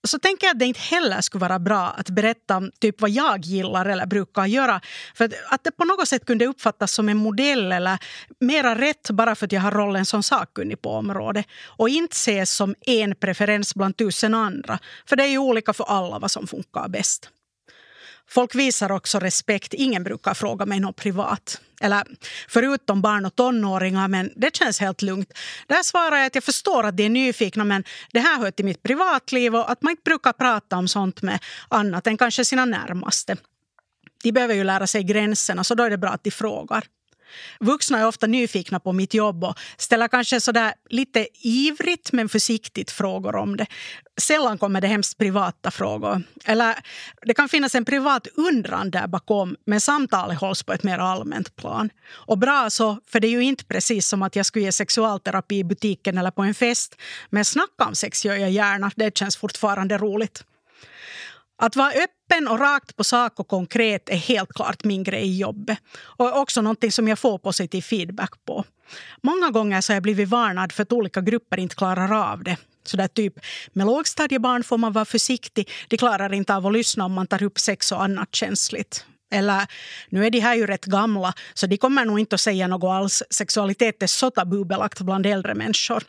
så 0.06 0.18
tänker 0.18 0.46
jag 0.46 0.54
att 0.54 0.58
det 0.58 0.64
inte 0.64 0.80
heller 0.80 1.20
skulle 1.20 1.40
vara 1.40 1.58
bra 1.58 1.94
att 1.98 2.10
berätta 2.10 2.62
typ 2.80 3.00
vad 3.00 3.10
jag 3.10 3.44
gillar 3.44 3.86
eller 3.86 4.06
brukar 4.06 4.46
göra. 4.46 4.80
För 5.14 5.30
att 5.48 5.64
det 5.64 5.70
på 5.70 5.84
något 5.84 6.08
sätt 6.08 6.24
kunde 6.26 6.46
uppfattas 6.46 6.92
som 6.92 7.08
en 7.08 7.16
modell 7.16 7.72
eller 7.72 7.98
mera 8.40 8.74
rätt 8.74 9.10
bara 9.10 9.34
för 9.34 9.46
att 9.46 9.52
jag 9.52 9.60
har 9.60 9.70
rollen 9.70 10.06
som 10.06 10.22
sakkunnig 10.22 10.82
på 10.82 10.90
området. 10.90 11.46
Och 11.66 11.88
inte 11.88 12.14
ses 12.14 12.54
som 12.54 12.74
en 12.80 13.14
preferens 13.14 13.74
bland 13.74 13.96
tusen 13.96 14.34
andra. 14.34 14.78
För 15.06 15.16
det 15.16 15.24
är 15.24 15.28
ju 15.28 15.38
olika 15.38 15.72
för 15.72 15.84
alla 15.84 16.18
vad 16.18 16.30
som 16.30 16.46
funkar 16.46 16.88
bäst. 16.88 17.30
Folk 18.28 18.54
visar 18.54 18.92
också 18.92 19.18
respekt. 19.18 19.74
Ingen 19.74 20.04
brukar 20.04 20.34
fråga 20.34 20.66
mig 20.66 20.80
något 20.80 20.96
privat. 20.96 21.60
Eller 21.80 22.04
förutom 22.48 23.02
barn 23.02 23.26
och 23.26 23.34
tonåringar, 23.34 24.08
men 24.08 24.32
det 24.36 24.56
känns 24.56 24.80
helt 24.80 25.02
lugnt. 25.02 25.32
Där 25.66 25.82
svarar 25.82 26.16
jag 26.16 26.26
att 26.26 26.34
jag 26.34 26.44
förstår 26.44 26.84
att 26.84 26.96
de 26.96 27.04
är 27.04 27.08
nyfikna 27.08 27.64
men 27.64 27.84
det 28.12 28.20
här 28.20 28.38
hör 28.38 28.50
till 28.50 28.64
mitt 28.64 28.82
privatliv 28.82 29.56
och 29.56 29.70
att 29.70 29.82
man 29.82 29.90
inte 29.90 30.02
brukar 30.04 30.32
prata 30.32 30.76
om 30.76 30.88
sånt 30.88 31.22
med 31.22 31.38
annat 31.68 32.06
än 32.06 32.18
kanske 32.18 32.44
sina 32.44 32.64
närmaste. 32.64 33.36
De 34.22 34.32
behöver 34.32 34.54
ju 34.54 34.64
lära 34.64 34.86
sig 34.86 35.02
gränserna 35.02 35.64
så 35.64 35.74
då 35.74 35.82
är 35.82 35.90
det 35.90 35.98
bra 35.98 36.10
att 36.10 36.24
de 36.24 36.30
frågar. 36.30 36.84
Vuxna 37.60 37.98
är 37.98 38.06
ofta 38.06 38.26
nyfikna 38.26 38.80
på 38.80 38.92
mitt 38.92 39.14
jobb 39.14 39.44
och 39.44 39.58
ställer 39.76 40.08
kanske 40.08 40.40
sådär 40.40 40.74
lite 40.90 41.28
ivrigt 41.42 42.12
men 42.12 42.28
försiktigt 42.28 42.90
frågor 42.90 43.36
om 43.36 43.56
det. 43.56 43.66
Sällan 44.20 44.58
kommer 44.58 44.80
det 44.80 44.86
hemskt 44.86 45.18
privata 45.18 45.70
frågor. 45.70 46.22
Eller 46.44 46.74
det 47.22 47.34
kan 47.34 47.48
finnas 47.48 47.74
en 47.74 47.84
privat 47.84 48.26
undran 48.36 48.90
där 48.90 49.06
bakom 49.06 49.56
men 49.64 49.80
samtalet 49.80 50.40
hålls 50.40 50.62
på 50.62 50.72
ett 50.72 50.82
mer 50.82 50.98
allmänt 50.98 51.56
plan. 51.56 51.90
Och 52.08 52.38
bra 52.38 52.70
så, 52.70 52.98
för 53.06 53.20
det 53.20 53.26
är 53.26 53.30
ju 53.30 53.42
inte 53.42 53.64
precis 53.64 54.08
som 54.08 54.22
att 54.22 54.36
jag 54.36 54.46
skulle 54.46 54.64
ge 54.64 54.72
sexualterapi 54.72 55.58
i 55.58 55.64
butiken 55.64 56.18
eller 56.18 56.30
på 56.30 56.42
en 56.42 56.54
fest. 56.54 56.96
Men 57.30 57.44
snacka 57.44 57.84
om 57.84 57.94
sex 57.94 58.24
gör 58.24 58.36
jag 58.36 58.50
gärna, 58.50 58.90
det 58.96 59.18
känns 59.18 59.36
fortfarande 59.36 59.98
roligt. 59.98 60.44
Att 61.58 61.76
vara 61.76 61.90
öppen 61.90 62.48
och 62.48 62.58
rakt 62.58 62.96
på 62.96 63.04
sak 63.04 63.40
och 63.40 63.48
konkret 63.48 64.08
är 64.08 64.16
helt 64.16 64.52
klart 64.52 64.84
min 64.84 65.02
grej 65.02 65.24
i 65.24 65.38
jobbet. 65.38 65.78
Och 65.98 66.40
också 66.40 66.62
någonting 66.62 66.92
som 66.92 67.08
jag 67.08 67.18
får 67.18 67.38
positiv 67.38 67.82
feedback 67.82 68.44
på. 68.46 68.64
Många 69.22 69.50
gånger 69.50 69.80
så 69.80 69.92
har 69.92 69.96
jag 69.96 70.02
blivit 70.02 70.28
varnad 70.28 70.72
för 70.72 70.82
att 70.82 70.92
olika 70.92 71.20
grupper 71.20 71.58
inte 71.58 71.74
klarar 71.74 72.32
av 72.32 72.44
det. 72.44 72.56
Så 72.84 72.96
där 72.96 73.08
typ, 73.08 73.34
med 73.72 73.86
lågstadiebarn 73.86 74.64
får 74.64 74.78
man 74.78 74.92
vara 74.92 75.04
försiktig. 75.04 75.70
De 75.88 75.96
klarar 75.96 76.32
inte 76.34 76.54
av 76.54 76.66
att 76.66 76.72
lyssna 76.72 77.04
om 77.04 77.12
man 77.12 77.26
tar 77.26 77.42
upp 77.42 77.58
sex 77.58 77.92
och 77.92 78.02
annat 78.02 78.34
känsligt. 78.34 79.04
Eller, 79.30 79.66
nu 80.08 80.26
är 80.26 80.30
de 80.30 80.40
här 80.40 80.54
ju 80.54 80.66
rätt 80.66 80.84
gamla 80.84 81.32
så 81.54 81.66
de 81.66 81.76
kommer 81.76 82.04
nog 82.04 82.20
inte 82.20 82.34
att 82.34 82.40
säga 82.40 82.66
något 82.66 82.90
alls. 82.90 83.22
Sexualitet 83.30 84.02
är 84.02 84.06
så 84.06 84.30
tabubelagt 84.30 85.00
bland 85.00 85.26
äldre 85.26 85.54
människor. 85.54 86.02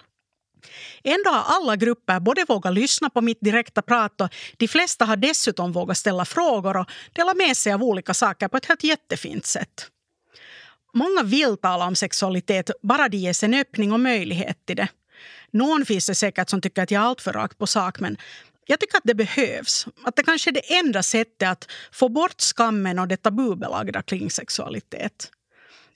Ändå 1.04 1.30
har 1.30 1.56
alla 1.56 1.76
grupper 1.76 2.20
både 2.20 2.46
vågat 2.48 2.74
lyssna 2.74 3.10
på 3.10 3.22
mitt 3.22 3.38
direkta 3.42 3.82
prat 3.82 4.22
och 4.22 4.30
de 4.58 4.68
flesta 4.68 5.06
har 5.06 5.16
dessutom 5.16 5.72
vågat 5.72 5.98
ställa 5.98 6.26
frågor 6.26 6.78
och 6.78 6.90
dela 7.14 7.34
med 7.34 7.58
sig 7.58 7.74
av 7.74 7.84
olika 7.84 8.14
saker 8.14 8.48
på 8.48 8.58
ett 8.58 8.66
helt 8.66 8.84
jättefint 8.84 9.46
sätt. 9.46 9.88
Många 10.94 11.24
vill 11.24 11.58
tala 11.58 11.86
om 11.86 11.96
sexualitet, 11.96 12.72
bara 12.82 13.10
de 13.10 13.18
ges 13.18 13.44
en 13.44 13.54
öppning 13.54 13.92
och 13.92 14.00
möjlighet 14.00 14.66
till 14.66 14.76
det. 14.76 14.88
Någon 15.52 15.86
finns 15.86 16.08
det 16.08 16.16
säkert 16.16 16.50
som 16.50 16.62
tycker 16.62 16.84
att 16.84 16.92
jag 16.92 17.04
är 17.04 17.06
alltför 17.06 17.34
rakt 17.34 17.58
på 17.58 17.68
sak 17.68 18.00
men 18.00 18.18
jag 18.66 18.80
tycker 18.80 18.98
att 18.98 19.04
det 19.04 19.16
behövs. 19.16 19.88
Att 20.04 20.16
det 20.16 20.24
kanske 20.24 20.50
är 20.50 20.52
det 20.52 20.74
enda 20.74 21.04
sättet 21.04 21.50
att 21.50 21.72
få 21.92 22.10
bort 22.10 22.42
skammen 22.42 23.00
och 23.00 23.08
det 23.08 23.18
tabubelagda 23.18 24.02
kring 24.02 24.32
sexualitet 24.32 25.32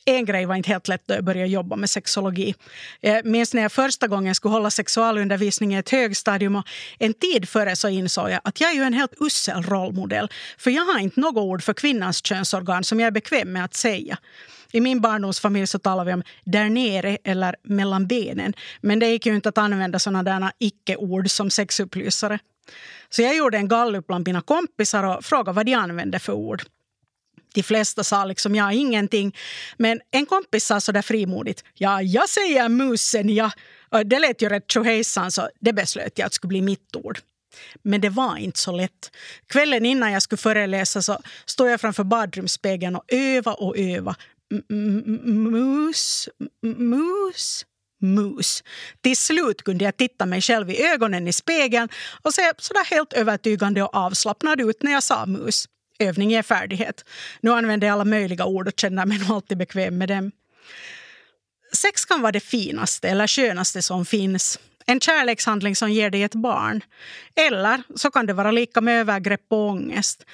en 0.06 0.26
grej 0.26 0.46
var 0.46 0.56
inte 0.56 0.70
helt 0.70 0.88
lätt 0.88 1.02
då 1.06 1.14
jag 1.14 1.24
började 1.24 1.48
jobba 1.48 1.76
med 1.76 1.90
sexologi. 1.90 2.56
Jag 3.00 3.26
minns 3.26 3.54
när 3.54 3.62
jag 3.62 3.72
första 3.72 4.08
gången 4.08 4.36
skulle 4.36 4.54
hålla 4.54 4.70
sexualundervisning 4.70 5.74
i 5.74 5.78
ett 5.78 5.90
högstadium 5.90 6.56
och 6.56 6.68
en 7.00 7.14
tid 7.14 7.50
före 7.50 7.76
så 7.76 7.90
insåg 7.90 8.30
jag 8.30 8.42
att 8.44 8.62
jag 8.62 8.72
är 8.72 8.76
ju 8.76 8.84
en 8.84 8.94
helt 8.94 9.14
usel 9.20 9.64
rollmodell. 9.64 10.30
För 10.58 10.72
jag 10.72 10.86
har 10.86 11.00
inte 11.00 11.20
något 11.20 11.44
ord 11.44 11.64
för 11.64 11.74
kvinnans 11.74 12.26
könsorgan 12.26 12.84
som 12.84 13.00
jag 13.00 13.08
är 13.08 13.12
bekväm 13.12 13.54
med 13.54 13.66
att 13.66 13.74
säga. 13.74 14.18
I 14.72 14.82
min 14.82 15.02
barndomsfamilj 15.02 15.68
så 15.68 15.80
talar 15.80 16.06
vi 16.06 16.14
om 16.14 16.24
där 16.46 16.70
nere 16.70 17.18
eller 17.24 17.56
mellan 17.64 18.08
benen. 18.08 18.54
Men 18.82 19.00
det 19.00 19.08
gick 19.08 19.26
ju 19.26 19.36
inte 19.36 19.50
att 19.50 19.58
använda 19.58 20.00
sådana 20.00 20.24
där 20.24 20.52
icke-ord 20.60 21.30
som 21.30 21.50
sexupplysare. 21.50 22.40
Så 23.10 23.22
jag 23.22 23.36
gjorde 23.36 23.58
en 23.58 23.68
gallup 23.68 24.08
bland 24.08 24.28
mina 24.28 24.42
kompisar 24.42 25.04
och 25.04 25.26
frågade 25.26 25.56
vad 25.56 25.66
de 25.66 25.74
använde 25.74 26.20
för 26.20 26.34
ord 26.34 26.64
de 27.54 27.64
flesta 27.64 28.04
sa 28.04 28.26
liksom 28.26 28.56
ja, 28.56 28.72
ingenting. 28.72 29.36
Men 29.78 30.02
en 30.12 30.26
kompis 30.26 30.66
sa 30.66 30.80
så 30.82 30.92
där 30.92 31.02
frimodigt, 31.02 31.64
ja, 31.74 32.02
jag 32.02 32.30
säger 32.30 32.70
musen, 32.70 33.30
ja. 33.30 33.52
Och 33.90 34.06
det 34.06 34.20
lät 34.20 34.42
ju 34.42 34.50
rätt 34.50 34.72
tjohejsan 34.72 35.32
så 35.32 35.50
det 35.60 35.74
beslöt 35.74 36.20
jag 36.20 36.26
att 36.26 36.34
skulle 36.34 36.50
bli 36.50 36.62
mitt 36.62 36.96
ord. 36.96 37.20
Men 37.84 38.02
det 38.02 38.10
var 38.10 38.38
inte 38.38 38.60
så 38.60 38.72
lätt. 38.72 39.12
Kvällen 39.48 39.86
innan 39.86 40.12
jag 40.12 40.22
skulle 40.22 40.38
föreläsa 40.38 41.02
så 41.02 41.20
stod 41.46 41.70
jag 41.70 41.82
framför 41.82 42.04
badrumsspegeln 42.04 42.96
och 42.96 43.04
öva 43.08 43.54
och 43.54 43.78
öva. 43.78 44.16
Mus, 45.26 46.30
mus, 46.62 47.66
mus. 48.02 48.64
Till 49.02 49.18
slut 49.18 49.62
kunde 49.62 49.86
jag 49.86 49.98
titta 49.98 50.26
mig 50.26 50.42
själv 50.42 50.70
i 50.70 50.84
ögonen 50.84 51.28
i 51.28 51.34
spegeln 51.34 51.90
och 52.22 52.34
se 52.34 52.52
sådär 52.58 52.86
helt 52.86 53.14
övertygande 53.14 53.84
och 53.84 53.96
avslappnad 53.96 54.62
ut 54.62 54.84
när 54.84 54.92
jag 54.92 55.04
sa 55.04 55.26
mus 55.26 55.68
övning 56.02 56.34
är 56.34 56.42
färdighet. 56.44 57.06
Nu 57.42 57.52
använder 57.52 57.88
jag 57.88 57.94
alla 57.94 58.06
möjliga 58.06 58.46
ord 58.46 58.68
och 58.68 58.80
känner 58.80 59.06
mig 59.06 59.18
nog 59.28 59.32
alltid 59.32 59.58
bekväm 59.58 59.98
med 59.98 60.10
dem. 60.10 60.32
Sex 61.74 62.06
kan 62.06 62.22
vara 62.22 62.32
det 62.32 62.40
finaste 62.40 63.10
eller 63.10 63.28
skönaste 63.28 63.82
som 63.82 64.06
finns. 64.06 64.60
en 64.86 65.00
kärlekshandling 65.00 65.76
som 65.76 65.92
ger 65.92 66.10
dig 66.10 66.24
ett 66.24 66.36
barn. 66.36 66.82
Eller 67.36 67.84
så 67.96 68.12
kan 68.12 68.26
det 68.26 68.34
vara 68.34 68.52
lika 68.52 68.82
med 68.82 69.00
övergrepp 69.00 69.46
och 69.50 69.70
ångest 69.70 70.26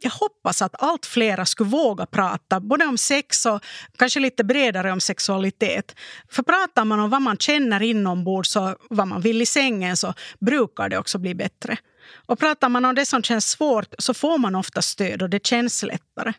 jag 0.00 0.10
hoppas 0.10 0.62
att 0.62 0.82
allt 0.82 1.06
flera 1.06 1.46
skulle 1.46 1.70
våga 1.70 2.06
prata 2.06 2.60
både 2.60 2.86
om 2.86 2.98
sex 2.98 3.46
och 3.46 3.64
kanske 3.98 4.20
lite 4.20 4.44
bredare 4.44 4.92
om 4.92 5.00
sexualitet. 5.00 5.94
För 6.30 6.42
pratar 6.42 6.84
man 6.84 7.00
om 7.00 7.10
vad 7.10 7.22
man 7.22 7.36
känner 7.36 7.82
inombords 7.82 8.56
och 8.56 8.76
vad 8.90 9.08
man 9.08 9.20
vill 9.20 9.42
i 9.42 9.46
sängen 9.46 9.96
så 9.96 10.14
brukar 10.38 10.88
det 10.88 10.98
också 10.98 11.18
bli 11.18 11.34
bättre. 11.34 11.76
Och 12.26 12.38
pratar 12.38 12.68
man 12.68 12.84
om 12.84 12.94
det 12.94 13.06
som 13.06 13.22
känns 13.22 13.50
svårt 13.50 13.94
så 13.98 14.14
får 14.14 14.38
man 14.38 14.54
ofta 14.54 14.82
stöd 14.82 15.22
och 15.22 15.30
det 15.30 15.46
känns 15.46 15.82
lättare. 15.82 16.32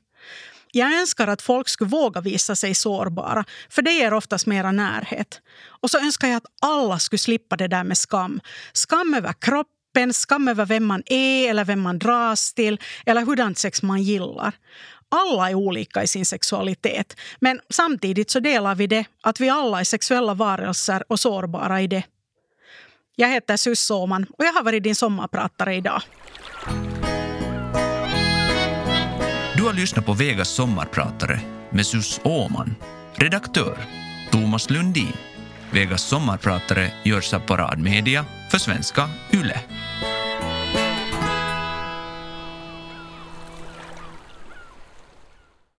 Jag 0.72 1.00
önskar 1.00 1.28
att 1.28 1.42
folk 1.42 1.70
skulle 1.70 1.90
våga 1.90 2.22
visa 2.22 2.56
sig 2.56 2.76
sårbara, 2.76 3.46
för 3.70 3.82
det 3.82 3.92
ger 3.92 4.14
oftast 4.14 4.46
mera 4.46 4.72
närhet. 4.72 5.42
Och 5.82 5.90
så 5.90 6.00
önskar 6.00 6.28
jag 6.28 6.38
att 6.38 6.46
alla 6.62 7.00
skulle 7.00 7.18
slippa 7.18 7.56
det 7.56 7.68
där 7.68 7.84
med 7.84 7.98
skam. 7.98 8.42
Skam 8.74 9.14
över 9.14 9.34
kroppen, 9.34 10.14
skam 10.14 10.48
över 10.48 10.66
vem 10.66 10.86
man 10.86 11.04
är 11.06 11.50
eller 11.50 11.66
vem 11.66 11.82
man 11.82 12.00
dras 12.00 12.54
till 12.54 12.80
eller 13.06 13.26
hurdant 13.26 13.58
sex 13.58 13.82
man 13.82 14.04
gillar. 14.04 14.54
Alla 15.12 15.50
är 15.50 15.56
olika 15.56 16.04
i 16.04 16.08
sin 16.08 16.26
sexualitet, 16.26 17.20
men 17.40 17.60
samtidigt 17.70 18.32
så 18.32 18.40
delar 18.40 18.76
vi 18.76 18.88
det 18.88 19.06
att 19.24 19.40
vi 19.40 19.50
alla 19.50 19.80
är 19.80 19.84
sexuella 19.84 20.34
varelser 20.34 21.04
och 21.08 21.20
sårbara 21.20 21.82
i 21.82 21.88
det. 21.88 22.04
Jag 23.22 23.30
heter 23.30 23.58
Sus 23.58 23.92
Åman 23.92 24.26
och 24.38 24.46
jag 24.46 24.54
har 24.54 24.64
varit 24.64 24.84
din 24.84 24.96
sommarpratare 24.96 25.76
idag. 25.76 26.02
Du 29.58 29.64
har 29.64 29.74
lyssnat 29.74 30.06
på 30.06 30.14
Vegas 30.14 30.50
sommarpratare 30.50 31.40
med 31.70 31.86
Sus 31.86 32.20
Åman. 32.24 32.76
Redaktör 33.16 33.78
Thomas 34.32 34.70
Lundin. 34.70 35.14
Vegas 35.72 36.02
sommarpratare 36.02 36.92
görs 37.04 37.34
av 37.34 37.40
Paradmedia 37.40 38.26
för 38.52 38.58
svenska 38.58 39.10
YLE. 39.34 39.60